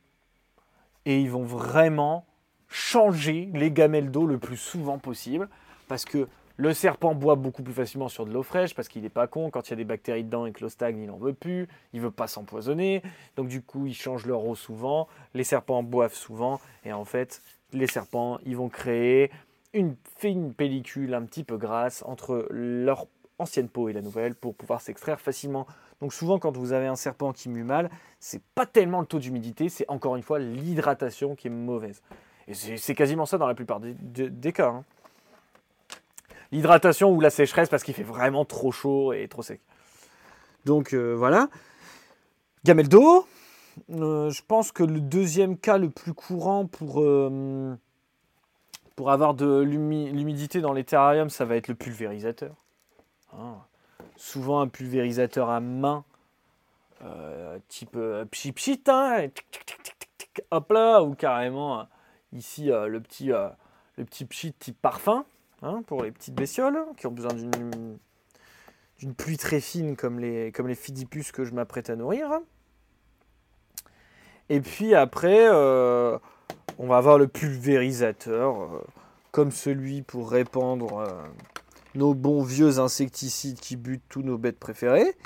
et 1.04 1.20
ils 1.20 1.30
vont 1.30 1.44
vraiment 1.44 2.26
changer 2.68 3.48
les 3.54 3.70
gamelles 3.70 4.10
d'eau 4.10 4.26
le 4.26 4.38
plus 4.38 4.56
souvent 4.56 4.98
possible 4.98 5.48
parce 5.86 6.04
que 6.04 6.28
le 6.56 6.72
serpent 6.72 7.14
boit 7.14 7.34
beaucoup 7.34 7.62
plus 7.62 7.74
facilement 7.74 8.08
sur 8.08 8.24
de 8.24 8.32
l'eau 8.32 8.42
fraîche 8.42 8.74
parce 8.74 8.88
qu'il 8.88 9.02
n'est 9.02 9.08
pas 9.10 9.26
con. 9.26 9.50
Quand 9.50 9.68
il 9.68 9.70
y 9.70 9.72
a 9.74 9.76
des 9.76 9.84
bactéries 9.84 10.24
dedans 10.24 10.46
et 10.46 10.52
que 10.52 10.62
l'eau 10.62 10.68
stagne, 10.68 10.98
il 10.98 11.06
n'en 11.06 11.18
veut 11.18 11.34
plus. 11.34 11.68
Il 11.92 12.00
veut 12.00 12.10
pas 12.10 12.26
s'empoisonner. 12.26 13.02
Donc 13.36 13.48
du 13.48 13.62
coup, 13.62 13.86
ils 13.86 13.94
changent 13.94 14.26
leur 14.26 14.44
eau 14.44 14.54
souvent. 14.54 15.08
Les 15.34 15.44
serpents 15.44 15.82
boivent 15.82 16.14
souvent. 16.14 16.60
Et 16.84 16.92
en 16.92 17.04
fait, 17.04 17.42
les 17.72 17.86
serpents, 17.86 18.38
ils 18.46 18.56
vont 18.56 18.68
créer 18.68 19.30
une 19.74 19.96
fine 20.16 20.54
pellicule 20.54 21.12
un 21.14 21.22
petit 21.22 21.44
peu 21.44 21.58
grasse 21.58 22.02
entre 22.06 22.46
leur 22.50 23.06
ancienne 23.38 23.68
peau 23.68 23.88
et 23.90 23.92
la 23.92 24.00
nouvelle 24.00 24.34
pour 24.34 24.54
pouvoir 24.54 24.80
s'extraire 24.80 25.20
facilement. 25.20 25.66
Donc 26.00 26.12
souvent 26.12 26.38
quand 26.38 26.56
vous 26.56 26.72
avez 26.72 26.86
un 26.86 26.96
serpent 26.96 27.32
qui 27.32 27.48
mue 27.48 27.64
mal, 27.64 27.90
c'est 28.18 28.42
pas 28.54 28.66
tellement 28.66 29.00
le 29.00 29.06
taux 29.06 29.18
d'humidité, 29.18 29.68
c'est 29.68 29.88
encore 29.88 30.16
une 30.16 30.22
fois 30.22 30.38
l'hydratation 30.38 31.34
qui 31.34 31.48
est 31.48 31.50
mauvaise. 31.50 32.02
Et 32.48 32.54
c'est 32.54 32.94
quasiment 32.94 33.26
ça 33.26 33.38
dans 33.38 33.46
la 33.46 33.54
plupart 33.54 33.80
des, 33.80 34.52
cas. 34.52 34.68
Hein 34.68 34.84
l'hydratation 36.56 37.10
ou 37.12 37.20
la 37.20 37.28
sécheresse 37.28 37.68
parce 37.68 37.82
qu'il 37.82 37.94
fait 37.94 38.02
vraiment 38.02 38.46
trop 38.46 38.72
chaud 38.72 39.12
et 39.12 39.28
trop 39.28 39.42
sec. 39.42 39.60
Donc 40.64 40.94
euh, 40.94 41.14
voilà. 41.14 41.48
Gamelle 42.64 42.88
d'eau. 42.88 43.26
Euh, 43.90 44.30
je 44.30 44.42
pense 44.42 44.72
que 44.72 44.82
le 44.82 45.00
deuxième 45.00 45.58
cas 45.58 45.76
le 45.76 45.90
plus 45.90 46.14
courant 46.14 46.66
pour, 46.66 47.02
euh, 47.02 47.76
pour 48.96 49.10
avoir 49.10 49.34
de 49.34 49.60
l'humidité 49.60 50.62
dans 50.62 50.72
les 50.72 50.82
terrariums, 50.82 51.28
ça 51.28 51.44
va 51.44 51.56
être 51.56 51.68
le 51.68 51.74
pulvérisateur. 51.74 52.56
Hein. 53.34 53.56
Souvent 54.16 54.60
un 54.60 54.68
pulvérisateur 54.68 55.50
à 55.50 55.60
main, 55.60 56.04
type 57.68 57.98
pchit 58.30 58.52
pchit, 58.52 58.82
hein, 58.86 59.26
hop 60.50 60.72
là, 60.72 61.02
ou 61.02 61.14
carrément 61.14 61.86
ici 62.32 62.68
le 62.68 62.98
petit, 63.00 63.26
le 63.26 64.04
petit 64.06 64.24
pchit 64.24 64.54
type 64.54 64.80
parfum. 64.80 65.26
Hein, 65.62 65.82
pour 65.86 66.02
les 66.02 66.10
petites 66.10 66.34
bestioles 66.34 66.78
qui 66.98 67.06
ont 67.06 67.12
besoin 67.12 67.32
d'une 67.32 69.14
pluie 69.14 69.38
très 69.38 69.60
fine 69.60 69.96
comme 69.96 70.18
les, 70.18 70.52
comme 70.52 70.68
les 70.68 70.74
fidipus 70.74 71.32
que 71.32 71.44
je 71.44 71.54
m'apprête 71.54 71.88
à 71.88 71.96
nourrir. 71.96 72.40
Et 74.48 74.60
puis 74.60 74.94
après, 74.94 75.48
euh, 75.48 76.18
on 76.78 76.86
va 76.86 76.98
avoir 76.98 77.18
le 77.18 77.26
pulvérisateur, 77.26 78.62
euh, 78.62 78.84
comme 79.32 79.50
celui 79.50 80.02
pour 80.02 80.30
répandre 80.30 80.98
euh, 80.98 81.10
nos 81.94 82.14
bons 82.14 82.42
vieux 82.42 82.78
insecticides 82.78 83.58
qui 83.58 83.76
butent 83.76 84.04
tous 84.08 84.22
nos 84.22 84.38
bêtes 84.38 84.58
préférées. 84.58 85.16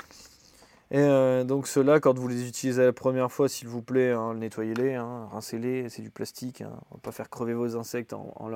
Et 0.93 1.45
donc 1.45 1.67
ceux-là, 1.67 2.01
quand 2.01 2.19
vous 2.19 2.27
les 2.27 2.49
utilisez 2.49 2.83
la 2.83 2.91
première 2.91 3.31
fois, 3.31 3.47
s'il 3.47 3.69
vous 3.69 3.81
plaît, 3.81 4.11
hein, 4.11 4.33
nettoyez-les, 4.33 4.95
hein, 4.95 5.29
rincez-les, 5.31 5.87
c'est 5.87 6.01
du 6.01 6.09
plastique. 6.09 6.59
Hein. 6.59 6.73
On 6.91 6.95
va 6.95 7.01
pas 7.01 7.13
faire 7.13 7.29
crever 7.29 7.53
vos 7.53 7.77
insectes 7.77 8.11
en, 8.11 8.33
en, 8.35 8.49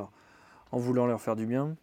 voulant 0.71 1.05
leur 1.05 1.21
faire 1.21 1.35
du 1.35 1.45
bien. 1.45 1.75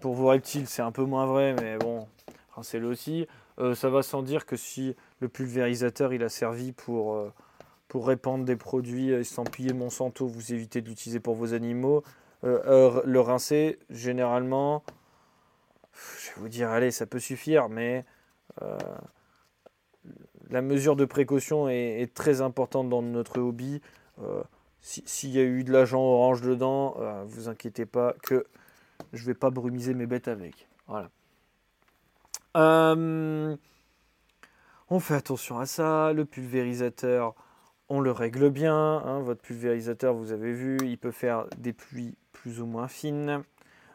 Pour 0.00 0.14
vos 0.14 0.28
reptiles, 0.28 0.66
c'est 0.66 0.82
un 0.82 0.92
peu 0.92 1.04
moins 1.04 1.26
vrai, 1.26 1.54
mais 1.54 1.78
bon, 1.78 2.06
rincez-le 2.52 2.88
aussi. 2.88 3.26
Euh, 3.58 3.74
ça 3.74 3.90
va 3.90 4.02
sans 4.02 4.22
dire 4.22 4.46
que 4.46 4.56
si 4.56 4.96
le 5.20 5.28
pulvérisateur 5.28 6.12
il 6.12 6.22
a 6.22 6.28
servi 6.28 6.72
pour, 6.72 7.14
euh, 7.14 7.32
pour 7.88 8.06
répandre 8.06 8.44
des 8.44 8.56
produits 8.56 9.10
estampillés 9.10 9.72
Monsanto, 9.72 10.26
vous 10.26 10.52
évitez 10.52 10.80
de 10.80 10.88
l'utiliser 10.88 11.20
pour 11.20 11.34
vos 11.34 11.54
animaux. 11.54 12.02
le 12.42 13.18
rincer, 13.18 13.78
généralement, 13.90 14.82
je 15.92 16.28
vais 16.28 16.40
vous 16.40 16.48
dire, 16.48 16.70
allez, 16.70 16.90
ça 16.90 17.06
peut 17.06 17.20
suffire, 17.20 17.68
mais 17.68 18.04
la 20.52 20.62
mesure 20.62 20.96
de 20.96 21.04
précaution 21.04 21.68
est, 21.68 22.12
très 22.14 22.40
importante 22.40 22.88
dans 22.88 23.02
notre 23.02 23.40
hobby. 23.40 23.80
Euh, 24.20 24.42
s'il 24.82 25.30
y 25.30 25.38
a 25.38 25.44
eu 25.44 25.64
de 25.64 25.72
l'agent 25.72 26.00
orange 26.00 26.42
dedans, 26.42 26.96
euh, 26.98 27.22
vous 27.26 27.48
inquiétez 27.48 27.86
pas 27.86 28.14
que 28.22 28.44
je 29.12 29.24
vais 29.24 29.34
pas 29.34 29.50
brumiser 29.50 29.94
mes 29.94 30.06
bêtes 30.06 30.28
avec. 30.28 30.68
Voilà. 30.88 31.08
Euh, 32.56 33.56
on 34.90 35.00
fait 35.00 35.14
attention 35.14 35.58
à 35.58 35.66
ça. 35.66 36.12
Le 36.12 36.24
pulvérisateur, 36.24 37.34
on 37.88 38.00
le 38.00 38.10
règle 38.10 38.50
bien. 38.50 38.74
Hein. 38.74 39.20
Votre 39.20 39.40
pulvérisateur, 39.40 40.14
vous 40.14 40.32
avez 40.32 40.52
vu, 40.52 40.76
il 40.82 40.98
peut 40.98 41.12
faire 41.12 41.46
des 41.56 41.72
pluies 41.72 42.16
plus 42.32 42.60
ou 42.60 42.66
moins 42.66 42.88
fines. 42.88 43.42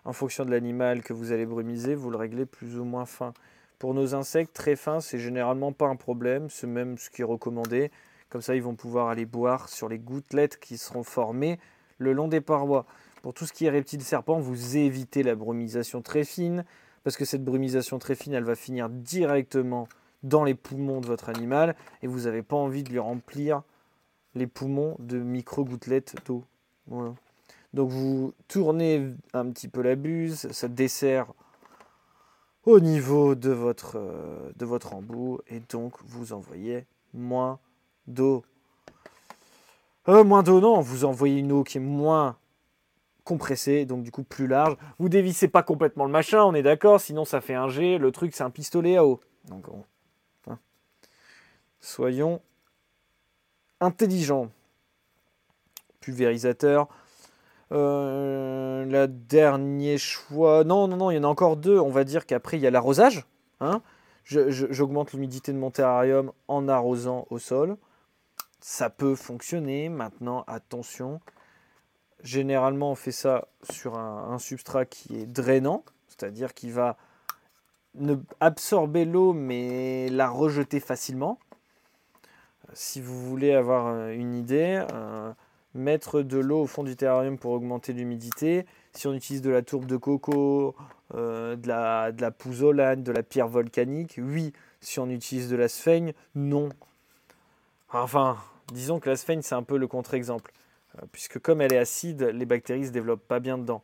En 0.06 0.14
fonction 0.14 0.46
de 0.46 0.52
l'animal 0.52 1.04
que 1.04 1.12
vous 1.12 1.34
allez 1.34 1.46
brumiser, 1.46 1.94
vous 1.94 2.10
le 2.10 2.18
réglez 2.18 2.46
plus 2.46 2.80
ou 2.80 2.86
moins 2.86 3.06
fin. 3.06 3.34
Pour 3.78 3.94
nos 3.94 4.16
insectes 4.16 4.56
très 4.56 4.78
fins, 4.78 5.02
c'est 5.02 5.20
généralement 5.20 5.74
pas 5.74 5.88
un 5.88 5.98
problème, 5.98 6.50
c'est 6.50 6.66
même 6.66 6.98
ce 6.98 7.10
qui 7.10 7.22
est 7.22 7.26
recommandé. 7.26 7.92
Comme 8.30 8.42
ça, 8.42 8.56
ils 8.56 8.62
vont 8.62 8.76
pouvoir 8.76 9.08
aller 9.08 9.26
boire 9.26 9.70
sur 9.70 9.88
les 9.90 10.00
gouttelettes 10.00 10.60
qui 10.60 10.78
seront 10.78 11.04
formées 11.04 11.60
le 11.98 12.14
long 12.14 12.28
des 12.28 12.42
parois. 12.42 12.86
Pour 13.22 13.34
tout 13.34 13.46
ce 13.46 13.54
qui 13.54 13.66
est 13.66 13.70
reptiles 13.70 14.04
serpents, 14.04 14.40
vous 14.40 14.78
évitez 14.78 15.24
la 15.24 15.36
brumisation 15.36 16.02
très 16.02 16.24
fine, 16.24 16.66
parce 17.04 17.18
que 17.18 17.26
cette 17.26 17.44
brumisation 17.44 18.00
très 18.00 18.16
fine, 18.16 18.34
elle 18.34 18.44
va 18.44 18.56
finir 18.56 18.90
directement 18.90 19.88
dans 20.24 20.44
les 20.44 20.56
poumons 20.56 21.00
de 21.00 21.08
votre 21.08 21.30
animal, 21.30 21.76
et 22.02 22.08
vous 22.08 22.22
n'avez 22.22 22.44
pas 22.44 22.56
envie 22.56 22.84
de 22.84 22.90
lui 22.90 23.00
remplir 23.00 23.62
les 24.36 24.48
poumons 24.48 24.96
de 25.00 25.18
micro-gouttelettes 25.18 26.16
d'eau. 26.26 26.44
Donc 27.74 27.90
vous 27.90 28.34
tournez 28.48 29.14
un 29.34 29.50
petit 29.52 29.68
peu 29.68 29.82
la 29.82 29.96
buse, 29.96 30.52
ça 30.52 30.68
dessert 30.68 31.34
au 32.66 32.80
niveau 32.80 33.36
de 33.36 33.52
votre, 33.52 33.98
euh, 33.98 34.52
de 34.58 34.66
votre 34.66 34.94
embout 34.94 35.40
et 35.48 35.62
donc 35.70 35.94
vous 36.04 36.34
envoyez 36.34 36.86
moins 37.14 37.60
d'eau. 38.08 38.44
Euh, 40.08 40.24
moins 40.24 40.44
d'eau, 40.44 40.60
non, 40.60 40.80
vous 40.80 41.06
envoyez 41.06 41.40
une 41.40 41.52
eau 41.52 41.64
qui 41.64 41.78
est 41.78 41.82
moins 41.82 42.38
compressée, 43.24 43.86
donc 43.86 44.04
du 44.04 44.12
coup 44.12 44.24
plus 44.24 44.48
large. 44.48 44.78
Vous 45.00 45.10
dévissez 45.10 45.50
pas 45.50 45.64
complètement 45.64 46.06
le 46.06 46.12
machin, 46.12 46.44
on 46.44 46.54
est 46.54 46.64
d'accord, 46.64 47.02
sinon 47.02 47.26
ça 47.26 47.42
fait 47.42 47.56
un 47.56 47.68
G. 47.68 47.98
Le 47.98 48.12
truc, 48.12 48.34
c'est 48.34 48.44
un 48.44 48.50
pistolet 48.50 48.96
à 48.96 49.06
eau. 49.06 49.20
Donc, 49.50 49.66
hein. 50.48 50.58
Soyons 51.80 52.42
intelligents. 53.82 54.50
Pulvérisateur, 56.00 56.88
euh, 57.74 58.86
la 58.86 59.08
dernier 59.08 59.98
choix. 59.98 60.64
Non, 60.64 60.88
non, 60.88 60.96
non, 60.96 61.12
il 61.12 61.16
y 61.16 61.18
en 61.20 61.26
a 61.26 61.28
encore 61.28 61.58
deux. 61.58 61.78
On 61.78 61.90
va 61.90 62.06
dire 62.06 62.26
qu'après, 62.26 62.58
il 62.58 62.62
y 62.62 62.68
a 62.68 62.72
l'arrosage. 62.72 63.26
Hein 63.60 63.82
J'augmente 64.24 65.14
l'humidité 65.14 65.52
de 65.54 65.58
mon 65.58 65.72
terrarium 65.72 66.32
en 66.48 66.68
arrosant 66.68 67.28
au 67.30 67.40
sol. 67.40 67.78
Ça 68.60 68.90
peut 68.90 69.16
fonctionner. 69.16 69.90
Maintenant, 69.90 70.44
attention. 70.48 71.22
Généralement, 72.24 72.92
on 72.92 72.96
fait 72.96 73.12
ça 73.12 73.48
sur 73.70 73.98
un, 73.98 74.40
substrat 74.40 74.86
qui 74.86 75.20
est 75.20 75.28
drainant, 75.28 75.84
c'est-à-dire 76.08 76.54
qui 76.54 76.72
va 76.72 76.98
absorber 78.40 79.06
l'eau 79.06 79.34
mais 79.34 80.10
la 80.10 80.30
rejeter 80.30 80.80
facilement. 80.80 81.40
Si 82.74 83.02
vous 83.02 83.22
voulez 83.22 83.54
avoir 83.54 83.88
euh, 83.88 84.12
une 84.12 84.36
idée, 84.36 84.84
euh, 84.94 85.32
mettre 85.74 86.22
de 86.22 86.38
l'eau 86.38 86.64
au 86.64 86.68
fond 86.68 86.84
du 86.84 86.96
terrarium 86.96 87.38
pour 87.38 87.52
augmenter 87.52 87.94
l'humidité. 87.94 88.66
Si 88.94 89.08
on 89.08 89.14
utilise 89.14 89.42
de 89.42 89.50
la 89.50 89.62
tourbe 89.62 89.86
de 89.86 89.96
coco, 89.96 90.76
euh, 91.16 91.56
de, 91.56 91.68
la, 91.68 92.12
de 92.12 92.96
de 92.96 93.12
la 93.12 93.24
pierre 93.24 93.48
volcanique, 93.48 94.20
oui. 94.22 94.54
Si 94.82 95.00
on 95.00 95.10
utilise 95.10 95.50
de 95.50 95.56
la 95.56 95.68
sphaigne, 95.68 96.14
non. 96.36 96.70
Enfin, 97.92 98.38
disons 98.72 99.00
que 99.00 99.10
la 99.10 99.16
sphaigne, 99.16 99.42
c'est 99.42 99.56
un 99.56 99.64
peu 99.64 99.78
le 99.78 99.88
contre-exemple. 99.88 100.52
Euh, 100.98 101.06
puisque 101.12 101.40
comme 101.40 101.62
elle 101.62 101.74
est 101.74 101.78
acide, 101.78 102.24
les 102.24 102.46
bactéries 102.46 102.82
ne 102.82 102.88
se 102.88 102.92
développent 102.92 103.28
pas 103.28 103.40
bien 103.40 103.58
dedans. 103.58 103.84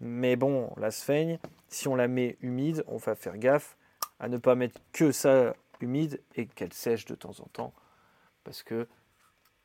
Mais 0.00 0.36
bon, 0.36 0.72
la 0.76 0.90
sphaigne, 0.90 1.38
si 1.68 1.88
on 1.88 1.94
la 1.94 2.08
met 2.08 2.36
humide, 2.40 2.84
on 2.86 2.96
va 2.96 3.14
faire 3.14 3.38
gaffe 3.38 3.76
à 4.18 4.28
ne 4.28 4.38
pas 4.38 4.54
mettre 4.54 4.80
que 4.92 5.12
ça 5.12 5.54
humide 5.80 6.20
et 6.36 6.46
qu'elle 6.46 6.72
sèche 6.72 7.04
de 7.06 7.14
temps 7.14 7.34
en 7.40 7.46
temps. 7.52 7.72
Parce 8.44 8.62
que 8.62 8.86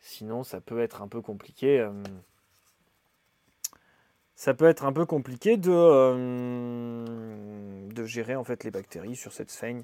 Sinon, 0.07 0.43
ça 0.43 0.61
peut 0.61 0.81
être 0.81 1.01
un 1.01 1.07
peu 1.07 1.19
compliqué. 1.19 1.79
Euh, 1.79 1.91
ça 4.35 4.53
peut 4.53 4.65
être 4.65 4.85
un 4.85 4.93
peu 4.93 5.07
compliqué 5.07 5.57
de, 5.57 5.71
euh, 5.71 7.03
de 7.89 8.05
gérer 8.05 8.35
en 8.35 8.43
fait 8.43 8.63
les 8.63 8.69
bactéries 8.69 9.15
sur 9.15 9.33
cette 9.33 9.49
sphaigne. 9.49 9.83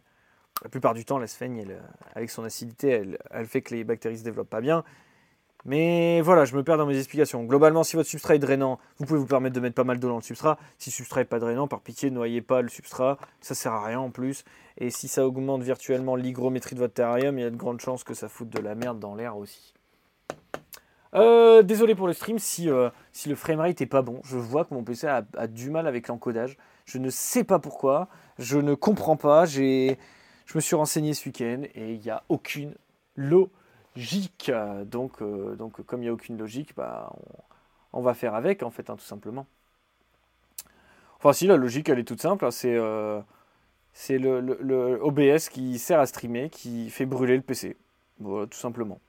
La 0.64 0.70
plupart 0.70 0.94
du 0.94 1.06
temps, 1.06 1.18
la 1.18 1.28
sphaigne, 1.28 1.66
avec 2.14 2.30
son 2.30 2.44
acidité, 2.44 3.04
elle, 3.32 3.48
fait 3.48 3.62
que 3.62 3.74
les 3.74 3.84
bactéries 3.84 4.20
se 4.20 4.24
développent 4.24 4.50
pas 4.50 4.62
bien. 4.62 4.84
Mais 5.66 6.22
voilà, 6.22 6.46
je 6.46 6.56
me 6.56 6.64
perds 6.64 6.78
dans 6.78 6.86
mes 6.86 6.98
explications. 6.98 7.44
Globalement, 7.44 7.84
si 7.84 7.96
votre 7.96 8.10
substrat 8.10 8.36
est 8.36 8.40
drainant, 8.40 8.80
vous 8.98 9.06
pouvez 9.06 9.20
vous 9.20 9.28
permettre 9.28 9.56
de 9.56 9.60
mettre 9.60 9.76
pas 9.76 9.84
mal 9.84 10.00
d'eau 10.00 10.08
dans 10.08 10.16
le 10.16 10.22
substrat. 10.22 10.58
Si 10.80 10.90
le 10.90 10.94
substrat 10.94 11.22
n'est 11.22 11.26
pas 11.26 11.40
drainant, 11.40 11.68
par 11.68 11.82
pitié, 11.82 12.10
ne 12.10 12.16
noyez 12.16 12.42
pas 12.42 12.62
le 12.62 12.70
substrat. 12.70 13.18
Ça 13.42 13.54
sert 13.54 13.74
à 13.74 13.86
rien 13.86 14.00
en 14.00 14.10
plus. 14.10 14.44
Et 14.78 14.90
si 14.90 15.08
ça 15.08 15.26
augmente 15.26 15.62
virtuellement 15.62 16.16
l'hygrométrie 16.16 16.76
de 16.76 16.80
votre 16.80 16.94
terrarium, 16.94 17.38
il 17.38 17.42
y 17.42 17.46
a 17.46 17.52
de 17.52 17.56
grandes 17.56 17.80
chances 17.80 18.04
que 18.04 18.16
ça 18.16 18.28
foute 18.28 18.50
de 18.50 18.60
la 18.60 18.74
merde 18.74 19.00
dans 19.00 19.14
l'air 19.14 19.38
aussi. 19.38 19.74
Euh, 21.14 21.62
désolé 21.62 21.94
pour 21.94 22.08
le 22.08 22.14
stream 22.14 22.40
si, 22.40 22.70
euh, 22.70 22.90
si 23.12 23.30
le 23.30 23.36
framerate 23.36 23.82
est 23.82 23.86
pas 23.86 24.02
bon. 24.02 24.22
Je 24.24 24.38
vois 24.38 24.66
que 24.66 24.74
mon 24.74 24.84
PC 24.84 25.08
a, 25.08 25.48
du 25.48 25.70
mal 25.70 25.88
avec 25.88 26.08
l'encodage. 26.08 26.58
Je 26.86 26.98
ne 26.98 27.10
sais 27.10 27.44
pas 27.44 27.60
pourquoi. 27.60 28.08
Je 28.40 28.58
ne 28.58 28.74
comprends 28.74 29.18
pas. 29.18 29.46
Je 30.52 30.58
me 30.58 30.62
suis 30.62 30.76
renseigné 30.76 31.14
ce 31.14 31.30
week-end 31.30 31.62
et 31.76 31.94
il 31.94 32.02
n'y 32.02 32.10
a 32.10 32.24
aucune 32.28 32.74
logique. 33.16 34.52
Donc, 34.86 35.22
euh, 35.22 35.56
donc 35.56 35.82
comme 35.86 36.02
il 36.02 36.04
n'y 36.04 36.10
a 36.10 36.14
aucune 36.14 36.38
logique, 36.38 36.76
bah, 36.76 37.10
on, 37.94 38.02
va 38.02 38.14
faire 38.14 38.36
avec 38.36 38.62
en 38.62 38.70
fait, 38.70 38.90
hein, 38.90 38.98
tout 38.98 39.06
simplement. 39.06 39.48
Enfin 41.20 41.32
si, 41.32 41.48
la 41.48 41.56
logique 41.56 41.88
elle 41.88 42.00
est 42.00 42.04
toute 42.04 42.22
simple. 42.22 42.44
Hein. 42.44 42.52
c'est 42.52 42.78
c'est 43.94 44.18
le, 44.18 44.42
le, 44.42 45.00
OBS 45.02 45.48
qui 45.48 45.80
sert 45.80 46.02
à 46.02 46.06
streamer, 46.06 46.50
qui 46.50 46.90
fait 46.90 47.06
brûler 47.06 47.38
le 47.38 47.44
PC. 47.44 47.78
Voilà, 48.20 48.46
tout 48.48 48.60
simplement. 48.60 49.00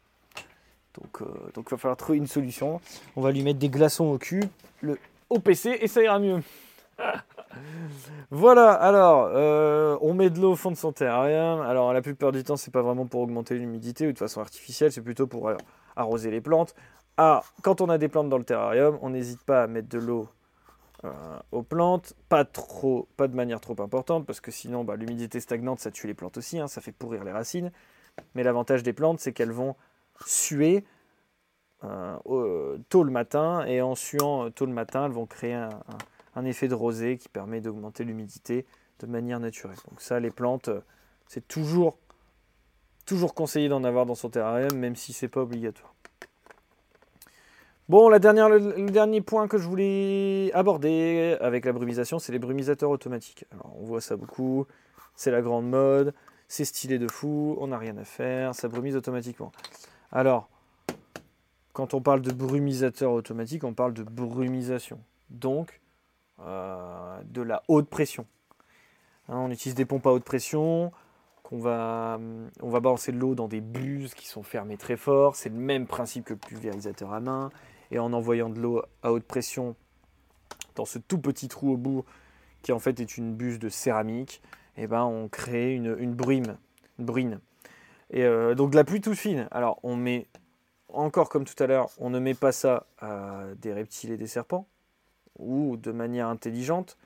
Donc, 0.94 1.22
euh, 1.22 1.50
donc 1.54 1.66
il 1.66 1.70
va 1.70 1.76
falloir 1.76 1.96
trouver 1.96 2.18
une 2.18 2.28
solution. 2.28 2.80
On 3.16 3.20
va 3.20 3.32
lui 3.32 3.42
mettre 3.42 3.58
des 3.58 3.68
glaçons 3.68 4.04
au 4.04 4.18
cul, 4.18 4.44
le, 4.80 4.96
au 5.28 5.40
PC, 5.40 5.76
et 5.80 5.88
ça 5.88 6.04
ira 6.04 6.20
mieux. 6.20 6.40
Voilà, 8.30 8.72
alors, 8.72 9.30
euh, 9.34 9.96
on 10.00 10.14
met 10.14 10.30
de 10.30 10.40
l'eau 10.40 10.52
au 10.52 10.56
fond 10.56 10.70
de 10.70 10.76
son 10.76 10.92
terrarium. 10.92 11.60
Alors, 11.60 11.92
la 11.92 12.02
plupart 12.02 12.32
du 12.32 12.44
temps, 12.44 12.56
c'est 12.56 12.70
pas 12.70 12.82
vraiment 12.82 13.06
pour 13.06 13.20
augmenter 13.20 13.56
l'humidité 13.56 14.06
ou 14.06 14.12
de 14.12 14.18
façon 14.18 14.40
artificielle, 14.40 14.92
c'est 14.92 15.02
plutôt 15.02 15.26
pour 15.26 15.52
arroser 15.96 16.30
les 16.30 16.40
plantes. 16.40 16.74
Ah, 17.16 17.42
quand 17.62 17.80
on 17.80 17.88
a 17.88 17.98
des 17.98 18.08
plantes 18.08 18.28
dans 18.28 18.38
le 18.38 18.44
terrarium, 18.44 18.98
on 19.02 19.10
n'hésite 19.10 19.42
pas 19.44 19.64
à 19.64 19.66
mettre 19.66 19.88
de 19.88 19.98
l'eau 19.98 20.28
euh, 21.04 21.10
aux 21.50 21.62
plantes, 21.62 22.14
pas 22.28 22.44
trop, 22.44 23.08
pas 23.16 23.28
de 23.28 23.34
manière 23.34 23.60
trop 23.60 23.80
importante, 23.82 24.24
parce 24.24 24.40
que 24.40 24.50
sinon, 24.50 24.84
bah, 24.84 24.96
l'humidité 24.96 25.40
stagnante, 25.40 25.80
ça 25.80 25.90
tue 25.90 26.06
les 26.06 26.14
plantes 26.14 26.38
aussi, 26.38 26.58
hein, 26.58 26.68
ça 26.68 26.80
fait 26.80 26.92
pourrir 26.92 27.24
les 27.24 27.32
racines. 27.32 27.72
Mais 28.34 28.42
l'avantage 28.42 28.82
des 28.82 28.92
plantes, 28.92 29.20
c'est 29.20 29.32
qu'elles 29.32 29.52
vont 29.52 29.74
suer 30.26 30.84
euh, 31.84 32.78
tôt 32.88 33.02
le 33.02 33.10
matin 33.10 33.64
et 33.66 33.82
en 33.82 33.94
suant 33.94 34.50
tôt 34.52 34.66
le 34.66 34.72
matin, 34.72 35.06
elles 35.06 35.12
vont 35.12 35.26
créer 35.26 35.54
un, 35.54 35.70
effet 36.44 36.68
de 36.68 36.74
rosée 36.74 37.18
qui 37.18 37.28
permet 37.28 37.60
d'augmenter 37.60 38.04
l'humidité 38.04 38.66
de 39.00 39.06
manière 39.06 39.40
naturelle. 39.40 39.76
Donc 39.90 40.00
ça, 40.00 40.20
les 40.20 40.30
plantes, 40.30 40.68
euh, 40.68 40.80
c'est 41.26 41.46
toujours, 41.46 41.98
toujours 43.06 43.34
conseillé 43.34 43.68
d'en 43.68 43.84
avoir 43.84 44.06
dans 44.06 44.14
son 44.14 44.30
terrarium, 44.30 44.76
même 44.76 44.96
si 44.96 45.12
c'est 45.12 45.28
pas 45.28 45.42
obligatoire. 45.42 45.94
Bon, 47.88 48.08
le, 48.08 48.18
dernier 48.18 49.20
point 49.20 49.48
que 49.48 49.58
je 49.58 49.68
voulais 49.68 50.50
aborder 50.54 51.36
avec 51.40 51.66
la 51.66 51.72
brumisation, 51.72 52.18
c'est 52.18 52.32
les 52.32 52.38
brumisateurs 52.38 52.88
automatiques. 52.88 53.44
Alors, 53.50 53.76
on 53.78 53.84
voit 53.84 54.00
ça 54.00 54.16
beaucoup, 54.16 54.66
c'est 55.14 55.30
la 55.30 55.42
grande 55.42 55.68
mode, 55.68 56.14
c'est 56.48 56.64
stylé 56.64 56.98
de 56.98 57.08
fou, 57.08 57.56
on 57.60 57.66
n'a 57.66 57.78
rien 57.78 57.96
à 57.98 58.04
faire, 58.04 58.54
ça 58.54 58.68
brumise 58.68 58.96
automatiquement. 58.96 59.52
Alors, 60.10 60.48
quand 61.72 61.92
on 61.92 62.00
parle 62.00 62.22
de 62.22 62.32
brumisateur 62.32 63.12
automatique, 63.12 63.64
on 63.64 63.74
parle 63.74 63.92
de 63.92 64.04
brumisation. 64.04 65.00
Donc, 65.28 65.81
de 66.44 67.42
la 67.42 67.62
haute 67.68 67.88
pression. 67.88 68.26
Hein, 69.28 69.38
on 69.38 69.50
utilise 69.50 69.74
des 69.74 69.84
pompes 69.84 70.06
à 70.06 70.10
haute 70.10 70.24
pression 70.24 70.92
on 71.52 72.70
va 72.70 72.80
balancer 72.80 73.12
de 73.12 73.18
l'eau 73.18 73.34
dans 73.34 73.48
des 73.48 73.60
buses 73.60 74.14
qui 74.14 74.26
sont 74.26 74.42
fermées 74.42 74.76
très 74.76 74.96
fort. 74.96 75.36
C'est 75.36 75.50
le 75.50 75.56
même 75.56 75.86
principe 75.86 76.24
que 76.24 76.32
le 76.32 76.38
pulvérisateur 76.38 77.12
à 77.12 77.20
main. 77.20 77.50
Et 77.90 77.98
en 77.98 78.12
envoyant 78.12 78.48
de 78.48 78.58
l'eau 78.58 78.82
à 79.02 79.12
haute 79.12 79.24
pression 79.24 79.76
dans 80.76 80.86
ce 80.86 80.98
tout 80.98 81.18
petit 81.18 81.48
trou 81.48 81.72
au 81.72 81.76
bout, 81.76 82.04
qui 82.62 82.72
en 82.72 82.78
fait 82.78 83.00
est 83.00 83.18
une 83.18 83.34
buse 83.34 83.58
de 83.58 83.68
céramique, 83.68 84.40
eh 84.78 84.86
ben 84.86 85.04
on 85.04 85.28
crée 85.28 85.74
une, 85.74 86.14
brume, 86.14 86.56
une 86.98 87.04
brine. 87.04 87.40
Et 88.10 88.24
euh, 88.24 88.54
donc 88.54 88.70
de 88.70 88.76
la 88.76 88.84
pluie 88.84 89.02
toute 89.02 89.16
fine. 89.16 89.48
Alors 89.50 89.78
on 89.82 89.96
met, 89.96 90.28
encore 90.88 91.28
comme 91.28 91.44
tout 91.44 91.60
à 91.62 91.66
l'heure, 91.66 91.90
on 91.98 92.08
ne 92.08 92.18
met 92.18 92.32
pas 92.32 92.52
ça 92.52 92.86
à 92.98 93.44
des 93.60 93.74
reptiles 93.74 94.12
et 94.12 94.16
des 94.16 94.26
serpents, 94.26 94.66
ou 95.38 95.76
de 95.76 95.92
manière 95.92 96.28
intelligente, 96.28 96.98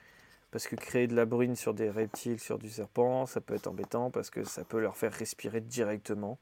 parce 0.51 0.67
que 0.67 0.77
créer 0.77 1.07
de 1.07 1.15
la 1.15 1.25
brune 1.25 1.57
sur 1.57 1.75
des 1.75 1.91
reptiles, 1.91 2.41
sur 2.41 2.59
du 2.59 2.71
serpent, 2.71 3.27
ça 3.27 3.41
peut 3.41 3.55
être 3.55 3.67
embêtant, 3.67 4.11
parce 4.11 4.31
que 4.31 4.45
ça 4.45 4.65
peut 4.65 4.81
leur 4.81 4.97
faire 4.97 5.13
respirer 5.13 5.61
directement 5.61 6.39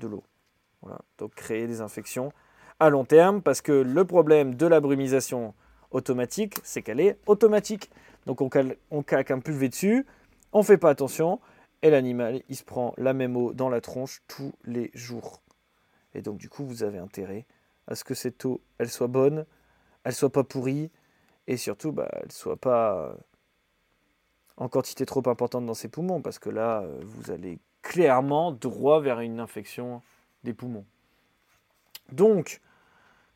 de 0.00 0.06
l'eau. 0.06 0.24
Voilà. 0.80 1.00
Donc 1.18 1.34
créer 1.34 1.66
des 1.66 1.80
infections 1.80 2.32
à 2.80 2.90
long 2.90 3.04
terme, 3.04 3.42
parce 3.42 3.60
que 3.60 3.72
le 3.72 4.04
problème 4.04 4.54
de 4.54 4.66
la 4.66 4.80
brumisation 4.80 5.54
automatique, 5.90 6.56
c'est 6.64 6.82
qu'elle 6.82 7.00
est 7.00 7.18
automatique. 7.26 7.90
Donc 8.26 8.40
on, 8.40 8.50
on 8.90 9.02
claque 9.02 9.30
un 9.30 9.40
pulvé 9.40 9.68
dessus, 9.68 10.06
on 10.52 10.60
ne 10.60 10.64
fait 10.64 10.78
pas 10.78 10.90
attention, 10.90 11.40
et 11.82 11.90
l'animal, 11.90 12.42
il 12.48 12.56
se 12.56 12.64
prend 12.64 12.94
la 12.96 13.12
même 13.12 13.36
eau 13.36 13.52
dans 13.52 13.68
la 13.68 13.80
tronche 13.80 14.22
tous 14.28 14.52
les 14.64 14.90
jours. 14.94 15.42
Et 16.14 16.22
donc 16.22 16.38
du 16.38 16.48
coup, 16.48 16.64
vous 16.64 16.82
avez 16.82 16.98
intérêt 16.98 17.46
à 17.86 17.94
ce 17.94 18.04
que 18.04 18.14
cette 18.14 18.44
eau, 18.44 18.60
elle 18.78 18.88
soit 18.88 19.08
bonne, 19.08 19.44
elle 20.04 20.14
soit 20.14 20.30
pas 20.30 20.44
pourrie, 20.44 20.90
et 21.46 21.56
surtout, 21.56 21.92
bah, 21.92 22.08
elle 22.12 22.32
soit 22.32 22.56
pas 22.56 23.14
en 24.56 24.68
quantité 24.68 25.06
trop 25.06 25.22
importante 25.26 25.66
dans 25.66 25.74
ses 25.74 25.88
poumons, 25.88 26.22
parce 26.22 26.38
que 26.38 26.50
là, 26.50 26.84
vous 27.02 27.30
allez 27.30 27.58
clairement 27.82 28.52
droit 28.52 29.00
vers 29.00 29.20
une 29.20 29.40
infection 29.40 30.02
des 30.44 30.54
poumons. 30.54 30.84
Donc, 32.12 32.60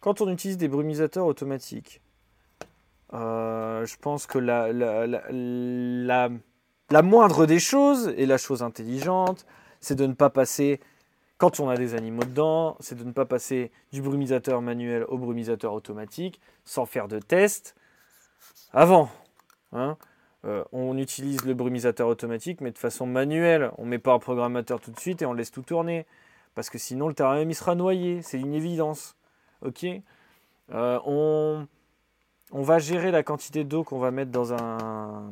quand 0.00 0.20
on 0.20 0.30
utilise 0.30 0.56
des 0.58 0.68
brumisateurs 0.68 1.26
automatiques, 1.26 2.00
euh, 3.12 3.84
je 3.86 3.96
pense 3.96 4.26
que 4.26 4.38
la, 4.38 4.72
la, 4.72 5.06
la, 6.90 7.02
moindre 7.02 7.46
des 7.46 7.58
choses, 7.58 8.12
et 8.16 8.26
la 8.26 8.38
chose 8.38 8.62
intelligente, 8.62 9.46
c'est 9.80 9.94
de 9.94 10.06
ne 10.06 10.12
pas 10.12 10.30
passer, 10.30 10.80
quand 11.38 11.60
on 11.60 11.68
a 11.68 11.76
des 11.76 11.94
animaux 11.94 12.24
dedans, 12.24 12.76
c'est 12.80 12.96
de 12.96 13.04
ne 13.04 13.12
pas 13.12 13.26
passer 13.26 13.70
du 13.92 14.02
brumisateur 14.02 14.60
manuel 14.60 15.04
au 15.08 15.18
brumisateur 15.18 15.72
automatique 15.72 16.40
sans 16.64 16.86
faire 16.86 17.08
de 17.08 17.18
test 17.18 17.74
avant. 18.72 19.10
Hein. 19.72 19.96
Euh, 20.44 20.62
on 20.72 20.96
utilise 20.96 21.44
le 21.44 21.54
brumisateur 21.54 22.08
automatique, 22.08 22.60
mais 22.60 22.70
de 22.70 22.78
façon 22.78 23.06
manuelle. 23.06 23.70
On 23.78 23.84
ne 23.84 23.90
met 23.90 23.98
pas 23.98 24.12
un 24.12 24.18
programmateur 24.18 24.80
tout 24.80 24.90
de 24.90 25.00
suite 25.00 25.22
et 25.22 25.26
on 25.26 25.32
laisse 25.32 25.50
tout 25.50 25.62
tourner. 25.62 26.06
Parce 26.54 26.70
que 26.70 26.78
sinon, 26.78 27.08
le 27.08 27.14
terrarium, 27.14 27.50
il 27.50 27.54
sera 27.54 27.74
noyé. 27.74 28.22
C'est 28.22 28.38
une 28.38 28.54
évidence. 28.54 29.16
OK 29.62 29.86
euh, 30.74 30.98
on, 31.06 31.66
va 32.62 32.78
gérer 32.78 33.10
la 33.12 33.22
quantité 33.22 33.62
d'eau 33.62 33.84
qu'on 33.84 33.98
va 33.98 34.10
mettre 34.10 34.32
dans 34.32 34.52
un, 34.52 35.30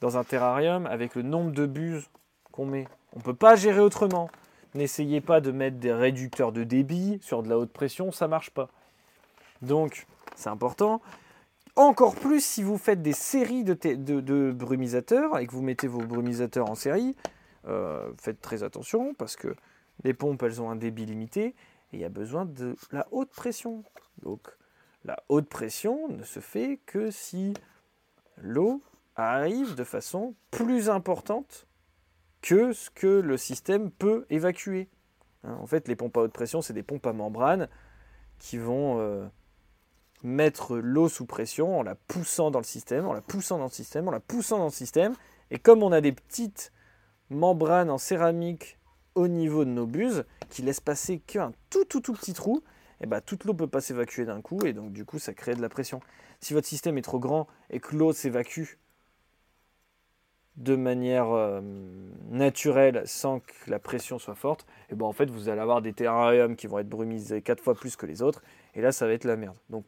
dans 0.00 0.18
un 0.18 0.24
terrarium 0.24 0.86
avec 0.86 1.14
le 1.14 1.22
nombre 1.22 1.52
de 1.52 1.64
buses 1.64 2.10
qu'on 2.52 2.66
met. 2.66 2.86
On 3.14 3.18
ne 3.18 3.24
peut 3.24 3.34
pas 3.34 3.56
gérer 3.56 3.80
autrement. 3.80 4.28
N'essayez 4.74 5.22
pas 5.22 5.40
de 5.40 5.52
mettre 5.52 5.78
des 5.78 5.92
réducteurs 5.92 6.52
de 6.52 6.64
débit 6.64 7.18
sur 7.22 7.42
de 7.42 7.48
la 7.48 7.58
haute 7.58 7.72
pression, 7.72 8.12
ça 8.12 8.26
ne 8.26 8.30
marche 8.30 8.50
pas. 8.50 8.68
Donc, 9.62 10.06
c'est 10.34 10.50
important. 10.50 11.00
Encore 11.76 12.14
plus 12.14 12.42
si 12.42 12.62
vous 12.62 12.78
faites 12.78 13.02
des 13.02 13.12
séries 13.12 13.62
de, 13.62 14.50
brumisateurs 14.52 15.38
et 15.38 15.46
que 15.46 15.52
vous 15.52 15.62
mettez 15.62 15.86
vos 15.86 16.00
brumisateurs 16.00 16.70
en 16.70 16.74
série, 16.74 17.14
euh, 17.66 18.10
faites 18.18 18.40
très 18.40 18.62
attention 18.62 19.12
parce 19.12 19.36
que 19.36 19.54
les 20.02 20.14
pompes, 20.14 20.42
elles 20.42 20.62
ont 20.62 20.70
un 20.70 20.76
débit 20.76 21.04
limité 21.04 21.48
et 21.48 21.54
il 21.92 22.00
y 22.00 22.04
a 22.04 22.08
besoin 22.08 22.46
de 22.46 22.76
la 22.92 23.06
haute 23.10 23.30
pression. 23.30 23.84
Donc, 24.22 24.48
la 25.04 25.22
haute 25.28 25.50
pression 25.50 26.08
ne 26.08 26.22
se 26.22 26.40
fait 26.40 26.80
que 26.86 27.10
si 27.10 27.52
l'eau 28.38 28.80
arrive 29.14 29.74
de 29.74 29.84
façon 29.84 30.34
plus 30.50 30.88
importante 30.88 31.66
que 32.40 32.72
ce 32.72 32.88
que 32.88 33.20
le 33.20 33.36
système 33.36 33.90
peut 33.90 34.24
évacuer. 34.30 34.88
Hein, 35.44 35.58
en 35.60 35.66
fait, 35.66 35.88
les 35.88 35.96
pompes 35.96 36.16
à 36.16 36.20
haute 36.20 36.32
pression, 36.32 36.62
c'est 36.62 36.72
des 36.72 36.82
pompes 36.82 37.06
à 37.06 37.12
membrane 37.12 37.68
qui 38.38 38.56
vont 38.56 38.98
euh, 38.98 39.26
mettre 40.22 40.76
l'eau 40.76 41.08
sous 41.08 41.26
pression 41.26 41.78
en 41.78 41.82
la 41.82 41.94
poussant 41.94 42.50
dans 42.50 42.58
le 42.58 42.64
système, 42.64 43.06
en 43.06 43.12
la 43.12 43.20
poussant 43.20 43.58
dans 43.58 43.64
le 43.64 43.70
système, 43.70 44.08
en 44.08 44.10
la 44.12 44.20
poussant 44.20 44.58
dans 44.58 44.64
le 44.64 44.70
système. 44.70 45.14
Et 45.50 45.58
comme 45.58 45.82
on 45.82 45.92
a 45.92 46.00
des 46.00 46.12
petites 46.12 46.72
membranes 47.30 47.90
en 47.90 47.98
céramique 47.98 48.78
au 49.14 49.28
niveau 49.28 49.64
de 49.64 49.70
nos 49.70 49.86
buses 49.86 50.24
qui 50.50 50.62
laissent 50.62 50.80
passer 50.80 51.18
qu'un 51.18 51.52
tout 51.70 51.84
tout 51.84 52.00
tout 52.00 52.12
petit 52.12 52.32
trou, 52.32 52.62
et 52.98 53.04
eh 53.04 53.06
ben, 53.06 53.20
toute 53.20 53.44
l'eau 53.44 53.52
peut 53.52 53.66
pas 53.66 53.82
s'évacuer 53.82 54.24
d'un 54.24 54.40
coup 54.40 54.64
et 54.64 54.72
donc 54.72 54.92
du 54.92 55.04
coup 55.04 55.18
ça 55.18 55.34
crée 55.34 55.54
de 55.54 55.60
la 55.60 55.68
pression. 55.68 56.00
Si 56.40 56.54
votre 56.54 56.66
système 56.66 56.96
est 56.96 57.02
trop 57.02 57.18
grand 57.18 57.46
et 57.68 57.78
que 57.78 57.94
l'eau 57.94 58.12
s'évacue 58.12 58.78
de 60.56 60.76
manière 60.76 61.30
euh, 61.30 61.60
naturelle 62.30 63.02
sans 63.04 63.40
que 63.40 63.52
la 63.70 63.78
pression 63.78 64.18
soit 64.18 64.34
forte, 64.34 64.62
et 64.88 64.92
eh 64.92 64.94
ben 64.94 65.04
en 65.04 65.12
fait 65.12 65.28
vous 65.28 65.50
allez 65.50 65.60
avoir 65.60 65.82
des 65.82 65.92
terrariums 65.92 66.56
qui 66.56 66.66
vont 66.66 66.78
être 66.78 66.88
brumisés 66.88 67.42
quatre 67.42 67.62
fois 67.62 67.74
plus 67.74 67.96
que 67.96 68.06
les 68.06 68.22
autres 68.22 68.42
et 68.74 68.80
là 68.80 68.92
ça 68.92 69.06
va 69.06 69.12
être 69.12 69.24
la 69.24 69.36
merde. 69.36 69.58
Donc 69.68 69.84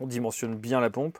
on 0.00 0.06
dimensionne 0.06 0.54
bien 0.54 0.80
la 0.80 0.90
pompe. 0.90 1.18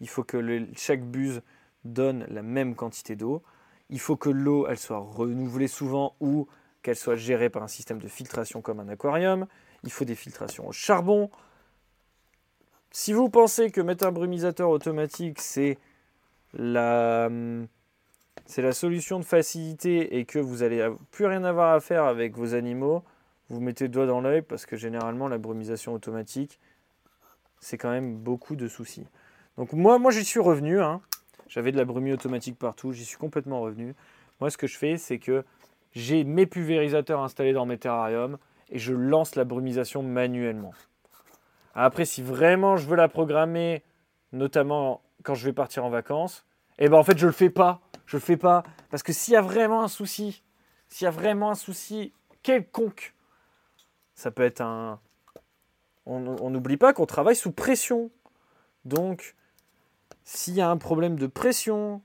Il 0.00 0.08
faut 0.08 0.24
que 0.24 0.66
chaque 0.76 1.02
buse 1.02 1.42
donne 1.84 2.26
la 2.28 2.42
même 2.42 2.74
quantité 2.74 3.16
d'eau. 3.16 3.42
Il 3.90 4.00
faut 4.00 4.16
que 4.16 4.30
l'eau 4.30 4.66
soit 4.76 4.98
renouvelée 4.98 5.68
souvent 5.68 6.16
ou 6.20 6.48
qu'elle 6.82 6.96
soit 6.96 7.16
gérée 7.16 7.50
par 7.50 7.62
un 7.62 7.68
système 7.68 7.98
de 7.98 8.08
filtration 8.08 8.60
comme 8.60 8.80
un 8.80 8.88
aquarium 8.88 9.46
il 9.84 9.92
faut 9.92 10.04
des 10.04 10.14
filtrations 10.14 10.66
au 10.66 10.72
charbon. 10.72 11.30
Si 12.90 13.12
vous 13.12 13.28
pensez 13.28 13.70
que 13.70 13.80
mettre 13.80 14.06
un 14.06 14.12
brumisateur 14.12 14.70
automatique, 14.70 15.40
c'est 15.40 15.78
la, 16.54 17.28
c'est 18.46 18.62
la 18.62 18.72
solution 18.72 19.18
de 19.18 19.24
facilité 19.24 20.18
et 20.18 20.24
que 20.24 20.38
vous 20.38 20.58
n'allez 20.58 20.88
plus 21.10 21.26
rien 21.26 21.44
avoir 21.44 21.74
à 21.74 21.80
faire 21.80 22.04
avec 22.04 22.36
vos 22.36 22.54
animaux, 22.54 23.04
vous 23.50 23.60
mettez 23.60 23.84
le 23.84 23.90
doigt 23.90 24.06
dans 24.06 24.20
l'œil 24.20 24.42
parce 24.42 24.64
que 24.64 24.76
généralement 24.76 25.28
la 25.28 25.38
brumisation 25.38 25.92
automatique, 25.92 26.60
c'est 27.64 27.78
quand 27.78 27.90
même 27.90 28.16
beaucoup 28.16 28.56
de 28.56 28.68
soucis. 28.68 29.06
Donc 29.56 29.72
moi, 29.72 29.98
moi 29.98 30.10
j'y 30.10 30.24
suis 30.24 30.40
revenu. 30.40 30.82
Hein. 30.82 31.00
J'avais 31.48 31.72
de 31.72 31.78
la 31.78 31.86
brumie 31.86 32.12
automatique 32.12 32.58
partout, 32.58 32.92
j'y 32.92 33.06
suis 33.06 33.16
complètement 33.16 33.60
revenu. 33.60 33.94
Moi, 34.40 34.50
ce 34.50 34.58
que 34.58 34.66
je 34.66 34.76
fais, 34.76 34.98
c'est 34.98 35.18
que 35.18 35.44
j'ai 35.92 36.24
mes 36.24 36.44
pulvérisateurs 36.44 37.22
installés 37.22 37.54
dans 37.54 37.64
mes 37.64 37.78
terrariums 37.78 38.36
et 38.70 38.78
je 38.78 38.92
lance 38.92 39.34
la 39.34 39.44
brumisation 39.44 40.02
manuellement. 40.02 40.74
Après, 41.74 42.04
si 42.04 42.22
vraiment 42.22 42.76
je 42.76 42.86
veux 42.86 42.96
la 42.96 43.08
programmer, 43.08 43.82
notamment 44.32 45.00
quand 45.22 45.34
je 45.34 45.46
vais 45.46 45.54
partir 45.54 45.86
en 45.86 45.90
vacances, 45.90 46.44
eh 46.78 46.90
ben 46.90 46.98
en 46.98 47.02
fait 47.02 47.16
je 47.16 47.26
le 47.26 47.32
fais 47.32 47.50
pas. 47.50 47.80
Je 48.04 48.18
le 48.18 48.20
fais 48.20 48.36
pas 48.36 48.62
parce 48.90 49.02
que 49.02 49.14
s'il 49.14 49.32
y 49.32 49.36
a 49.38 49.42
vraiment 49.42 49.82
un 49.82 49.88
souci, 49.88 50.42
s'il 50.88 51.06
y 51.06 51.08
a 51.08 51.10
vraiment 51.10 51.50
un 51.50 51.54
souci 51.54 52.12
quelconque, 52.42 53.14
ça 54.14 54.30
peut 54.30 54.42
être 54.42 54.60
un. 54.60 55.00
On 56.06 56.50
n'oublie 56.50 56.76
pas 56.76 56.92
qu'on 56.92 57.06
travaille 57.06 57.36
sous 57.36 57.52
pression. 57.52 58.10
Donc, 58.84 59.34
s'il 60.24 60.54
y 60.54 60.60
a 60.60 60.68
un 60.68 60.76
problème 60.76 61.16
de 61.16 61.26
pression, 61.26 62.02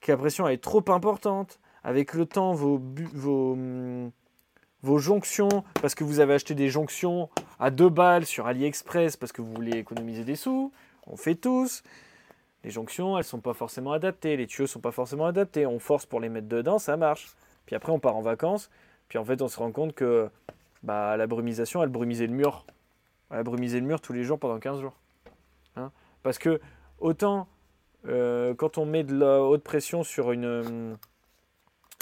que 0.00 0.12
la 0.12 0.18
pression 0.18 0.48
est 0.48 0.62
trop 0.62 0.84
importante, 0.88 1.60
avec 1.84 2.14
le 2.14 2.26
temps, 2.26 2.52
vos, 2.52 2.80
vos, 4.82 4.98
jonctions, 4.98 5.64
parce 5.80 5.94
que 5.94 6.04
vous 6.04 6.20
avez 6.20 6.34
acheté 6.34 6.54
des 6.54 6.68
jonctions 6.68 7.28
à 7.58 7.70
2 7.70 7.88
balles 7.88 8.26
sur 8.26 8.46
AliExpress 8.46 9.16
parce 9.16 9.32
que 9.32 9.42
vous 9.42 9.52
voulez 9.52 9.78
économiser 9.78 10.24
des 10.24 10.36
sous, 10.36 10.72
on 11.06 11.16
fait 11.16 11.34
tous. 11.34 11.82
Les 12.64 12.70
jonctions, 12.70 13.16
elles 13.16 13.24
sont 13.24 13.40
pas 13.40 13.54
forcément 13.54 13.92
adaptées, 13.92 14.36
les 14.36 14.46
tuyaux 14.46 14.66
sont 14.66 14.80
pas 14.80 14.92
forcément 14.92 15.24
adaptés. 15.24 15.64
On 15.66 15.78
force 15.78 16.04
pour 16.04 16.20
les 16.20 16.28
mettre 16.28 16.48
dedans, 16.48 16.78
ça 16.78 16.98
marche. 16.98 17.34
Puis 17.64 17.74
après, 17.74 17.92
on 17.92 17.98
part 17.98 18.16
en 18.16 18.22
vacances, 18.22 18.70
puis 19.08 19.18
en 19.18 19.24
fait, 19.24 19.40
on 19.40 19.48
se 19.48 19.58
rend 19.58 19.72
compte 19.72 19.94
que 19.94 20.28
bah, 20.82 21.16
la 21.16 21.26
brumisation, 21.26 21.82
elle 21.82 21.88
brumisait 21.88 22.26
le 22.26 22.34
mur. 22.34 22.66
Elle 23.30 23.38
a 23.38 23.42
brumisé 23.42 23.80
le 23.80 23.86
mur 23.86 24.00
tous 24.00 24.12
les 24.12 24.24
jours 24.24 24.38
pendant 24.38 24.58
15 24.58 24.80
jours. 24.80 24.94
Hein 25.76 25.90
parce 26.22 26.38
que 26.38 26.60
autant 26.98 27.48
euh, 28.08 28.54
quand 28.54 28.78
on 28.78 28.86
met 28.86 29.04
de 29.04 29.14
la 29.14 29.42
haute 29.42 29.62
pression 29.62 30.04
sur 30.04 30.32
une, 30.32 30.96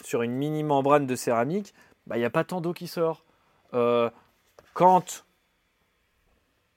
sur 0.04 0.22
une 0.22 0.32
mini 0.32 0.62
membrane 0.62 1.06
de 1.06 1.16
céramique, 1.16 1.74
bah, 2.06 2.16
il 2.16 2.20
n'y 2.20 2.26
a 2.26 2.30
pas 2.30 2.44
tant 2.44 2.60
d'eau 2.60 2.72
qui 2.72 2.86
sort. 2.86 3.24
Euh, 3.74 4.10
quand 4.74 5.24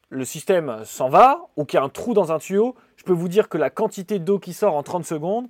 le 0.09 0.25
système 0.25 0.83
s'en 0.83 1.09
va 1.09 1.47
ou 1.55 1.65
qu'il 1.65 1.77
y 1.77 1.81
a 1.81 1.85
un 1.85 1.89
trou 1.89 2.13
dans 2.13 2.31
un 2.31 2.39
tuyau, 2.39 2.75
je 2.97 3.03
peux 3.03 3.13
vous 3.13 3.29
dire 3.29 3.47
que 3.47 3.57
la 3.57 3.69
quantité 3.69 4.19
d'eau 4.19 4.39
qui 4.39 4.53
sort 4.53 4.75
en 4.75 4.83
30 4.83 5.05
secondes 5.05 5.47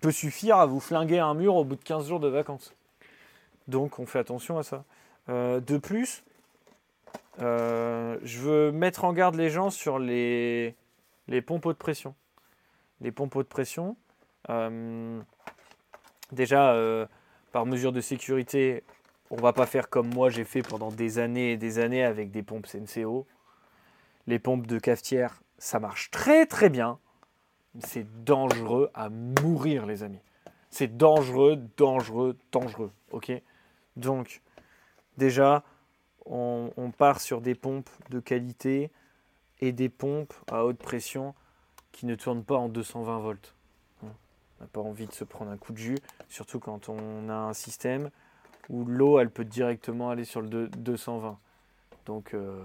peut 0.00 0.10
suffire 0.10 0.56
à 0.56 0.66
vous 0.66 0.80
flinguer 0.80 1.20
un 1.20 1.34
mur 1.34 1.54
au 1.54 1.64
bout 1.64 1.76
de 1.76 1.84
15 1.84 2.08
jours 2.08 2.20
de 2.20 2.28
vacances. 2.28 2.74
Donc 3.68 3.98
on 3.98 4.06
fait 4.06 4.18
attention 4.18 4.58
à 4.58 4.62
ça. 4.62 4.84
Euh, 5.28 5.60
de 5.60 5.78
plus, 5.78 6.24
euh, 7.40 8.18
je 8.22 8.38
veux 8.38 8.72
mettre 8.72 9.04
en 9.04 9.12
garde 9.12 9.34
les 9.34 9.50
gens 9.50 9.70
sur 9.70 9.98
les, 9.98 10.74
les 11.28 11.42
pompes 11.42 11.68
de 11.68 11.72
pression. 11.72 12.14
Les 13.00 13.10
pompes 13.10 13.36
de 13.36 13.42
pression, 13.42 13.96
déjà, 16.32 16.72
euh, 16.72 17.06
par 17.52 17.66
mesure 17.66 17.92
de 17.92 18.00
sécurité, 18.00 18.84
on 19.30 19.36
va 19.36 19.52
pas 19.52 19.66
faire 19.66 19.88
comme 19.88 20.08
moi 20.08 20.30
j'ai 20.30 20.44
fait 20.44 20.62
pendant 20.62 20.90
des 20.90 21.18
années 21.18 21.52
et 21.52 21.56
des 21.56 21.78
années 21.78 22.04
avec 22.04 22.30
des 22.30 22.42
pompes 22.42 22.66
Senseo. 22.66 23.26
Les 24.26 24.38
pompes 24.38 24.66
de 24.66 24.78
cafetière, 24.78 25.42
ça 25.58 25.80
marche 25.80 26.10
très 26.10 26.46
très 26.46 26.68
bien. 26.68 26.98
C'est 27.80 28.24
dangereux 28.24 28.90
à 28.94 29.08
mourir, 29.08 29.86
les 29.86 30.02
amis. 30.02 30.20
C'est 30.70 30.96
dangereux, 30.96 31.58
dangereux, 31.76 32.36
dangereux. 32.52 32.92
Ok? 33.10 33.32
Donc, 33.96 34.42
déjà, 35.16 35.64
on, 36.26 36.90
part 36.96 37.20
sur 37.20 37.40
des 37.40 37.54
pompes 37.54 37.90
de 38.10 38.20
qualité 38.20 38.90
et 39.60 39.72
des 39.72 39.88
pompes 39.88 40.34
à 40.50 40.64
haute 40.64 40.78
pression 40.78 41.34
qui 41.92 42.06
ne 42.06 42.14
tournent 42.14 42.44
pas 42.44 42.56
en 42.56 42.68
220 42.68 43.18
volts. 43.20 43.54
On 44.02 44.06
n'a 44.60 44.66
pas 44.72 44.80
envie 44.80 45.06
de 45.06 45.12
se 45.12 45.24
prendre 45.24 45.50
un 45.50 45.56
coup 45.56 45.72
de 45.72 45.78
jus, 45.78 45.98
surtout 46.28 46.58
quand 46.60 46.88
on 46.88 47.28
a 47.28 47.34
un 47.34 47.52
système 47.52 48.10
où 48.68 48.84
l'eau, 48.84 49.18
elle 49.18 49.30
peut 49.30 49.44
directement 49.44 50.10
aller 50.10 50.24
sur 50.24 50.40
le 50.40 50.48
deux- 50.48 50.68
220. 50.68 51.38
Donc, 52.06 52.34
euh, 52.34 52.62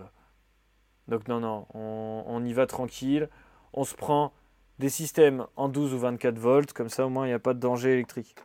donc 1.08 1.28
non, 1.28 1.39
non, 1.39 1.66
on, 1.74 2.24
on 2.28 2.43
y 2.45 2.53
va 2.53 2.68
tranquille. 2.68 3.30
On 3.74 3.84
se 3.84 3.95
prend 3.95 4.32
des 4.80 4.89
systèmes 4.89 5.45
en 5.55 5.70
12 5.70 5.93
ou 5.93 5.99
24 5.99 6.38
volts, 6.38 6.74
comme 6.74 6.89
ça 6.89 7.05
au 7.05 7.10
moins 7.10 7.26
il 7.26 7.30
n'y 7.30 7.34
a 7.34 7.39
pas 7.39 7.53
de 7.53 7.60
danger 7.60 7.93
électrique. 7.93 8.36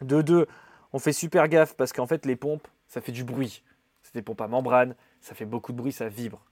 De 0.00 0.22
deux, 0.22 0.46
on 0.92 0.98
fait 0.98 1.12
super 1.12 1.48
gaffe 1.48 1.74
parce 1.74 1.92
qu'en 1.92 2.06
fait 2.06 2.26
les 2.26 2.36
pompes, 2.36 2.66
ça 2.88 3.00
fait 3.00 3.12
du 3.12 3.24
bruit. 3.24 3.62
C'est 4.08 4.14
des 4.14 4.22
pompes 4.22 4.40
à 4.40 4.48
membrane, 4.48 4.94
ça 5.20 5.34
fait 5.34 5.44
beaucoup 5.44 5.72
de 5.72 5.76
bruit, 5.76 5.92
ça 5.92 6.08
vibre. 6.08 6.42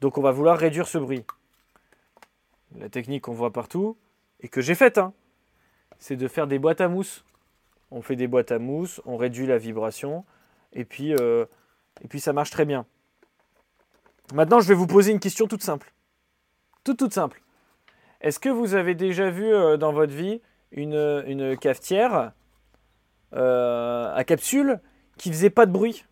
Donc 0.00 0.16
on 0.16 0.22
va 0.22 0.32
vouloir 0.32 0.56
réduire 0.56 0.88
ce 0.88 0.96
bruit. 0.96 1.22
La 2.76 2.88
technique 2.88 3.24
qu'on 3.24 3.34
voit 3.34 3.52
partout, 3.52 3.98
et 4.40 4.48
que 4.48 4.62
j'ai 4.62 4.74
faite, 4.74 4.96
hein, 4.96 5.12
c'est 5.98 6.16
de 6.16 6.26
faire 6.28 6.46
des 6.46 6.58
boîtes 6.58 6.80
à 6.80 6.88
mousse. 6.88 7.26
On 7.90 8.00
fait 8.00 8.16
des 8.16 8.26
boîtes 8.26 8.52
à 8.52 8.58
mousse, 8.58 9.02
on 9.04 9.18
réduit 9.18 9.46
la 9.46 9.58
vibration, 9.58 10.24
et 10.72 10.86
puis, 10.86 11.14
euh, 11.14 11.44
et 12.00 12.08
puis 12.08 12.20
ça 12.20 12.32
marche 12.32 12.50
très 12.50 12.64
bien. 12.64 12.86
Maintenant, 14.32 14.60
je 14.60 14.68
vais 14.68 14.74
vous 14.74 14.86
poser 14.86 15.12
une 15.12 15.20
question 15.20 15.46
toute 15.46 15.62
simple. 15.62 15.92
Toute, 16.84 16.98
toute 16.98 17.12
simple. 17.12 17.42
Est-ce 18.22 18.40
que 18.40 18.48
vous 18.48 18.72
avez 18.72 18.94
déjà 18.94 19.28
vu 19.28 19.44
euh, 19.44 19.76
dans 19.76 19.92
votre 19.92 20.14
vie 20.14 20.40
une, 20.72 21.22
une 21.26 21.58
cafetière 21.58 22.32
euh, 23.34 24.14
à 24.14 24.24
capsule 24.24 24.80
qui 25.18 25.30
faisait 25.30 25.50
pas 25.50 25.66
de 25.66 25.72
bruit? 25.72 26.06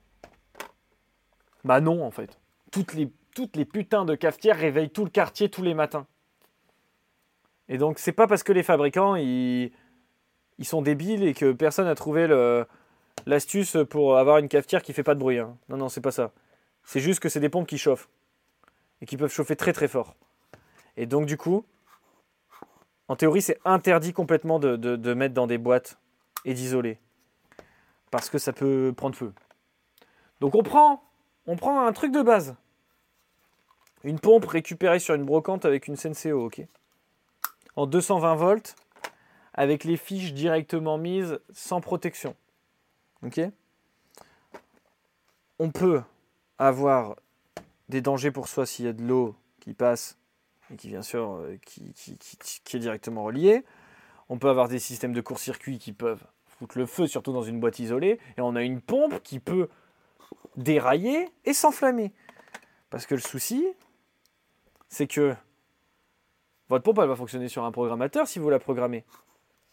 Bah 1.64 1.80
non, 1.80 2.04
en 2.04 2.10
fait. 2.10 2.38
Toutes 2.70 2.94
les, 2.94 3.64
putains 3.64 4.04
de 4.04 4.14
cafetières 4.14 4.56
réveillent 4.56 4.90
tout 4.90 5.04
le 5.04 5.10
quartier 5.10 5.48
tous 5.48 5.62
les 5.62 5.74
matins. 5.74 6.06
Et 7.68 7.78
donc, 7.78 7.98
c'est 7.98 8.12
pas 8.12 8.26
parce 8.26 8.42
que 8.42 8.52
les 8.52 8.62
fabricants, 8.62 9.16
ils, 9.16 9.70
sont 10.62 10.82
débiles 10.82 11.24
et 11.24 11.34
que 11.34 11.52
personne 11.52 11.86
n'a 11.86 11.94
trouvé 11.94 12.26
l'astuce 13.26 13.76
pour 13.90 14.18
avoir 14.18 14.38
une 14.38 14.48
cafetière 14.48 14.82
qui 14.82 14.92
fait 14.92 15.02
pas 15.02 15.14
de 15.14 15.20
bruit. 15.20 15.38
hein. 15.38 15.56
Non, 15.68 15.76
non, 15.76 15.88
c'est 15.88 16.00
pas 16.00 16.12
ça. 16.12 16.32
C'est 16.84 17.00
juste 17.00 17.20
que 17.20 17.28
c'est 17.28 17.40
des 17.40 17.48
pompes 17.48 17.66
qui 17.66 17.78
chauffent. 17.78 18.08
Et 19.00 19.06
qui 19.06 19.16
peuvent 19.16 19.32
chauffer 19.32 19.54
très 19.54 19.72
très 19.72 19.88
fort. 19.88 20.16
Et 20.96 21.06
donc, 21.06 21.26
du 21.26 21.36
coup, 21.36 21.64
en 23.06 23.16
théorie, 23.16 23.42
c'est 23.42 23.58
interdit 23.64 24.12
complètement 24.12 24.58
de 24.58 25.14
mettre 25.14 25.34
dans 25.34 25.46
des 25.46 25.58
boîtes 25.58 25.98
et 26.44 26.54
d'isoler. 26.54 26.98
Parce 28.10 28.30
que 28.30 28.38
ça 28.38 28.52
peut 28.52 28.92
prendre 28.96 29.14
feu. 29.14 29.32
Donc, 30.40 30.54
on 30.54 30.62
prend, 30.62 31.02
on 31.48 31.56
prend 31.56 31.84
un 31.84 31.92
truc 31.92 32.12
de 32.12 32.22
base. 32.22 32.54
Une 34.04 34.20
pompe 34.20 34.44
récupérée 34.44 35.00
sur 35.00 35.14
une 35.14 35.24
brocante 35.24 35.64
avec 35.64 35.88
une 35.88 35.96
Senseo, 35.96 36.44
ok 36.44 36.62
En 37.74 37.86
220 37.86 38.34
volts, 38.36 38.76
avec 39.54 39.82
les 39.82 39.96
fiches 39.96 40.34
directement 40.34 40.98
mises 40.98 41.40
sans 41.52 41.80
protection. 41.80 42.36
Ok 43.24 43.40
On 45.58 45.70
peut 45.70 46.02
avoir 46.58 47.16
des 47.88 48.02
dangers 48.02 48.30
pour 48.30 48.46
soi 48.46 48.66
s'il 48.66 48.84
y 48.84 48.88
a 48.88 48.92
de 48.92 49.02
l'eau 49.02 49.34
qui 49.60 49.72
passe 49.72 50.18
et 50.70 50.76
qui 50.76 50.88
bien 50.88 51.02
sûr 51.02 51.32
euh, 51.32 51.56
qui, 51.64 51.94
est 52.74 52.78
directement 52.78 53.24
reliée. 53.24 53.64
On 54.28 54.38
peut 54.38 54.50
avoir 54.50 54.68
des 54.68 54.78
systèmes 54.78 55.14
de 55.14 55.22
court-circuit 55.22 55.78
qui 55.78 55.94
peuvent 55.94 56.22
foutre 56.46 56.76
le 56.76 56.84
feu, 56.84 57.06
surtout 57.06 57.32
dans 57.32 57.42
une 57.42 57.58
boîte 57.58 57.78
isolée. 57.78 58.20
Et 58.36 58.42
on 58.42 58.54
a 58.54 58.62
une 58.62 58.82
pompe 58.82 59.22
qui 59.22 59.40
peut 59.40 59.70
dérailler 60.56 61.28
et 61.44 61.52
s'enflammer. 61.52 62.12
Parce 62.90 63.06
que 63.06 63.14
le 63.14 63.20
souci, 63.20 63.66
c'est 64.88 65.06
que 65.06 65.34
votre 66.68 66.84
pompe, 66.84 66.98
elle 67.00 67.08
va 67.08 67.16
fonctionner 67.16 67.48
sur 67.48 67.64
un 67.64 67.72
programmateur 67.72 68.26
si 68.26 68.38
vous 68.38 68.50
la 68.50 68.58
programmez. 68.58 69.04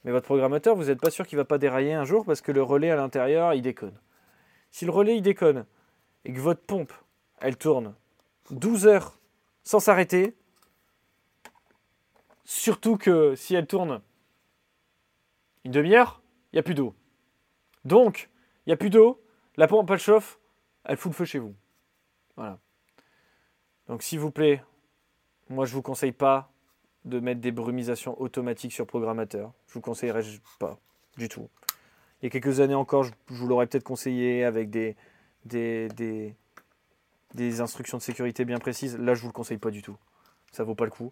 Mais 0.03 0.11
votre 0.11 0.25
programmateur, 0.25 0.75
vous 0.75 0.85
n'êtes 0.85 1.01
pas 1.01 1.09
sûr 1.09 1.25
qu'il 1.25 1.37
ne 1.37 1.41
va 1.41 1.45
pas 1.45 1.57
dérailler 1.57 1.93
un 1.93 2.05
jour 2.05 2.25
parce 2.25 2.41
que 2.41 2.51
le 2.51 2.61
relais 2.61 2.91
à 2.91 2.95
l'intérieur, 2.95 3.53
il 3.53 3.61
déconne. 3.61 3.99
Si 4.71 4.85
le 4.85 4.91
relais, 4.91 5.17
il 5.17 5.21
déconne, 5.21 5.65
et 6.25 6.33
que 6.33 6.39
votre 6.39 6.61
pompe, 6.61 6.93
elle 7.39 7.57
tourne 7.57 7.95
12 8.51 8.87
heures 8.87 9.17
sans 9.63 9.79
s'arrêter, 9.79 10.35
surtout 12.43 12.97
que 12.97 13.35
si 13.35 13.55
elle 13.55 13.67
tourne 13.67 14.01
une 15.63 15.71
demi-heure, 15.71 16.21
il 16.51 16.57
n'y 16.57 16.59
a 16.59 16.63
plus 16.63 16.75
d'eau. 16.75 16.93
Donc, 17.83 18.29
il 18.65 18.69
n'y 18.69 18.73
a 18.73 18.77
plus 18.77 18.89
d'eau, 18.89 19.21
la 19.57 19.67
pompe, 19.67 19.89
elle 19.91 19.99
chauffe, 19.99 20.39
elle 20.85 20.97
fout 20.97 21.11
le 21.11 21.15
feu 21.15 21.25
chez 21.25 21.39
vous. 21.39 21.55
Voilà. 22.35 22.59
Donc, 23.87 24.03
s'il 24.03 24.19
vous 24.19 24.31
plaît, 24.31 24.63
moi, 25.49 25.65
je 25.65 25.71
ne 25.71 25.75
vous 25.75 25.81
conseille 25.81 26.11
pas 26.11 26.51
de 27.03 27.19
mettre 27.19 27.41
des 27.41 27.51
brumisations 27.51 28.19
automatiques 28.19 28.73
sur 28.73 28.87
programmateur. 28.87 29.53
Je 29.67 29.73
vous 29.73 29.81
conseillerais 29.81 30.23
pas 30.59 30.79
du 31.17 31.29
tout. 31.29 31.49
Il 32.21 32.25
y 32.25 32.27
a 32.27 32.29
quelques 32.29 32.59
années 32.59 32.75
encore, 32.75 33.03
je, 33.03 33.11
vous 33.27 33.47
l'aurais 33.47 33.67
peut-être 33.67 33.83
conseillé 33.83 34.43
avec 34.43 34.69
des, 34.69 34.95
des, 35.45 36.35
instructions 37.61 37.97
de 37.97 38.03
sécurité 38.03 38.45
bien 38.45 38.57
précises. 38.57 38.97
Là, 38.97 39.13
je 39.13 39.21
vous 39.21 39.27
le 39.27 39.33
conseille 39.33 39.59
pas 39.59 39.69
du 39.69 39.81
tout. 39.81 39.97
Ça 40.51 40.63
vaut 40.63 40.75
pas 40.75 40.85
le 40.85 40.91
coup. 40.91 41.11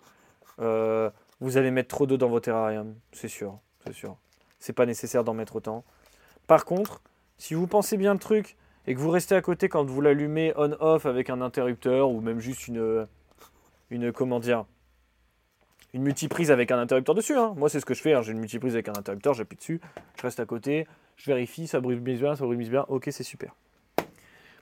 Euh, 0.59 1.11
vous 1.39 1.57
allez 1.57 1.71
mettre 1.71 1.89
trop 1.89 2.07
d'eau 2.07 2.17
dans 2.17 2.29
vos 2.29 2.39
terrariums, 2.39 2.95
c'est 3.11 3.27
sûr, 3.27 3.59
c'est 3.85 3.93
sûr. 3.93 4.17
C'est 4.59 4.73
pas 4.73 4.85
nécessaire 4.85 5.23
d'en 5.23 5.33
mettre 5.33 5.57
autant. 5.57 5.83
Par 6.47 6.63
contre, 6.65 7.01
si 7.37 7.53
vous 7.53 7.67
pensez 7.67 7.97
bien 7.97 8.13
le 8.13 8.19
truc 8.19 8.55
et 8.87 8.95
que 8.95 8.99
vous 8.99 9.09
restez 9.09 9.35
à 9.35 9.41
côté 9.41 9.69
quand 9.69 9.85
vous 9.85 10.01
l'allumez 10.01 10.53
on-off 10.55 11.05
avec 11.05 11.29
un 11.29 11.41
interrupteur 11.41 12.09
ou 12.09 12.21
même 12.21 12.39
juste 12.39 12.67
une, 12.67 13.07
une 13.89 14.11
comment 14.11 14.39
dire, 14.39 14.65
une 15.93 16.03
multiprise 16.03 16.51
avec 16.51 16.71
un 16.71 16.79
interrupteur 16.79 17.15
dessus. 17.15 17.35
hein. 17.37 17.53
Moi, 17.55 17.69
c'est 17.69 17.79
ce 17.79 17.85
que 17.85 17.93
je 17.93 18.01
fais. 18.01 18.13
hein. 18.13 18.21
J'ai 18.21 18.31
une 18.31 18.39
multiprise 18.39 18.73
avec 18.73 18.89
un 18.89 18.93
interrupteur, 18.93 19.33
j'appuie 19.33 19.57
dessus, 19.57 19.79
je 20.17 20.21
reste 20.23 20.39
à 20.39 20.45
côté, 20.45 20.87
je 21.17 21.27
vérifie, 21.27 21.67
ça 21.67 21.79
bruit 21.79 21.95
bien, 21.97 22.35
ça 22.35 22.45
bruit 22.45 22.57
bien. 22.69 22.85
Ok, 22.89 23.09
c'est 23.11 23.23
super. 23.23 23.55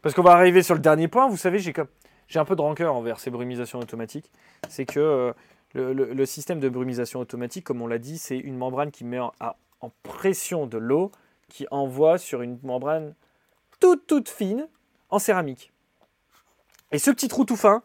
Parce 0.01 0.13
qu'on 0.15 0.23
va 0.23 0.31
arriver 0.31 0.63
sur 0.63 0.75
le 0.75 0.81
dernier 0.81 1.07
point. 1.07 1.29
Vous 1.29 1.37
savez, 1.37 1.59
j'ai 1.59 1.73
comme 1.73 1.87
j'ai 2.27 2.39
un 2.39 2.45
peu 2.45 2.55
de 2.55 2.61
rancœur 2.61 2.95
envers 2.95 3.19
ces 3.19 3.29
brumisations 3.29 3.79
automatiques. 3.79 4.31
C'est 4.69 4.85
que 4.85 4.99
euh, 4.99 5.33
le, 5.73 6.25
système 6.25 6.59
de 6.59 6.69
brumisation 6.69 7.19
automatique, 7.19 7.65
comme 7.65 7.81
on 7.81 7.87
l'a 7.87 7.97
dit, 7.97 8.17
c'est 8.17 8.37
une 8.37 8.57
membrane 8.57 8.89
qui 8.89 9.03
met 9.03 9.19
en 9.19 9.91
pression 10.03 10.65
de 10.65 10.77
l'eau 10.77 11.11
qui 11.49 11.67
envoie 11.71 12.17
sur 12.17 12.41
une 12.41 12.57
membrane 12.63 13.13
toute 13.81 14.07
toute 14.07 14.29
fine 14.29 14.69
en 15.09 15.19
céramique. 15.19 15.73
Et 16.93 16.99
ce 16.99 17.11
petit 17.11 17.27
trou 17.27 17.43
tout 17.43 17.57
fin, 17.57 17.83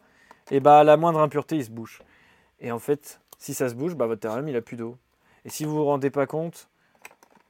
et 0.52 0.60
bah, 0.60 0.84
la 0.84 0.96
moindre 0.96 1.18
impureté, 1.18 1.56
il 1.56 1.64
se 1.64 1.70
bouche. 1.70 2.02
Et 2.60 2.70
en 2.70 2.78
fait, 2.78 3.20
si 3.38 3.54
ça 3.54 3.68
se 3.68 3.74
bouge, 3.74 3.96
bah, 3.96 4.06
votre 4.06 4.20
terrarium, 4.20 4.48
il 4.48 4.56
a 4.56 4.62
plus 4.62 4.76
d'eau. 4.76 4.96
Et 5.44 5.50
si 5.50 5.64
vous 5.64 5.74
vous 5.74 5.84
rendez 5.84 6.10
pas 6.10 6.26
compte, 6.26 6.68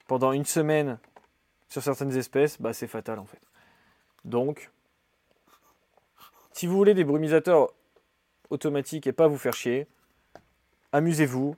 pendant 0.07 0.33
une 0.33 0.45
semaine, 0.45 0.99
sur 1.69 1.83
certaines 1.83 2.17
espèces, 2.17 2.61
bah, 2.61 2.73
c'est 2.73 2.87
fatal 2.87 3.19
en 3.19 3.27
fait. 3.27 3.41
Donc, 4.25 4.71
si 6.53 6.67
vous 6.67 6.77
voulez 6.77 6.95
des 6.95 7.05
brumisateurs 7.05 7.73
automatiques 8.51 9.07
et 9.07 9.13
pas 9.13 9.29
vous 9.29 9.39
faire 9.39 9.53
chier, 9.53 9.87
amusez-vous, 10.93 11.55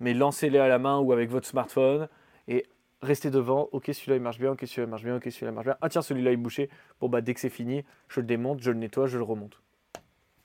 mais 0.00 0.14
lancez-les 0.14 0.58
à 0.58 0.68
la 0.68 0.78
main 0.78 0.98
ou 0.98 1.12
avec 1.12 1.30
votre 1.30 1.48
smartphone 1.48 2.08
et 2.46 2.66
restez 3.02 3.30
devant. 3.30 3.68
Ok, 3.72 3.86
celui-là 3.86 4.16
il 4.16 4.22
marche 4.22 4.38
bien, 4.38 4.52
ok, 4.52 4.60
celui-là 4.66 4.84
il 4.86 4.90
marche 4.90 5.04
bien, 5.04 5.16
ok, 5.16 5.24
celui-là 5.24 5.50
il 5.50 5.54
marche 5.54 5.66
bien. 5.66 5.76
Ah 5.80 5.88
tiens, 5.88 6.02
celui-là 6.02 6.30
il 6.30 6.34
est 6.34 6.36
bouché. 6.36 6.70
Bon, 7.00 7.08
bah 7.08 7.20
dès 7.20 7.34
que 7.34 7.40
c'est 7.40 7.50
fini, 7.50 7.84
je 8.08 8.20
le 8.20 8.26
démonte, 8.26 8.60
je 8.62 8.70
le 8.70 8.78
nettoie, 8.78 9.06
je 9.06 9.18
le 9.18 9.24
remonte. 9.24 9.60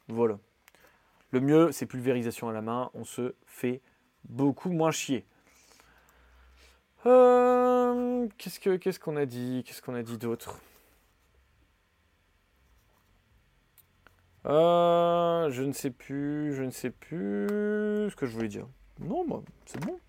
Voilà. 0.08 0.38
Le 1.32 1.40
mieux, 1.40 1.72
c'est 1.72 1.86
pulvérisation 1.86 2.50
à 2.50 2.54
la 2.54 2.62
main. 2.62 2.90
On 2.94 3.06
se 3.06 3.34
fait 3.46 3.82
beaucoup 4.28 4.70
moins 4.70 4.92
chier. 4.92 5.26
Euh, 7.06 8.28
qu'est-ce 8.38 8.60
que 8.60 8.76
qu'est-ce 8.76 9.00
qu'on 9.00 9.16
a 9.16 9.26
dit 9.26 9.64
Qu'est-ce 9.66 9.82
qu'on 9.82 9.96
a 9.96 10.04
dit 10.04 10.18
d'autre? 10.18 10.60
Euh, 14.46 15.50
Je 15.52 15.64
ne 15.64 15.72
sais 15.72 15.92
plus, 15.92 16.54
je 16.54 16.64
ne 16.64 16.72
sais 16.72 16.90
plus 16.90 18.10
ce 18.10 18.16
que 18.16 18.26
je 18.26 18.34
voulais 18.34 18.48
dire. 18.48 18.68
Non, 19.00 19.26
bah, 19.26 19.42
c'est 19.66 19.84
bon. 19.84 20.00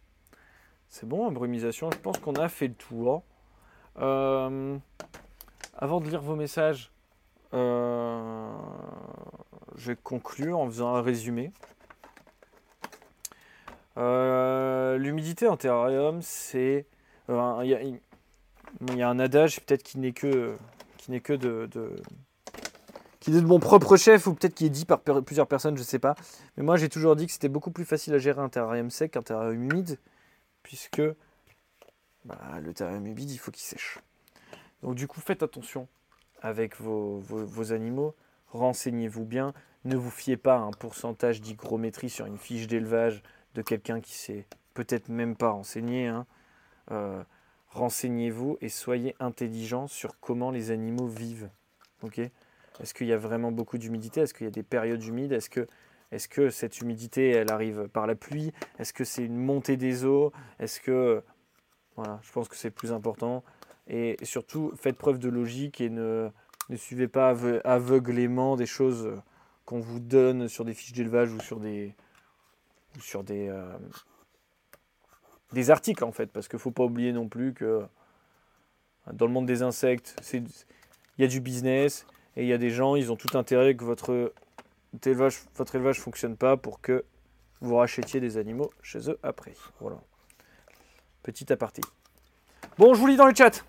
C'est 0.93 1.09
bon, 1.09 1.33
brumisation. 1.33 1.91
Je 1.91 1.97
pense 1.97 2.19
qu'on 2.19 2.35
a 2.35 2.51
fait 2.51 2.69
le 2.69 2.75
tour. 2.75 3.23
Euh, 3.99 4.77
avant 5.75 6.03
de 6.03 6.09
lire 6.11 6.21
vos 6.21 6.37
messages, 6.37 6.93
euh, 7.55 8.53
je 9.75 9.93
vais 9.93 9.97
conclure 9.97 10.59
en 10.59 10.67
faisant 10.67 10.95
un 10.95 11.01
résumé. 11.01 11.51
Euh, 13.97 14.99
L'humidité 14.99 15.49
en 15.49 15.57
terrarium, 15.57 16.21
c'est 16.21 16.87
Il 17.31 17.99
y, 18.95 19.03
a 19.03 19.09
un 19.09 19.19
adage 19.19 19.63
peut-être 19.63 19.83
qui 19.83 19.99
n'est 19.99 20.13
que, 20.13 20.55
qui 20.99 21.11
n'est 21.11 21.21
que 21.21 21.33
de, 21.33 21.71
qui 23.19 23.31
est 23.31 23.41
de 23.41 23.47
mon 23.47 23.61
propre 23.61 23.97
chef 23.97 24.27
ou 24.27 24.35
peut-être 24.35 24.55
qui 24.55 24.67
est 24.67 24.71
dit 24.71 24.85
par 24.85 25.01
plusieurs 25.01 25.47
personnes, 25.47 25.77
je 25.77 25.81
ne 25.81 25.87
sais 25.87 25.99
pas. 25.99 26.17
Mais 26.59 26.63
moi 26.63 26.77
j'ai 26.77 26.91
toujours 26.91 27.17
dit 27.17 27.25
que 27.27 27.33
c'était 27.33 27.49
beaucoup 27.49 27.71
plus 27.71 27.87
facile 27.87 28.13
à 28.13 28.19
gérer 28.19 28.43
un 28.43 28.51
terrarium 28.51 28.91
sec 28.91 29.13
qu'un 29.13 29.23
terrarium 29.23 29.63
humide, 29.63 29.99
puisque 30.63 31.03
bah, 32.25 32.61
le 32.61 32.73
terrarium 32.73 33.07
humide 33.07 33.31
il 33.31 33.39
faut 33.39 33.51
qu'il 33.51 33.65
sèche. 33.65 33.99
Donc 34.83 34.95
du 34.95 35.07
coup 35.07 35.21
faites 35.21 35.43
attention 35.43 35.89
avec 36.41 36.81
vos 36.81 37.73
animaux, 37.73 38.17
renseignez-vous 38.49 39.25
bien, 39.25 39.55
ne 39.85 39.97
vous 39.97 40.11
fiez 40.11 40.37
pas 40.37 40.55
à 40.55 40.61
un 40.61 40.73
pourcentage 40.73 41.41
d'hygrométrie 41.41 42.11
sur 42.11 42.27
une 42.27 42.39
fiche 42.39 42.67
d'élevage 42.67 43.23
de 43.55 43.63
quelqu'un 43.63 44.01
qui 44.01 44.15
sait 44.15 44.47
peut-être 44.75 45.09
même 45.09 45.37
pas 45.37 45.51
renseigné. 45.51 46.07
Hein. 46.07 46.27
Euh, 46.91 47.23
renseignez-vous 47.69 48.59
et 48.61 48.69
soyez 48.69 49.15
intelligent 49.21 49.87
sur 49.87 50.19
comment 50.21 50.51
les 50.51 50.71
animaux 50.71 51.07
vivent. 51.07 51.51
Est-ce 52.81 52.95
qu'il 52.95 53.07
y 53.07 53.13
a 53.13 53.19
vraiment 53.19 53.53
beaucoup 53.53 53.79
d'humidité? 53.79 54.23
Est-ce 54.23 54.35
qu'il 54.35 54.45
y 54.45 54.49
a 54.49 54.53
des 54.53 54.63
périodes 54.63 55.05
humides? 55.05 55.33
Est-ce 55.33 55.51
que, 55.51 55.69
est 56.13 56.29
que 56.29 56.51
cette 56.51 56.81
humidité, 56.81 57.31
elle 57.31 57.51
arrive 57.51 57.89
par 57.89 58.07
la 58.07 58.15
pluie? 58.15 58.53
Est-ce 58.79 58.93
que 58.93 59.05
c'est 59.05 59.25
une 59.25 59.39
montée 59.39 59.77
des 59.77 60.05
eaux? 60.05 60.33
Est-ce 60.59 60.81
que... 60.81 61.23
Voilà, 61.97 62.21
je 62.23 62.33
pense 62.33 62.49
que 62.49 62.57
c'est 62.57 62.71
plus 62.71 62.93
important. 62.93 63.43
Et 63.89 64.17
surtout, 64.23 64.73
faites 64.77 64.97
preuve 64.97 65.19
de 65.19 65.29
logique 65.29 65.81
et 65.81 65.91
ne, 65.91 66.31
ne 66.69 66.77
suivez 66.77 67.09
pas 67.09 67.35
aveuglément 67.65 68.57
des 68.57 68.67
choses 68.67 69.11
qu'on 69.65 69.81
vous 69.81 70.01
donne 70.01 70.49
sur 70.49 70.65
des 70.65 70.75
fiches 70.75 70.93
d'élevage 70.93 71.33
ou 71.33 71.41
sur 71.41 71.61
des, 71.61 71.95
sur 73.01 73.25
des, 73.25 73.49
euh, 73.49 73.77
des 75.53 75.71
articles 75.71 76.05
en 76.05 76.13
fait, 76.13 76.27
parce 76.27 76.49
qu'il 76.49 76.57
ne 76.57 76.63
faut 76.63 76.71
pas 76.71 76.85
oublier 76.85 77.13
non 77.13 77.29
plus 77.29 77.55
que 77.55 77.83
dans 79.13 79.27
le 79.27 79.33
monde 79.33 79.47
des 79.47 79.63
insectes, 79.63 80.17
il 80.33 80.45
y 81.19 81.25
a 81.25 81.29
du 81.29 81.41
business 81.41 82.07
et 82.37 82.43
il 82.43 82.49
y 82.49 82.53
a 82.53 82.59
des 82.59 82.71
gens, 82.71 82.97
ils 82.97 83.11
ont 83.13 83.17
tout 83.17 83.37
intérêt 83.37 83.75
que 83.75 83.85
votre 83.85 84.33
votre 84.95 85.75
élevage 85.75 86.01
fonctionne 86.01 86.37
pas 86.37 86.57
pour 86.57 86.81
que 86.81 87.05
vous 87.61 87.77
rachetiez 87.77 88.21
des 88.21 88.37
animaux 88.37 88.71
chez 88.83 89.11
eux 89.11 89.19
après. 89.23 89.55
Voilà. 89.81 89.99
Petit 91.23 91.53
aparté. 91.53 91.81
Bon, 92.79 92.95
je 92.95 93.01
vous 93.01 93.07
lis 93.07 93.17
dans 93.17 93.27
le 93.27 93.35
chat. 93.35 93.65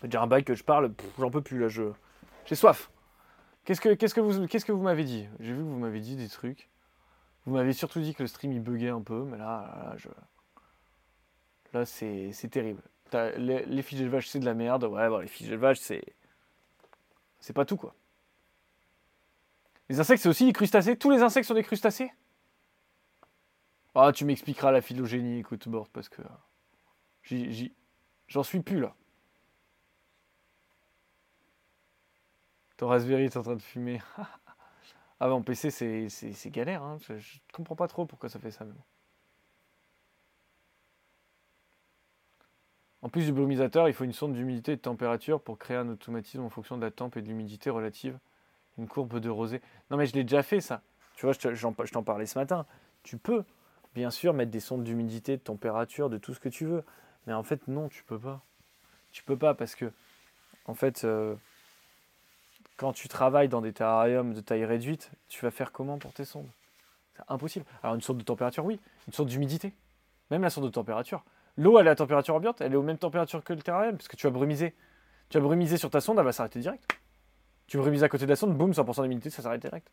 C'est 0.00 0.08
déjà 0.08 0.22
un 0.22 0.26
bail 0.26 0.44
que 0.44 0.54
je 0.54 0.64
parle, 0.64 0.92
j'en 1.18 1.30
peux 1.30 1.42
plus 1.42 1.58
là, 1.58 1.68
je 1.68 1.92
j'ai 2.44 2.56
soif. 2.56 2.90
Qu'est-ce 3.64 3.80
que, 3.80 3.94
qu'est-ce 3.94 4.14
que 4.14 4.20
vous, 4.20 4.48
qu'est-ce 4.48 4.64
que 4.64 4.72
vous 4.72 4.82
m'avez 4.82 5.04
dit? 5.04 5.28
J'ai 5.38 5.52
vu 5.52 5.58
que 5.58 5.68
vous 5.68 5.78
m'avez 5.78 6.00
dit 6.00 6.16
des 6.16 6.28
trucs. 6.28 6.68
Vous 7.46 7.54
m'avez 7.54 7.72
surtout 7.72 8.00
dit 8.00 8.14
que 8.14 8.24
le 8.24 8.26
stream 8.26 8.52
il 8.52 8.60
buguait 8.60 8.88
un 8.88 9.00
peu, 9.00 9.22
mais 9.22 9.38
là, 9.38 9.72
là, 9.76 9.94
je... 9.96 10.08
là 11.72 11.84
c'est, 11.84 12.32
c'est 12.32 12.48
terrible. 12.48 12.82
les, 13.12 13.64
les 13.64 13.82
fiches 13.82 13.98
d'élevage 14.00 14.28
c'est 14.28 14.40
de 14.40 14.44
la 14.44 14.54
merde. 14.54 14.84
Ouais, 14.84 15.08
bon, 15.08 15.18
les 15.18 15.28
fiches 15.28 15.46
d'élevage 15.48 15.78
c'est. 15.78 16.02
C'est 17.38 17.52
pas 17.52 17.64
tout 17.64 17.76
quoi. 17.76 17.94
Les 19.88 20.00
insectes 20.00 20.22
c'est 20.22 20.28
aussi 20.28 20.46
des 20.46 20.52
crustacés. 20.52 20.96
Tous 20.96 21.10
les 21.10 21.22
insectes 21.22 21.46
sont 21.46 21.54
des 21.54 21.62
crustacés 21.62 22.10
Ah, 23.94 24.12
tu 24.14 24.24
m'expliqueras 24.24 24.70
la 24.70 24.80
phylogénie, 24.80 25.40
écoute, 25.40 25.68
Bord, 25.68 25.88
parce 25.88 26.08
que. 26.08 26.22
j'en 28.28 28.42
suis 28.42 28.60
plus 28.60 28.80
là. 28.80 28.94
Ton 32.76 32.88
Raspberry 32.88 33.24
est 33.24 33.36
en 33.36 33.42
train 33.42 33.56
de 33.56 33.62
fumer. 33.62 34.00
Ah 35.24 35.28
bah 35.28 35.34
en 35.34 35.42
PC 35.42 35.70
c'est 35.70 36.50
galère, 36.50 36.82
hein. 36.82 36.98
je, 37.06 37.12
ne 37.12 37.18
comprends 37.52 37.76
pas 37.76 37.86
trop 37.86 38.06
pourquoi 38.06 38.28
ça 38.28 38.40
fait 38.40 38.50
ça. 38.50 38.66
En 43.02 43.08
plus 43.08 43.26
du 43.26 43.32
brumisateur, 43.32 43.88
il 43.88 43.94
faut 43.94 44.02
une 44.02 44.12
sonde 44.12 44.32
d'humidité 44.34 44.72
et 44.72 44.76
de 44.76 44.80
température 44.80 45.40
pour 45.40 45.58
créer 45.58 45.76
un 45.76 45.88
automatisme 45.88 46.42
en 46.42 46.50
fonction 46.50 46.76
de 46.76 46.82
la 46.82 46.90
temp 46.90 47.16
et 47.16 47.22
de 47.22 47.28
l'humidité 47.28 47.70
relative. 47.70 48.18
Une 48.78 48.88
courbe 48.88 49.18
de 49.18 49.28
rosée. 49.28 49.60
Non 49.90 49.96
mais 49.96 50.06
je 50.06 50.14
l'ai 50.14 50.24
déjà 50.24 50.42
fait 50.42 50.60
ça. 50.60 50.82
Tu 51.14 51.26
vois, 51.26 51.34
je 51.34 51.92
t'en 51.92 52.02
parlais 52.02 52.26
ce 52.26 52.38
matin. 52.38 52.66
Tu 53.02 53.16
peux, 53.16 53.44
bien 53.94 54.10
sûr, 54.10 54.32
mettre 54.32 54.50
des 54.50 54.60
sondes 54.60 54.84
d'humidité, 54.84 55.36
de 55.36 55.42
température, 55.42 56.08
de 56.08 56.18
tout 56.18 56.34
ce 56.34 56.40
que 56.40 56.48
tu 56.48 56.64
veux. 56.64 56.84
Mais 57.26 57.32
en 57.32 57.42
fait, 57.42 57.68
non, 57.68 57.88
tu 57.88 58.02
peux 58.02 58.18
pas. 58.18 58.40
Tu 59.12 59.22
peux 59.22 59.36
pas 59.36 59.54
parce 59.54 59.74
que, 59.74 59.92
en 60.64 60.74
fait, 60.74 61.04
euh, 61.04 61.34
quand 62.76 62.92
tu 62.92 63.08
travailles 63.08 63.48
dans 63.48 63.60
des 63.60 63.72
terrariums 63.72 64.32
de 64.32 64.40
taille 64.40 64.64
réduite, 64.64 65.10
tu 65.28 65.44
vas 65.44 65.50
faire 65.50 65.70
comment 65.70 65.98
pour 65.98 66.12
tes 66.12 66.24
sondes? 66.24 66.48
C'est 67.14 67.22
impossible. 67.28 67.66
Alors 67.82 67.94
une 67.94 68.00
sonde 68.00 68.18
de 68.18 68.24
température, 68.24 68.64
oui. 68.64 68.80
Une 69.06 69.12
sonde 69.12 69.28
d'humidité. 69.28 69.74
Même 70.30 70.42
la 70.42 70.50
sonde 70.50 70.64
de 70.64 70.70
température. 70.70 71.24
L'eau, 71.58 71.78
elle 71.78 71.86
est 71.86 71.90
à 71.90 71.94
température 71.94 72.34
ambiante, 72.34 72.62
elle 72.62 72.72
est 72.72 72.76
aux 72.76 72.82
mêmes 72.82 72.98
températures 72.98 73.44
que 73.44 73.52
le 73.52 73.60
terrarium, 73.60 73.96
parce 73.96 74.08
que 74.08 74.16
tu 74.16 74.26
vas 74.26 74.32
brumiser. 74.32 74.74
Tu 75.28 75.38
vas 75.38 75.44
brumiser 75.44 75.76
sur 75.76 75.90
ta 75.90 76.00
sonde, 76.00 76.18
elle 76.18 76.24
va 76.24 76.32
s'arrêter 76.32 76.60
direct. 76.60 76.86
Tu 77.72 77.78
brumises 77.78 78.04
à 78.04 78.10
côté 78.10 78.26
de 78.26 78.28
la 78.28 78.36
sonde, 78.36 78.54
boum, 78.54 78.72
100% 78.72 79.00
d'humidité, 79.00 79.30
ça 79.30 79.40
s'arrête 79.40 79.62
direct. 79.62 79.90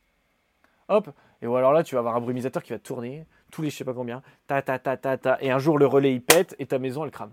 Hop, 0.89 1.11
et 1.41 1.47
ou 1.47 1.55
alors 1.55 1.71
là, 1.71 1.81
tu 1.81 1.95
vas 1.95 1.99
avoir 1.99 2.13
un 2.17 2.19
brumisateur 2.19 2.61
qui 2.61 2.73
va 2.73 2.79
tourner, 2.79 3.25
tous 3.53 3.61
les 3.61 3.69
je 3.69 3.77
sais 3.77 3.85
pas 3.85 3.93
combien, 3.93 4.21
ta 4.47 4.61
ta 4.61 4.77
ta 4.79 4.97
ta 4.97 5.17
ta, 5.17 5.37
et 5.39 5.49
un 5.49 5.59
jour 5.59 5.77
le 5.77 5.85
relais 5.85 6.13
il 6.13 6.21
pète 6.21 6.57
et 6.59 6.65
ta 6.65 6.77
maison 6.77 7.05
elle 7.05 7.11
crame. 7.11 7.31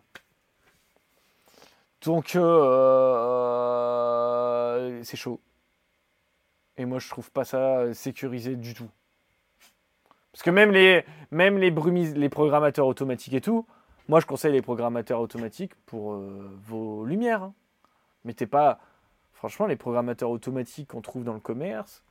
Donc, 2.05 2.37
euh, 2.37 2.47
c'est 5.03 5.17
chaud. 5.17 5.41
Et 6.77 6.85
moi, 6.85 7.01
je 7.01 7.09
trouve 7.09 7.33
pas 7.33 7.45
ça 7.45 7.93
sécurisé 7.93 8.55
du 8.55 8.73
tout. 8.73 8.89
Parce 10.31 10.45
que 10.45 10.51
même 10.51 10.71
les, 10.71 11.05
même 11.33 11.59
les, 11.59 11.73
brumis, 11.73 12.15
les 12.15 12.29
programmateurs 12.29 12.87
automatiques 12.87 13.35
et 13.35 13.41
tout, 13.41 13.67
moi, 14.07 14.21
je 14.21 14.27
conseille 14.27 14.53
les 14.53 14.63
programmateurs 14.63 15.19
automatiques 15.19 15.75
pour 15.87 16.13
euh, 16.13 16.57
vos 16.63 17.05
lumières. 17.05 17.43
Hein. 17.43 17.53
Mettez 18.25 18.47
pas. 18.47 18.79
Franchement, 19.37 19.67
les 19.67 19.77
programmateurs 19.77 20.31
automatiques 20.31 20.91
qu'on 20.91 21.01
trouve 21.01 21.25
dans 21.25 21.35
le 21.35 21.41
commerce, 21.41 22.03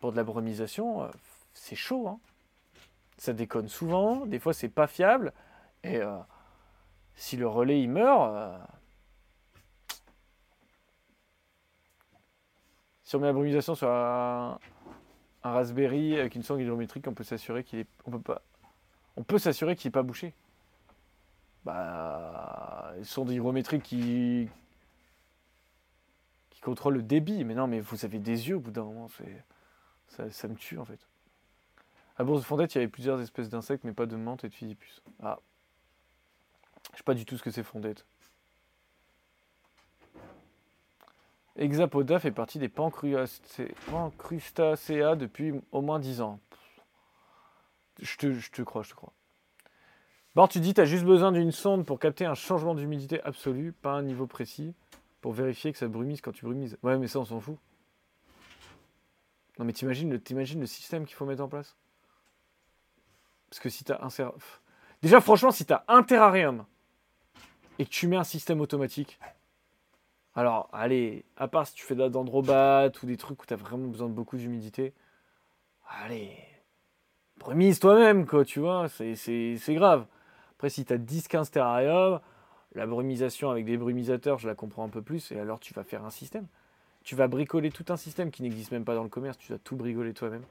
pour 0.00 0.12
de 0.12 0.16
la 0.16 0.24
brumisation, 0.24 1.02
euh, 1.02 1.08
c'est 1.52 1.76
chaud. 1.76 2.08
Hein. 2.08 2.20
Ça 3.16 3.32
déconne 3.32 3.68
souvent, 3.68 4.24
des 4.24 4.38
fois, 4.38 4.54
c'est 4.54 4.68
pas 4.68 4.86
fiable. 4.86 5.32
Et. 5.82 5.96
Euh, 5.98 6.16
si 7.18 7.36
le 7.36 7.48
relais 7.48 7.82
il 7.82 7.90
meurt, 7.90 8.30
euh, 8.32 8.58
si 13.02 13.16
on 13.16 13.18
met 13.18 13.26
la 13.26 13.32
brumisation 13.32 13.74
sur 13.74 13.90
un, 13.90 14.58
Raspberry 15.42 16.18
avec 16.18 16.34
une 16.34 16.42
sonde 16.42 16.60
hydrométrique, 16.60 17.06
on 17.08 17.14
peut 17.14 17.24
s'assurer 17.24 17.64
qu'il 17.64 17.80
est, 17.80 17.88
on 18.04 18.10
peut 18.12 18.20
pas, 18.20 18.42
on 19.16 19.24
peut 19.24 19.38
s'assurer 19.38 19.76
qu'il 19.76 19.88
n'est 19.88 19.92
pas 19.92 20.02
bouché. 20.02 20.32
Bah, 21.64 22.92
sonde 23.02 23.30
hygrométrique 23.30 23.82
qui 23.82 24.48
contrôle 26.68 26.94
le 26.94 27.02
débit. 27.02 27.44
Mais 27.44 27.54
non, 27.54 27.66
mais 27.66 27.80
vous 27.80 28.04
avez 28.04 28.18
des 28.18 28.48
yeux 28.48 28.56
au 28.56 28.60
bout 28.60 28.70
d'un 28.70 28.84
moment, 28.84 29.08
ça, 30.08 30.30
ça 30.30 30.48
me 30.48 30.54
tue 30.54 30.78
en 30.78 30.84
fait. 30.84 31.00
À 32.16 32.24
Bourse 32.24 32.40
de 32.40 32.46
Fondette, 32.46 32.74
il 32.74 32.78
y 32.78 32.80
avait 32.80 32.88
plusieurs 32.88 33.20
espèces 33.20 33.48
d'insectes, 33.48 33.84
mais 33.84 33.92
pas 33.92 34.06
de 34.06 34.16
menthe 34.16 34.44
et 34.44 34.48
de 34.48 34.54
philipus. 34.54 35.02
Ah, 35.22 35.38
je 36.92 36.98
sais 36.98 37.04
pas 37.04 37.14
du 37.14 37.24
tout 37.24 37.36
ce 37.36 37.42
que 37.42 37.50
c'est 37.50 37.62
Fondette. 37.62 38.04
Hexapoda 41.56 42.20
fait 42.20 42.30
partie 42.30 42.58
des 42.58 42.68
pancrustacea 42.68 45.16
depuis 45.16 45.52
au 45.72 45.80
moins 45.80 45.98
10 45.98 46.20
ans. 46.20 46.38
Je 48.00 48.16
te, 48.16 48.32
je 48.32 48.50
te 48.50 48.62
crois, 48.62 48.82
je 48.82 48.90
te 48.90 48.94
crois. 48.94 49.12
Bon, 50.36 50.46
tu 50.46 50.60
dis 50.60 50.72
tu 50.72 50.80
as 50.80 50.84
juste 50.84 51.04
besoin 51.04 51.32
d'une 51.32 51.50
sonde 51.50 51.84
pour 51.84 51.98
capter 51.98 52.26
un 52.26 52.34
changement 52.34 52.76
d'humidité 52.76 53.20
absolu, 53.22 53.72
pas 53.72 53.92
un 53.92 54.02
niveau 54.02 54.28
précis, 54.28 54.72
pour 55.20 55.32
vérifier 55.32 55.72
que 55.72 55.78
ça 55.78 55.88
brumise 55.88 56.20
quand 56.20 56.32
tu 56.32 56.44
brumises. 56.44 56.78
Ouais, 56.82 56.96
mais 56.98 57.08
ça, 57.08 57.18
on 57.18 57.24
s'en 57.24 57.40
fout. 57.40 57.56
Non, 59.58 59.64
mais 59.64 59.72
t'imagines 59.72 60.10
le, 60.10 60.20
le 60.60 60.66
système 60.66 61.04
qu'il 61.04 61.16
faut 61.16 61.26
mettre 61.26 61.42
en 61.42 61.48
place? 61.48 61.76
Parce 63.50 63.60
que 63.60 63.68
si 63.68 63.84
tu 63.84 63.92
as 63.92 64.00
un... 64.04 64.08
Déjà, 65.02 65.20
franchement, 65.20 65.50
si 65.50 65.64
tu 65.64 65.72
as 65.72 65.84
un 65.88 66.02
terrarium 66.02 66.64
et 67.78 67.84
que 67.84 67.90
tu 67.90 68.06
mets 68.06 68.16
un 68.16 68.24
système 68.24 68.60
automatique, 68.60 69.18
alors 70.34 70.68
allez, 70.72 71.24
à 71.36 71.48
part 71.48 71.66
si 71.66 71.74
tu 71.74 71.84
fais 71.84 71.94
de 71.94 72.00
la 72.00 72.10
dendrobat 72.10 72.90
ou 73.02 73.06
des 73.06 73.16
trucs 73.16 73.42
où 73.42 73.46
tu 73.46 73.54
as 73.54 73.56
vraiment 73.56 73.88
besoin 73.88 74.08
de 74.08 74.12
beaucoup 74.12 74.36
d'humidité, 74.36 74.94
allez, 75.88 76.36
premise 77.38 77.80
toi-même, 77.80 78.26
quoi, 78.26 78.44
tu 78.44 78.60
vois, 78.60 78.88
c'est 78.88 79.58
grave. 79.68 80.06
Après, 80.52 80.70
si 80.70 80.84
tu 80.84 80.92
as 80.92 80.98
10-15 80.98 81.50
terrariums, 81.50 82.20
la 82.74 82.86
brumisation 82.86 83.50
avec 83.50 83.64
des 83.64 83.76
brumisateurs, 83.76 84.38
je 84.38 84.46
la 84.46 84.54
comprends 84.54 84.84
un 84.84 84.88
peu 84.88 85.02
plus, 85.02 85.32
et 85.32 85.40
alors 85.40 85.60
tu 85.60 85.74
vas 85.74 85.84
faire 85.84 86.04
un 86.04 86.10
système. 86.10 86.46
Tu 87.02 87.14
vas 87.14 87.28
bricoler 87.28 87.70
tout 87.70 87.86
un 87.88 87.96
système 87.96 88.30
qui 88.30 88.42
n'existe 88.42 88.72
même 88.72 88.84
pas 88.84 88.94
dans 88.94 89.02
le 89.02 89.08
commerce, 89.08 89.38
tu 89.38 89.48
dois 89.48 89.58
tout 89.58 89.76
bricoler 89.76 90.12
toi-même. 90.12 90.42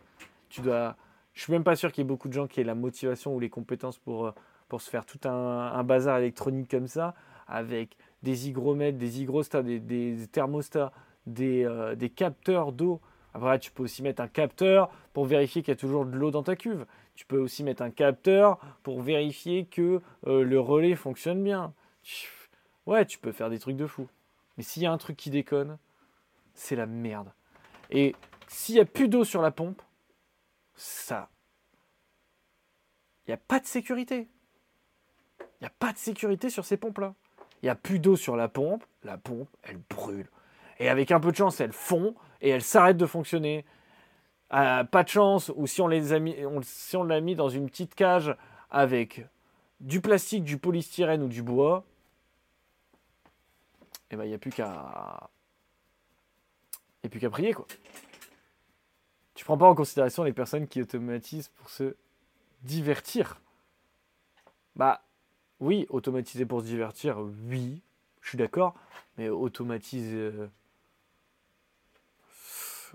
Tu 0.49 0.61
dois. 0.61 0.95
Je 1.33 1.43
suis 1.43 1.53
même 1.53 1.63
pas 1.63 1.75
sûr 1.75 1.91
qu'il 1.91 2.03
y 2.03 2.05
ait 2.05 2.07
beaucoup 2.07 2.29
de 2.29 2.33
gens 2.33 2.47
qui 2.47 2.59
aient 2.59 2.63
la 2.63 2.73
motivation 2.73 3.35
ou 3.35 3.39
les 3.39 3.49
compétences 3.49 3.99
pour 3.99 4.25
euh, 4.25 4.31
pour 4.67 4.81
se 4.81 4.89
faire 4.89 5.05
tout 5.05 5.19
un, 5.27 5.83
bazar 5.83 6.17
électronique 6.17 6.69
comme 6.69 6.87
ça, 6.87 7.13
avec 7.47 7.95
des 8.23 8.49
hygromètres, 8.49 8.97
des 8.97 9.21
hygrostats, 9.21 9.63
des, 9.63 10.27
thermostats, 10.31 10.91
euh, 11.39 11.95
des, 11.95 12.09
capteurs 12.09 12.71
d'eau. 12.71 12.99
Après, 13.33 13.59
tu 13.59 13.71
peux 13.71 13.83
aussi 13.83 14.01
mettre 14.01 14.21
un 14.21 14.27
capteur 14.27 14.89
pour 15.13 15.25
vérifier 15.25 15.61
qu'il 15.61 15.71
y 15.71 15.77
a 15.77 15.79
toujours 15.79 16.05
de 16.05 16.17
l'eau 16.17 16.31
dans 16.31 16.43
ta 16.43 16.55
cuve. 16.55 16.85
Tu 17.15 17.25
peux 17.25 17.37
aussi 17.37 17.63
mettre 17.63 17.81
un 17.81 17.91
capteur 17.91 18.59
pour 18.83 19.01
vérifier 19.01 19.65
que 19.65 20.01
euh, 20.27 20.43
le 20.43 20.59
relais 20.59 20.95
fonctionne 20.95 21.43
bien. 21.43 21.73
Ouais, 22.85 23.05
tu 23.05 23.17
peux 23.17 23.31
faire 23.31 23.49
des 23.49 23.59
trucs 23.59 23.75
de 23.75 23.85
fou. 23.85 24.07
Mais 24.55 24.63
s'il 24.63 24.83
y 24.83 24.85
a 24.85 24.91
un 24.91 24.97
truc 24.97 25.17
qui 25.17 25.29
déconne, 25.29 25.77
c'est 26.53 26.75
la 26.75 26.85
merde. 26.85 27.31
Et 27.91 28.15
s'il 28.47 28.75
n'y 28.75 28.81
a 28.81 28.85
plus 28.85 29.09
d'eau 29.09 29.23
sur 29.23 29.41
la 29.41 29.51
pompe, 29.51 29.81
ça. 30.75 31.29
Il 33.25 33.31
n'y 33.31 33.33
a 33.33 33.37
pas 33.37 33.59
de 33.59 33.65
sécurité. 33.65 34.29
Il 35.39 35.63
n'y 35.63 35.67
a 35.67 35.73
pas 35.79 35.91
de 35.91 35.97
sécurité 35.97 36.49
sur 36.49 36.65
ces 36.65 36.77
pompes-là. 36.77 37.13
Il 37.61 37.65
n'y 37.65 37.69
a 37.69 37.75
plus 37.75 37.99
d'eau 37.99 38.15
sur 38.15 38.35
la 38.35 38.47
pompe, 38.47 38.85
la 39.03 39.17
pompe, 39.17 39.49
elle 39.63 39.79
brûle. 39.89 40.29
Et 40.79 40.89
avec 40.89 41.11
un 41.11 41.19
peu 41.19 41.31
de 41.31 41.37
chance, 41.37 41.59
elle 41.59 41.73
fond 41.73 42.15
et 42.41 42.49
elle 42.49 42.61
s'arrête 42.61 42.97
de 42.97 43.05
fonctionner. 43.05 43.65
Euh, 44.53 44.83
pas 44.83 45.03
de 45.03 45.09
chance, 45.09 45.51
ou 45.55 45.67
si 45.67 45.81
on 45.81 45.89
si 46.61 46.95
on 46.95 47.03
l'a 47.03 47.19
mis 47.19 47.35
dans 47.35 47.49
une 47.49 47.69
petite 47.69 47.95
cage 47.95 48.35
avec 48.69 49.25
du 49.81 49.99
plastique, 49.99 50.43
du 50.43 50.57
polystyrène 50.57 51.21
ou 51.21 51.27
du 51.27 51.43
bois, 51.43 51.83
et 54.09 54.13
eh 54.13 54.15
ben 54.15 54.23
il 54.23 54.29
n'y 54.29 54.35
a 54.35 54.37
plus 54.37 54.51
qu'à. 54.51 55.29
Il 57.03 57.09
plus 57.09 57.19
qu'à 57.19 57.29
prier 57.29 57.53
quoi. 57.53 57.67
Tu 59.33 59.43
prends 59.43 59.57
pas 59.57 59.67
en 59.67 59.75
considération 59.75 60.23
les 60.23 60.33
personnes 60.33 60.67
qui 60.67 60.81
automatisent 60.81 61.49
pour 61.49 61.69
se 61.69 61.95
divertir. 62.63 63.39
Bah 64.75 65.01
oui, 65.59 65.85
automatiser 65.89 66.45
pour 66.45 66.61
se 66.61 66.65
divertir, 66.65 67.19
oui, 67.49 67.81
je 68.21 68.29
suis 68.29 68.37
d'accord, 68.37 68.75
mais 69.17 69.27
automatiser. 69.29 70.15
Euh, 70.15 70.49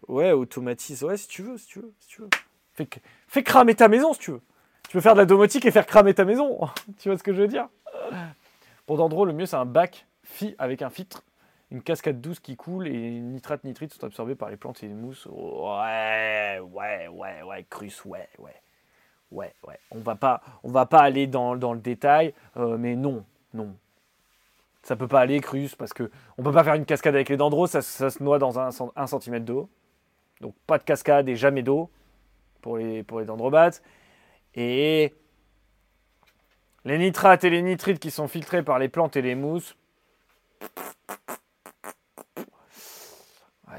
ouais, 0.08 0.32
automatise, 0.32 1.04
ouais, 1.04 1.16
si 1.16 1.28
tu 1.28 1.42
veux, 1.42 1.58
si 1.58 1.66
tu 1.66 1.80
veux, 1.80 1.92
si 1.98 2.08
tu 2.08 2.22
veux. 2.22 2.30
Fais, 2.72 2.88
fais 3.28 3.42
cramer 3.42 3.74
ta 3.74 3.88
maison 3.88 4.14
si 4.14 4.20
tu 4.20 4.30
veux. 4.30 4.40
Tu 4.88 4.92
peux 4.92 5.00
faire 5.00 5.14
de 5.14 5.20
la 5.20 5.26
domotique 5.26 5.64
et 5.66 5.70
faire 5.70 5.86
cramer 5.86 6.14
ta 6.14 6.24
maison. 6.24 6.58
tu 6.98 7.08
vois 7.08 7.18
ce 7.18 7.22
que 7.22 7.32
je 7.32 7.42
veux 7.42 7.48
dire? 7.48 7.68
Pour 8.86 8.96
Dendro, 8.96 9.24
le 9.24 9.32
mieux 9.32 9.46
c'est 9.46 9.56
un 9.56 9.66
bac 9.66 10.06
avec 10.59 10.83
un 10.83 10.91
filtre, 10.91 11.22
une 11.70 11.83
cascade 11.83 12.20
douce 12.20 12.41
qui 12.41 12.57
coule 12.57 12.87
et 12.87 13.20
nitrate 13.20 13.64
nitrite 13.64 13.95
sont 13.95 14.05
absorbés 14.05 14.35
par 14.35 14.51
les 14.51 14.57
plantes 14.57 14.83
et 14.83 14.89
les 14.89 14.95
mousses. 14.95 15.26
Ouais, 15.26 16.61
ouais, 16.61 17.09
ouais, 17.09 17.43
ouais, 17.43 17.66
crus, 17.68 18.05
ouais, 18.05 18.28
ouais. 18.39 18.55
Ouais, 19.30 19.55
ouais. 19.66 19.78
On 19.91 20.01
va 20.01 20.14
pas, 20.14 20.43
on 20.62 20.70
va 20.70 20.85
pas 20.85 21.01
aller 21.01 21.26
dans, 21.26 21.55
le 21.55 21.80
détail, 21.80 22.35
euh, 22.59 22.76
mais 22.76 22.95
non, 22.95 23.24
non. 23.55 23.74
Ça 24.83 24.95
peut 24.95 25.09
pas 25.09 25.20
aller 25.20 25.41
crus 25.41 25.74
parce 25.74 25.95
que 25.95 26.11
on 26.37 26.43
peut 26.43 26.53
pas 26.53 26.64
faire 26.64 26.74
une 26.74 26.85
cascade 26.85 27.14
avec 27.14 27.30
les 27.30 27.39
dendros, 27.39 27.66
ça, 27.66 27.80
se 27.80 28.22
noie 28.22 28.39
dans 28.39 28.59
un, 28.59 28.68
un 28.95 29.07
centimètre 29.07 29.47
d'eau. 29.47 29.70
Donc 30.43 30.55
pas 30.66 30.76
de 30.76 30.83
cascade 30.83 31.28
et 31.28 31.37
jamais 31.37 31.62
d'eau 31.62 31.89
pour 32.61 32.76
les, 32.76 33.03
pour 33.03 33.20
les 33.20 33.26
dendrobates. 33.26 33.83
Et 34.55 35.14
les 36.85 36.99
nitrates 36.99 37.45
et 37.45 37.51
les 37.51 37.62
nitrites 37.62 38.01
qui 38.01 38.11
sont 38.11 38.28
filtrés 38.28 38.62
par 38.62 38.78
les 38.78 38.89
plantes 38.89 39.16
et 39.16 39.22
les 39.22 39.35
mousses, 39.35 39.76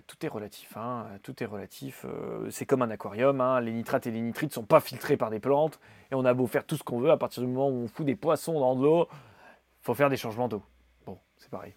tout 0.07 0.25
est 0.25 0.29
relatif, 0.29 0.75
hein, 0.77 1.07
tout 1.23 1.41
est 1.43 1.45
relatif. 1.45 2.05
Euh, 2.05 2.49
c'est 2.49 2.65
comme 2.65 2.81
un 2.81 2.89
aquarium, 2.89 3.41
hein, 3.41 3.59
les 3.61 3.71
nitrates 3.71 4.07
et 4.07 4.11
les 4.11 4.21
nitrites 4.21 4.51
ne 4.51 4.55
sont 4.55 4.65
pas 4.65 4.79
filtrés 4.79 5.17
par 5.17 5.29
des 5.29 5.39
plantes, 5.39 5.79
et 6.11 6.15
on 6.15 6.25
a 6.25 6.33
beau 6.33 6.47
faire 6.47 6.65
tout 6.65 6.77
ce 6.77 6.83
qu'on 6.83 6.99
veut, 6.99 7.11
à 7.11 7.17
partir 7.17 7.41
du 7.43 7.47
moment 7.47 7.69
où 7.69 7.83
on 7.83 7.87
fout 7.87 8.05
des 8.05 8.15
poissons 8.15 8.59
dans 8.59 8.75
de 8.75 8.83
l'eau, 8.83 9.07
faut 9.81 9.93
faire 9.93 10.09
des 10.09 10.17
changements 10.17 10.47
d'eau. 10.47 10.63
Bon, 11.05 11.19
c'est 11.37 11.49
pareil. 11.49 11.75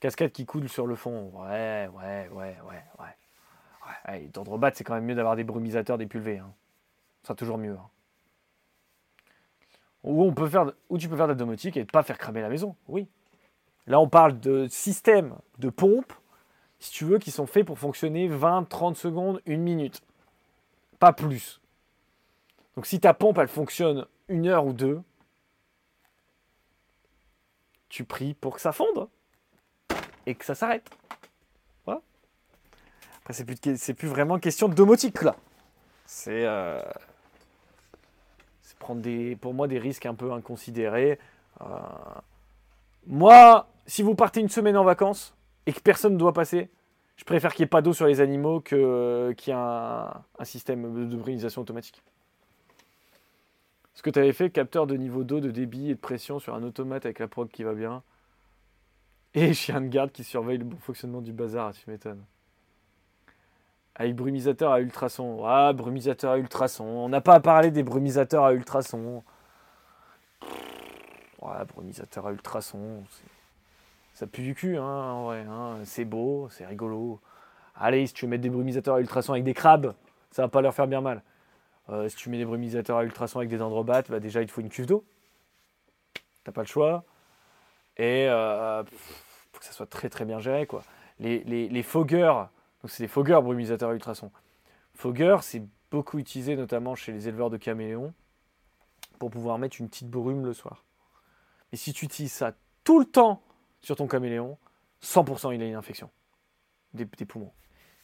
Cascade 0.00 0.32
qui 0.32 0.46
coule 0.46 0.68
sur 0.68 0.86
le 0.86 0.96
fond, 0.96 1.30
ouais, 1.34 1.88
ouais, 1.94 2.28
ouais, 2.32 2.56
ouais, 2.68 2.84
ouais. 2.98 4.08
ouais 4.08 4.28
D'endrobat, 4.32 4.72
c'est 4.74 4.84
quand 4.84 4.94
même 4.94 5.04
mieux 5.04 5.14
d'avoir 5.14 5.36
des 5.36 5.44
brumisateurs, 5.44 5.98
des 5.98 6.06
pulvés. 6.06 6.38
Hein. 6.38 6.52
Ça 7.22 7.34
toujours 7.34 7.58
mieux. 7.58 7.76
Hein. 7.78 7.88
Ou, 10.02 10.24
on 10.24 10.34
peut 10.34 10.48
faire, 10.48 10.72
ou 10.88 10.98
tu 10.98 11.08
peux 11.08 11.16
faire 11.16 11.26
de 11.26 11.32
la 11.32 11.38
domotique 11.38 11.76
et 11.76 11.80
ne 11.80 11.84
pas 11.84 12.02
faire 12.02 12.18
cramer 12.18 12.40
la 12.40 12.48
maison, 12.48 12.74
oui. 12.88 13.06
Là, 13.86 14.00
on 14.00 14.08
parle 14.08 14.38
de 14.38 14.66
systèmes 14.68 15.36
de 15.58 15.68
pompes, 15.70 16.12
si 16.82 16.90
tu 16.90 17.04
veux, 17.04 17.18
qui 17.18 17.30
sont 17.30 17.46
faits 17.46 17.64
pour 17.64 17.78
fonctionner 17.78 18.28
20, 18.28 18.68
30 18.68 18.96
secondes, 18.96 19.40
une 19.46 19.62
minute. 19.62 20.02
Pas 20.98 21.12
plus. 21.12 21.60
Donc 22.74 22.86
si 22.86 22.98
ta 22.98 23.14
pompe, 23.14 23.38
elle 23.38 23.48
fonctionne 23.48 24.06
une 24.28 24.48
heure 24.48 24.66
ou 24.66 24.72
deux, 24.72 25.00
tu 27.88 28.04
pries 28.04 28.34
pour 28.34 28.56
que 28.56 28.60
ça 28.60 28.72
fonde 28.72 29.08
et 30.26 30.34
que 30.34 30.44
ça 30.44 30.54
s'arrête. 30.54 30.88
Voilà. 31.84 32.00
Après, 33.20 33.34
c'est 33.34 33.44
plus, 33.44 33.94
plus 33.94 34.08
vraiment 34.08 34.38
question 34.38 34.68
de 34.68 34.74
domotique, 34.74 35.22
là. 35.22 35.36
C'est 36.06 36.44
euh, 36.44 36.82
prendre 38.80 39.00
des, 39.00 39.36
pour 39.36 39.54
moi 39.54 39.68
des 39.68 39.78
risques 39.78 40.06
un 40.06 40.14
peu 40.14 40.32
inconsidérés. 40.32 41.18
Euh, 41.60 41.64
moi, 43.06 43.68
si 43.86 44.02
vous 44.02 44.16
partez 44.16 44.40
une 44.40 44.48
semaine 44.48 44.76
en 44.76 44.84
vacances 44.84 45.34
et 45.66 45.72
que 45.72 45.80
personne 45.80 46.14
ne 46.14 46.18
doit 46.18 46.32
passer, 46.32 46.70
je 47.16 47.24
préfère 47.24 47.52
qu'il 47.52 47.62
n'y 47.62 47.66
ait 47.66 47.68
pas 47.68 47.82
d'eau 47.82 47.92
sur 47.92 48.06
les 48.06 48.20
animaux 48.20 48.60
que, 48.60 48.74
euh, 48.74 49.34
qu'il 49.34 49.52
y 49.52 49.56
ait 49.56 49.60
un, 49.60 50.24
système 50.44 51.08
de 51.08 51.16
brumisation 51.16 51.62
automatique. 51.62 52.02
Ce 53.94 54.02
que 54.02 54.10
tu 54.10 54.18
avais 54.18 54.32
fait, 54.32 54.50
capteur 54.50 54.86
de 54.86 54.96
niveau 54.96 55.22
d'eau, 55.22 55.40
de 55.40 55.50
débit 55.50 55.90
et 55.90 55.94
de 55.94 56.00
pression 56.00 56.38
sur 56.38 56.54
un 56.54 56.62
automate 56.62 57.04
avec 57.04 57.18
la 57.18 57.28
prog 57.28 57.48
qui 57.48 57.62
va 57.62 57.74
bien. 57.74 58.02
Et 59.34 59.54
chien 59.54 59.80
de 59.80 59.88
garde 59.88 60.10
qui 60.10 60.24
surveille 60.24 60.58
le 60.58 60.64
bon 60.64 60.78
fonctionnement 60.78 61.20
du 61.20 61.32
bazar, 61.32 61.72
tu 61.72 61.88
m'étonnes. 61.90 62.24
Avec 63.94 64.16
brumisateur 64.16 64.72
à 64.72 64.80
ultrasons. 64.80 65.44
Ah, 65.44 65.72
brumisateur 65.74 66.32
à 66.32 66.38
ultrasons. 66.38 66.84
On 66.84 67.08
n'a 67.10 67.20
pas 67.20 67.34
à 67.34 67.40
parler 67.40 67.70
des 67.70 67.82
brumisateurs 67.82 68.44
à 68.44 68.54
ultrasons. 68.54 69.22
Ouais, 71.42 71.64
brumisateur 71.68 72.26
à 72.26 72.32
ultrasons. 72.32 73.04
Ça 74.14 74.26
pue 74.26 74.42
du 74.42 74.54
cul, 74.54 74.76
hein, 74.76 74.82
en 74.82 75.24
vrai. 75.24 75.44
Hein. 75.48 75.78
C'est 75.84 76.04
beau, 76.04 76.48
c'est 76.50 76.66
rigolo. 76.66 77.20
Allez, 77.74 78.06
si 78.06 78.12
tu 78.12 78.26
veux 78.26 78.30
mettre 78.30 78.42
des 78.42 78.50
brumisateurs 78.50 78.96
à 78.96 79.00
ultrasons 79.00 79.32
avec 79.32 79.44
des 79.44 79.54
crabes, 79.54 79.94
ça 80.30 80.42
va 80.42 80.48
pas 80.48 80.60
leur 80.60 80.74
faire 80.74 80.86
bien 80.86 81.00
mal. 81.00 81.22
Euh, 81.88 82.08
si 82.08 82.16
tu 82.16 82.30
mets 82.30 82.38
des 82.38 82.44
brumisateurs 82.44 82.98
à 82.98 83.04
ultrasons 83.04 83.38
avec 83.38 83.50
des 83.50 83.62
androbates, 83.62 84.10
bah 84.10 84.20
déjà 84.20 84.40
il 84.42 84.46
te 84.46 84.52
faut 84.52 84.60
une 84.60 84.68
cuve 84.68 84.86
d'eau. 84.86 85.04
T'as 86.44 86.52
pas 86.52 86.62
le 86.62 86.66
choix. 86.66 87.04
Et 87.96 88.28
euh, 88.28 88.84
faut 88.84 89.58
que 89.58 89.64
ça 89.64 89.72
soit 89.72 89.86
très 89.86 90.08
très 90.08 90.24
bien 90.24 90.38
géré 90.38 90.66
quoi. 90.66 90.82
Les, 91.18 91.44
les, 91.44 91.82
fogueurs, 91.82 92.50
donc 92.82 92.90
c'est 92.90 93.04
des 93.04 93.08
fogueurs 93.08 93.42
brumisateurs 93.42 93.90
à 93.90 93.94
ultrasons. 93.94 94.32
Fogueurs, 94.94 95.44
c'est 95.44 95.62
beaucoup 95.90 96.18
utilisé 96.18 96.56
notamment 96.56 96.94
chez 96.96 97.12
les 97.12 97.28
éleveurs 97.28 97.50
de 97.50 97.56
caméléons 97.56 98.12
pour 99.18 99.30
pouvoir 99.30 99.58
mettre 99.58 99.76
une 99.78 99.88
petite 99.88 100.10
brume 100.10 100.44
le 100.44 100.52
soir. 100.52 100.84
Et 101.72 101.76
si 101.76 101.92
tu 101.92 102.06
utilises 102.06 102.32
ça 102.32 102.54
tout 102.82 102.98
le 102.98 103.06
temps 103.06 103.40
sur 103.82 103.96
ton 103.96 104.06
caméléon, 104.06 104.58
100% 105.02 105.54
il 105.54 105.62
a 105.62 105.66
une 105.66 105.74
infection 105.74 106.10
des, 106.94 107.06
poumons. 107.06 107.52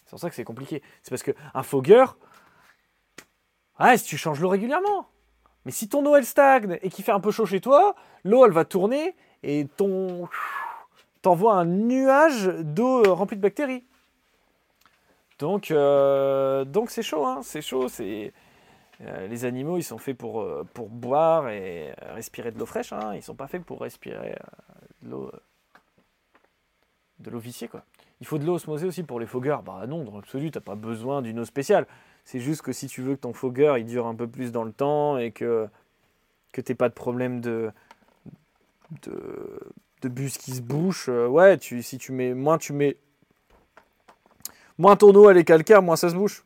C'est 0.04 0.10
pour 0.10 0.20
ça 0.20 0.28
que 0.28 0.34
c'est 0.34 0.44
compliqué. 0.44 0.82
C'est 1.02 1.10
parce 1.10 1.22
qu'un 1.22 1.62
fogueur, 1.62 2.16
ah, 3.76 3.96
si 3.96 4.04
tu 4.04 4.16
changes 4.16 4.40
l'eau 4.40 4.48
régulièrement. 4.48 5.08
Mais 5.64 5.72
si 5.72 5.88
ton 5.88 6.04
eau 6.06 6.16
elle 6.16 6.24
stagne 6.24 6.78
et 6.82 6.88
qu'il 6.88 7.04
fait 7.04 7.12
un 7.12 7.20
peu 7.20 7.30
chaud 7.30 7.46
chez 7.46 7.60
toi, 7.60 7.94
l'eau 8.24 8.44
elle 8.44 8.52
va 8.52 8.64
tourner 8.64 9.14
et 9.42 9.66
ton 9.76 10.28
t'envoie 11.22 11.54
un 11.54 11.64
nuage 11.64 12.46
d'eau 12.46 13.02
remplie 13.14 13.36
de 13.36 13.42
bactéries. 13.42 13.84
Donc 15.38 15.70
euh, 15.70 16.64
donc 16.64 16.90
c'est 16.90 17.02
chaud, 17.02 17.24
hein, 17.24 17.40
c'est 17.42 17.60
chaud, 17.60 17.86
euh, 18.00 19.26
les 19.28 19.44
animaux 19.44 19.76
ils 19.76 19.84
sont 19.84 19.98
faits 19.98 20.16
pour, 20.16 20.40
euh, 20.40 20.66
boire 20.74 21.48
et 21.48 21.92
respirer 22.14 22.50
de 22.50 22.58
l'eau 22.58 22.66
fraîche, 22.66 22.92
hein, 22.92 23.14
ils 23.14 23.22
sont 23.22 23.36
pas 23.36 23.46
faits 23.46 23.64
pour 23.64 23.80
respirer 23.80 24.36
de 25.02 25.10
l'eau 25.10 25.30
de 27.20 27.36
viciée 27.38 27.68
quoi. 27.68 27.82
Il 28.20 28.26
faut 28.26 28.38
de 28.38 28.44
l'eau 28.44 28.54
osmosée 28.54 28.86
aussi 28.86 29.02
pour 29.02 29.20
les 29.20 29.26
fogueurs. 29.26 29.62
Bah 29.62 29.84
non, 29.86 30.04
dans 30.04 30.16
l'absolu, 30.16 30.50
t'as 30.50 30.60
pas 30.60 30.74
besoin 30.74 31.22
d'une 31.22 31.38
eau 31.38 31.44
spéciale. 31.44 31.86
C'est 32.24 32.40
juste 32.40 32.62
que 32.62 32.72
si 32.72 32.88
tu 32.88 33.02
veux 33.02 33.14
que 33.14 33.20
ton 33.20 33.32
fogueur 33.32 33.78
il 33.78 33.86
dure 33.86 34.06
un 34.06 34.14
peu 34.14 34.26
plus 34.26 34.52
dans 34.52 34.64
le 34.64 34.72
temps 34.72 35.18
et 35.18 35.30
que 35.30 35.68
que 36.52 36.60
t'aies 36.60 36.74
pas 36.74 36.88
de 36.88 36.94
problème 36.94 37.40
de 37.40 37.70
de, 39.02 39.60
de 40.02 40.08
bus 40.08 40.38
qui 40.38 40.52
se 40.52 40.62
bouche, 40.62 41.08
euh, 41.08 41.26
ouais, 41.26 41.58
tu, 41.58 41.82
si 41.82 41.98
tu 41.98 42.12
mets 42.12 42.34
moins 42.34 42.58
tu 42.58 42.72
mets 42.72 42.96
moins 44.78 44.96
ton 44.96 45.14
eau 45.14 45.30
elle 45.30 45.36
est 45.36 45.44
calcaire, 45.44 45.82
moins 45.82 45.96
ça 45.96 46.10
se 46.10 46.14
bouche. 46.14 46.44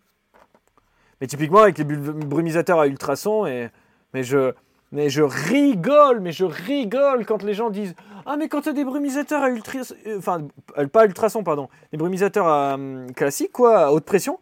Mais 1.20 1.26
typiquement 1.26 1.60
avec 1.60 1.78
les 1.78 1.84
brumisateurs 1.84 2.80
à 2.80 2.86
ultrasons 2.86 3.44
mais 4.12 4.24
je 4.24 4.52
mais 4.93 5.09
je 5.09 5.22
rigole, 5.22 6.20
mais 6.20 6.32
je 6.32 6.45
rigole 6.45 7.26
quand 7.26 7.43
les 7.43 7.55
gens 7.55 7.70
disent 7.70 7.95
Ah, 8.26 8.36
mais 8.36 8.49
quand 8.49 8.62
tu 8.62 8.68
as 8.68 8.72
des 8.72 8.84
brumisateurs 8.84 9.43
à 9.43 9.49
ultrasons, 9.51 9.95
euh, 10.07 10.18
enfin, 10.18 10.47
euh, 10.78 10.86
pas 10.86 11.07
ultrasons, 11.07 11.43
pardon, 11.43 11.68
des 11.90 11.99
brumisateurs 11.99 12.47
à, 12.47 12.74
hum, 12.74 13.11
classiques, 13.12 13.53
quoi, 13.53 13.86
à 13.86 13.90
haute 13.90 14.05
pression. 14.05 14.38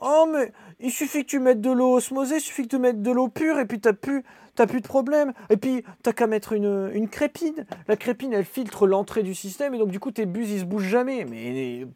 Oh, 0.00 0.26
mais 0.32 0.52
il 0.80 0.90
suffit 0.90 1.22
que 1.24 1.28
tu 1.30 1.38
mettes 1.38 1.60
de 1.60 1.70
l'eau 1.70 1.96
osmosée, 1.96 2.36
il 2.36 2.40
suffit 2.40 2.62
que 2.62 2.68
tu 2.68 2.78
mettes 2.78 3.02
de 3.02 3.10
l'eau 3.10 3.28
pure, 3.28 3.58
et 3.58 3.66
puis 3.66 3.78
tu 3.78 3.92
plus, 3.92 4.24
plus 4.66 4.80
de 4.80 4.86
problème. 4.86 5.34
Et 5.50 5.56
puis, 5.58 5.84
t'as 6.02 6.12
qu'à 6.12 6.26
mettre 6.26 6.54
une, 6.54 6.90
une 6.94 7.08
crépine. 7.08 7.66
La 7.86 7.96
crépine, 7.96 8.32
elle 8.32 8.46
filtre 8.46 8.86
l'entrée 8.86 9.22
du 9.22 9.34
système, 9.34 9.74
et 9.74 9.78
donc, 9.78 9.90
du 9.90 10.00
coup, 10.00 10.10
tes 10.10 10.24
bus, 10.24 10.48
ils 10.48 10.60
se 10.60 10.64
bougent 10.64 10.88
jamais. 10.88 11.26
Mais 11.26 11.86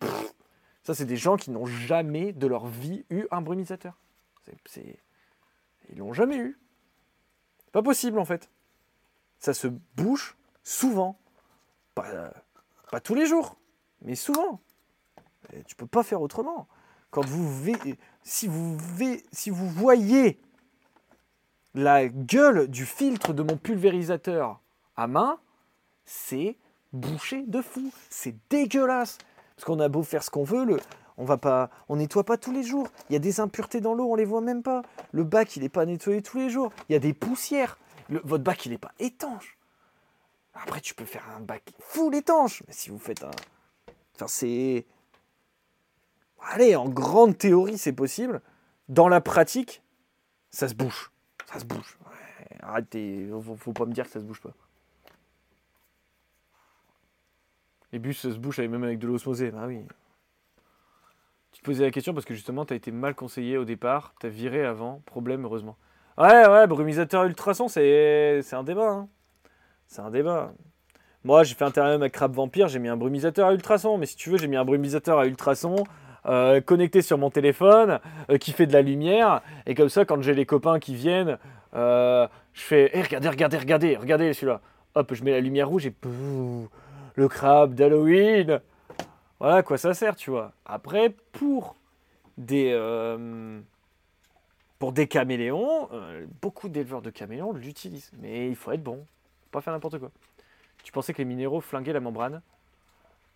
ça, 0.83 0.95
c'est 0.95 1.07
des 1.07 1.17
gens 1.17 1.37
qui 1.37 1.51
n'ont 1.51 1.67
jamais 1.67 2.33
de 2.33 2.47
leur 2.47 2.67
vie 2.67 3.05
eu 3.09 3.25
un 3.31 3.41
brumisateur. 3.41 3.99
C'est 4.67 4.99
Ils 5.91 5.99
l'ont 5.99 6.13
jamais 6.13 6.37
eu. 6.37 6.59
Pas 7.75 7.83
possible 7.83 8.20
en 8.20 8.25
fait. 8.25 8.49
Ça 9.41 9.53
se 9.53 9.66
bouche 9.97 10.37
souvent. 10.62 11.18
Pas, 11.97 12.33
tous 13.03 13.16
les 13.16 13.27
jours, 13.27 13.57
mais 14.03 14.14
souvent. 14.14 14.61
Et 15.53 15.64
tu 15.64 15.75
peux 15.75 15.89
pas 15.89 16.05
faire 16.05 16.22
autrement. 16.22 16.68
Quand 17.11 17.27
vous 17.27 17.75
si 18.22 18.47
vous, 18.47 18.79
si 19.33 19.51
vous 19.51 19.68
voyez 19.68 20.41
la 21.75 22.07
gueule 22.07 22.68
du 22.68 22.87
filtre 22.87 23.33
de 23.33 23.43
mon 23.43 23.57
pulvérisateur 23.57 24.61
à 24.95 25.09
main, 25.09 25.41
c'est 26.05 26.57
bouché 26.93 27.43
de 27.43 27.61
fou. 27.61 27.93
C'est 28.09 28.37
dégueulasse. 28.51 29.18
Parce 29.57 29.64
qu'on 29.64 29.81
a 29.81 29.89
beau 29.89 30.05
faire 30.05 30.22
ce 30.22 30.31
qu'on 30.31 30.45
veut, 30.45 30.64
le, 30.64 30.81
on 31.17 31.25
va 31.25 31.37
pas, 31.37 31.71
on 31.89 31.97
nettoie 31.97 32.25
pas 32.25 32.37
tous 32.37 32.53
les 32.53 32.62
jours. 32.62 32.89
Il 33.09 33.12
y 33.12 33.17
a 33.17 33.21
des 33.21 33.41
impuretés 33.41 33.81
dans 33.81 33.95
l'eau, 33.95 34.11
on 34.11 34.15
les 34.15 34.25
voit 34.25 34.41
même 34.41 34.62
pas. 34.62 34.83
Le 35.12 35.25
bac, 35.25 35.57
il 35.57 35.62
n'est 35.62 35.69
pas 35.69 35.87
nettoyé 35.87 36.23
tous 36.23 36.39
les 36.39 36.51
jours. 36.51 36.73
Il 36.89 36.93
y 36.93 36.97
a 36.97 36.99
des 36.99 37.15
poussières. 37.15 37.79
votre 38.09 38.43
bac, 38.43 38.67
il 38.67 38.73
n'est 38.73 38.79
pas 38.79 38.93
étanche. 38.99 39.57
Après, 40.55 40.81
tu 40.81 40.95
peux 40.95 41.05
faire 41.05 41.25
un 41.37 41.41
bac 41.41 41.73
full 41.79 42.15
étanche. 42.15 42.62
Mais 42.67 42.73
si 42.73 42.91
vous 42.91 42.99
faites 42.99 43.23
un, 43.23 43.31
enfin 44.15 44.27
c'est, 44.29 44.87
allez, 46.41 46.77
en 46.77 46.89
grande 46.89 47.39
théorie, 47.39 47.79
c'est 47.79 47.93
possible. 47.93 48.41
Dans 48.89 49.09
la 49.09 49.21
pratique, 49.21 49.83
ça 50.51 50.69
se 50.69 50.75
bouge. 50.75 51.11
Ça 51.47 51.59
se 51.61 51.65
bouge. 51.65 51.99
arrêtez, 52.61 53.29
faut, 53.43 53.57
faut 53.57 53.73
pas 53.73 53.87
me 53.87 53.93
dire 53.93 54.05
que 54.05 54.11
ça 54.11 54.21
se 54.21 54.25
bouge 54.25 54.41
pas. 54.41 54.53
Les 57.93 58.01
bus 58.01 58.19
se 58.19 58.37
bouchent 58.39 58.59
même 58.59 58.83
avec 58.83 58.99
de 58.99 59.07
l'osmosée. 59.07 59.53
Bah 59.53 59.67
oui. 59.69 59.85
Tu 61.55 61.63
posais 61.63 61.85
la 61.85 61.93
question 61.93 62.13
parce 62.13 62.27
que 62.27 62.35
justement, 62.35 62.65
tu 62.65 62.75
as 62.75 62.77
été 62.77 62.91
mal 62.91 63.15
conseillé 63.15 63.57
au 63.57 63.65
départ. 63.65 64.15
Tu 64.21 64.27
as 64.27 64.29
viré 64.29 64.67
avant. 64.67 65.01
Problème, 65.07 65.45
heureusement. 65.45 65.77
Ouais, 66.19 66.47
ouais, 66.49 66.67
brumisateur 66.67 67.25
ultrason, 67.25 67.69
c'est 67.69 68.43
un 68.53 68.65
débat. 68.65 68.91
Hein. 68.91 69.09
C'est 69.87 70.03
un 70.03 70.11
débat. 70.11 70.53
Moi, 71.23 71.45
j'ai 71.45 71.55
fait 71.55 71.65
un 71.65 71.71
terrarium 71.71 72.03
avec 72.03 72.13
crabe 72.13 72.35
vampire, 72.35 72.69
j'ai 72.69 72.79
mis 72.81 72.89
un 72.89 72.97
brumisateur 72.97 73.49
à 73.49 73.55
ultrason. 73.55 73.99
Mais 73.99 74.07
si 74.07 74.17
tu 74.17 74.31
veux, 74.31 74.37
j'ai 74.37 74.49
mis 74.49 74.57
un 74.57 74.65
brumisateur 74.65 75.19
à 75.19 75.27
ultrason 75.27 75.77
euh, 76.27 76.61
connecté 76.61 77.03
sur 77.03 77.19
mon 77.19 77.31
téléphone 77.31 78.01
euh, 78.31 78.37
qui 78.37 78.53
fait 78.53 78.67
de 78.67 78.73
la 78.73 78.83
lumière. 78.83 79.41
Et 79.67 79.75
comme 79.75 79.89
ça, 79.89 80.05
quand 80.05 80.21
j'ai 80.23 80.35
les 80.35 80.47
copains 80.47 80.81
qui 80.81 80.97
viennent, 80.97 81.39
euh, 81.75 82.27
je 82.53 82.63
fais 82.63 82.97
hey, 82.97 83.03
regardez, 83.03 83.29
regardez, 83.29 83.59
regardez, 83.59 83.97
regardez 83.97 84.33
celui-là. 84.33 84.61
Hop, 84.97 85.15
je 85.15 85.23
mets 85.23 85.31
la 85.31 85.41
lumière 85.41 85.69
rouge 85.69 85.87
et 85.87 85.95
le 87.15 87.29
crabe 87.29 87.75
d'Halloween. 87.75 88.61
Voilà 89.45 89.62
quoi 89.62 89.76
ça 89.76 89.92
sert, 89.92 90.16
tu 90.16 90.30
vois. 90.30 90.53
Après, 90.64 91.11
pour 91.32 91.76
des, 92.38 92.70
euh, 92.72 93.61
pour 94.78 94.92
des 94.92 95.07
caméléons, 95.07 95.90
euh, 95.92 96.24
beaucoup 96.40 96.70
d'éleveurs 96.70 97.03
de 97.03 97.11
caméléons 97.11 97.53
l'utilisent. 97.53 98.11
Mais 98.22 98.49
il 98.49 98.57
faut 98.57 98.72
être 98.72 98.82
bon, 98.82 99.05
pas 99.51 99.61
faire 99.61 99.74
n'importe 99.74 99.99
quoi. 99.99 100.11
Tu 100.82 100.92
pensais 100.92 101.12
que 101.12 101.18
les 101.18 101.26
minéraux 101.26 101.61
flinguaient 101.61 101.92
la 101.92 102.01
membrane? 102.01 102.40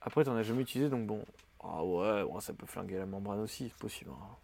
Après, 0.00 0.24
tu 0.24 0.30
n'en 0.30 0.36
as 0.36 0.42
jamais 0.42 0.62
utilisé, 0.62 0.88
donc 0.88 1.06
bon. 1.06 1.22
Ah 1.62 1.84
ouais, 1.84 2.24
ça 2.40 2.54
peut 2.54 2.64
flinguer 2.64 2.96
la 2.96 3.04
membrane 3.04 3.40
aussi, 3.40 3.68
c'est 3.68 3.78
possible. 3.78 4.10
Hein. 4.10 4.36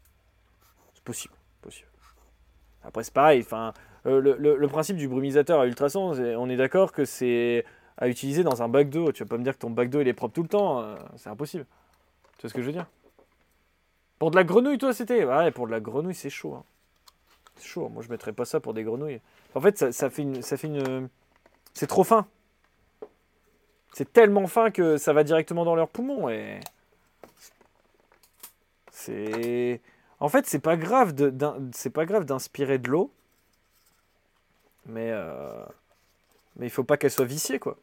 C'est 0.92 1.04
possible, 1.04 1.32
possible. 1.62 1.88
Après, 2.82 3.04
c'est 3.04 3.14
pareil. 3.14 3.40
Enfin, 3.40 3.72
euh, 4.04 4.20
le, 4.20 4.68
principe 4.68 4.98
du 4.98 5.08
brumisateur 5.08 5.60
à 5.60 5.66
ultrasons, 5.66 6.12
on 6.12 6.50
est 6.50 6.58
d'accord 6.58 6.92
que 6.92 7.06
c'est 7.06 7.64
à 7.98 8.08
utiliser 8.08 8.42
dans 8.42 8.62
un 8.62 8.68
bac 8.68 8.90
d'eau. 8.90 9.12
Tu 9.12 9.22
vas 9.22 9.28
pas 9.28 9.38
me 9.38 9.44
dire 9.44 9.54
que 9.54 9.60
ton 9.60 9.70
bac 9.70 9.90
d'eau 9.90 10.00
il 10.00 10.08
est 10.08 10.14
propre 10.14 10.34
tout 10.34 10.42
le 10.42 10.48
temps, 10.48 10.80
euh, 10.80 10.96
c'est 11.16 11.28
impossible. 11.28 11.66
Tu 12.36 12.42
vois 12.42 12.50
ce 12.50 12.54
que 12.54 12.60
je 12.60 12.66
veux 12.66 12.72
dire? 12.72 12.86
Pour 14.18 14.30
de 14.30 14.36
la 14.36 14.44
grenouille, 14.44 14.78
toi, 14.78 14.92
c'était? 14.94 15.24
Ouais, 15.24 15.50
pour 15.50 15.66
de 15.66 15.72
la 15.72 15.80
grenouille, 15.80 16.14
c'est 16.14 16.30
chaud. 16.30 16.54
Hein. 16.54 16.64
C'est 17.56 17.66
chaud. 17.66 17.88
Moi, 17.88 18.02
je 18.02 18.08
mettrais 18.08 18.32
pas 18.32 18.44
ça 18.44 18.60
pour 18.60 18.74
des 18.74 18.82
grenouilles. 18.82 19.20
En 19.54 19.60
fait, 19.60 19.92
ça, 19.92 20.10
fait 20.10 20.22
une, 20.22 20.42
ça 20.42 20.56
fait 20.56 20.66
une, 20.66 21.08
c'est 21.74 21.86
trop 21.86 22.04
fin. 22.04 22.26
C'est 23.92 24.12
tellement 24.12 24.46
fin 24.46 24.70
que 24.70 24.96
ça 24.96 25.12
va 25.12 25.22
directement 25.22 25.64
dans 25.64 25.74
leurs 25.76 25.88
poumons 25.88 26.28
et 26.28 26.60
c'est. 28.90 29.80
En 30.20 30.28
fait, 30.28 30.46
c'est 30.46 30.58
pas 30.58 30.76
grave 30.76 31.14
c'est 31.72 31.90
pas 31.90 32.06
grave 32.06 32.24
d'inspirer 32.24 32.78
de 32.78 32.88
l'eau, 32.88 33.12
mais 34.86 35.10
euh, 35.12 35.64
mais 36.56 36.66
il 36.66 36.70
faut 36.70 36.84
pas 36.84 36.96
qu'elle 36.96 37.10
soit 37.10 37.24
viciée, 37.24 37.58
quoi. 37.58 37.76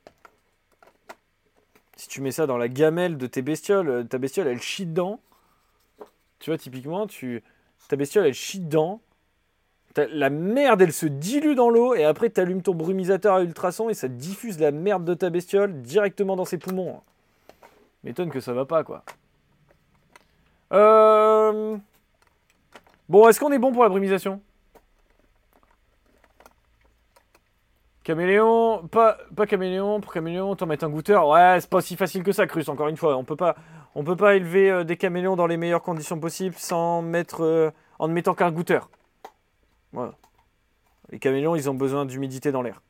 Si 1.97 2.07
tu 2.07 2.21
mets 2.21 2.31
ça 2.31 2.47
dans 2.47 2.57
la 2.57 2.67
gamelle 2.67 3.17
de 3.17 3.27
tes 3.27 3.41
bestioles, 3.41 3.89
euh, 3.89 4.03
ta 4.03 4.17
bestiole, 4.17 4.47
elle 4.47 4.61
chie 4.61 4.85
dedans. 4.85 5.19
Tu 6.39 6.49
vois, 6.49 6.57
typiquement, 6.57 7.05
tu, 7.05 7.43
ta 7.87 7.95
bestiole, 7.95 8.25
elle 8.25 8.33
chie 8.33 8.59
dedans. 8.59 9.01
La 9.95 10.29
merde, 10.29 10.81
elle 10.81 10.93
se 10.93 11.05
dilue 11.05 11.53
dans 11.53 11.69
l'eau 11.69 11.93
et 11.95 12.05
après, 12.05 12.29
tu 12.29 12.61
ton 12.61 12.73
brumisateur 12.73 13.35
à 13.35 13.43
ultrasons 13.43 13.89
et 13.89 13.93
ça 13.93 14.07
diffuse 14.07 14.57
la 14.57 14.71
merde 14.71 15.03
de 15.03 15.13
ta 15.13 15.29
bestiole 15.29 15.81
directement 15.81 16.37
dans 16.37 16.45
ses 16.45 16.57
poumons. 16.57 17.01
M'étonne 18.03 18.31
que 18.31 18.39
ça 18.39 18.53
va 18.53 18.65
pas, 18.65 18.83
quoi. 18.83 19.03
Euh... 20.71 21.77
Bon, 23.09 23.27
est-ce 23.27 23.39
qu'on 23.39 23.51
est 23.51 23.59
bon 23.59 23.73
pour 23.73 23.83
la 23.83 23.89
brumisation? 23.89 24.41
Caméléon, 28.03 28.87
pas, 28.87 29.17
pas 29.35 29.45
caméléon, 29.45 30.01
pour 30.01 30.11
caméléon, 30.11 30.55
t'en 30.55 30.65
mettre 30.65 30.85
un 30.85 30.89
goûteur. 30.89 31.27
Ouais, 31.27 31.57
c'est 31.61 31.69
pas 31.69 31.77
aussi 31.77 31.95
facile 31.95 32.23
que 32.23 32.31
ça, 32.31 32.47
Crus, 32.47 32.67
encore 32.67 32.87
une 32.87 32.97
fois. 32.97 33.15
On 33.15 33.23
peut 33.23 33.35
pas, 33.35 33.55
on 33.93 34.03
peut 34.03 34.15
pas 34.15 34.35
élever 34.35 34.71
euh, 34.71 34.83
des 34.83 34.97
caméléons 34.97 35.35
dans 35.35 35.45
les 35.45 35.57
meilleures 35.57 35.83
conditions 35.83 36.19
possibles 36.19 36.55
sans 36.57 37.03
mettre, 37.03 37.43
euh, 37.43 37.69
en 37.99 38.07
ne 38.07 38.13
mettant 38.13 38.33
qu'un 38.33 38.51
goûteur. 38.51 38.89
Voilà. 39.93 40.13
Les 41.11 41.19
caméléons, 41.19 41.55
ils 41.55 41.69
ont 41.69 41.75
besoin 41.75 42.05
d'humidité 42.05 42.51
dans 42.51 42.63
l'air. 42.63 42.81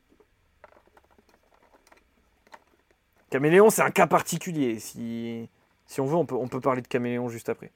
Caméléon, 3.28 3.68
c'est 3.68 3.82
un 3.82 3.90
cas 3.90 4.06
particulier. 4.06 4.78
Si, 4.78 5.48
si 5.86 6.00
on 6.00 6.06
veut, 6.06 6.16
on 6.16 6.24
peut, 6.24 6.36
on 6.36 6.48
peut 6.48 6.60
parler 6.60 6.80
de 6.80 6.88
caméléon 6.88 7.28
juste 7.28 7.50
après. 7.50 7.70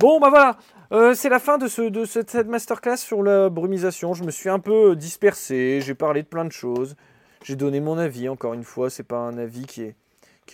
Bon, 0.00 0.18
bah 0.18 0.28
voilà, 0.28 0.58
euh, 0.92 1.14
c'est 1.14 1.28
la 1.28 1.38
fin 1.38 1.56
de, 1.56 1.68
ce, 1.68 1.82
de 1.82 2.04
cette 2.04 2.34
masterclass 2.34 2.96
sur 2.96 3.22
la 3.22 3.48
brumisation. 3.48 4.12
Je 4.12 4.24
me 4.24 4.30
suis 4.30 4.48
un 4.48 4.58
peu 4.58 4.96
dispersé, 4.96 5.80
j'ai 5.80 5.94
parlé 5.94 6.22
de 6.22 6.28
plein 6.28 6.44
de 6.44 6.52
choses. 6.52 6.96
J'ai 7.44 7.56
donné 7.56 7.80
mon 7.80 7.98
avis, 7.98 8.28
encore 8.28 8.54
une 8.54 8.64
fois, 8.64 8.90
c'est 8.90 9.04
pas 9.04 9.18
un 9.18 9.38
avis 9.38 9.66
qui 9.66 9.82
est, 9.82 9.94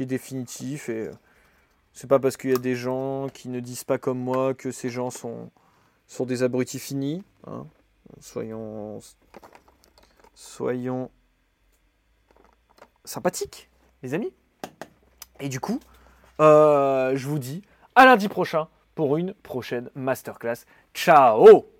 définitif. 0.01 0.89
Et 0.89 1.09
euh, 1.09 1.13
c'est 1.93 2.07
pas 2.07 2.19
parce 2.19 2.37
qu'il 2.37 2.51
y 2.51 2.55
a 2.55 2.59
des 2.59 2.75
gens 2.75 3.29
qui 3.29 3.49
ne 3.49 3.61
disent 3.61 3.85
pas 3.85 3.99
comme 3.99 4.19
moi 4.19 4.55
que 4.55 4.71
ces 4.71 4.89
gens 4.91 5.11
sont, 5.11 5.51
des 6.21 6.43
abrutis 6.43 6.79
finis. 6.79 7.23
Hein. 7.47 7.67
Soyons. 8.21 9.01
Sympathiques, 13.05 13.71
les 14.03 14.15
amis. 14.15 14.33
Et 15.39 15.49
du 15.49 15.61
coup, 15.61 15.81
euh, 16.41 17.17
je 17.17 17.27
vous 17.27 17.39
dis 17.39 17.63
à 17.95 18.05
lundi 18.05 18.29
prochain 18.29 18.69
pour 18.95 19.17
une 19.17 19.35
prochaine 19.35 19.91
masterclass. 19.95 20.65
Ciao 20.95 21.80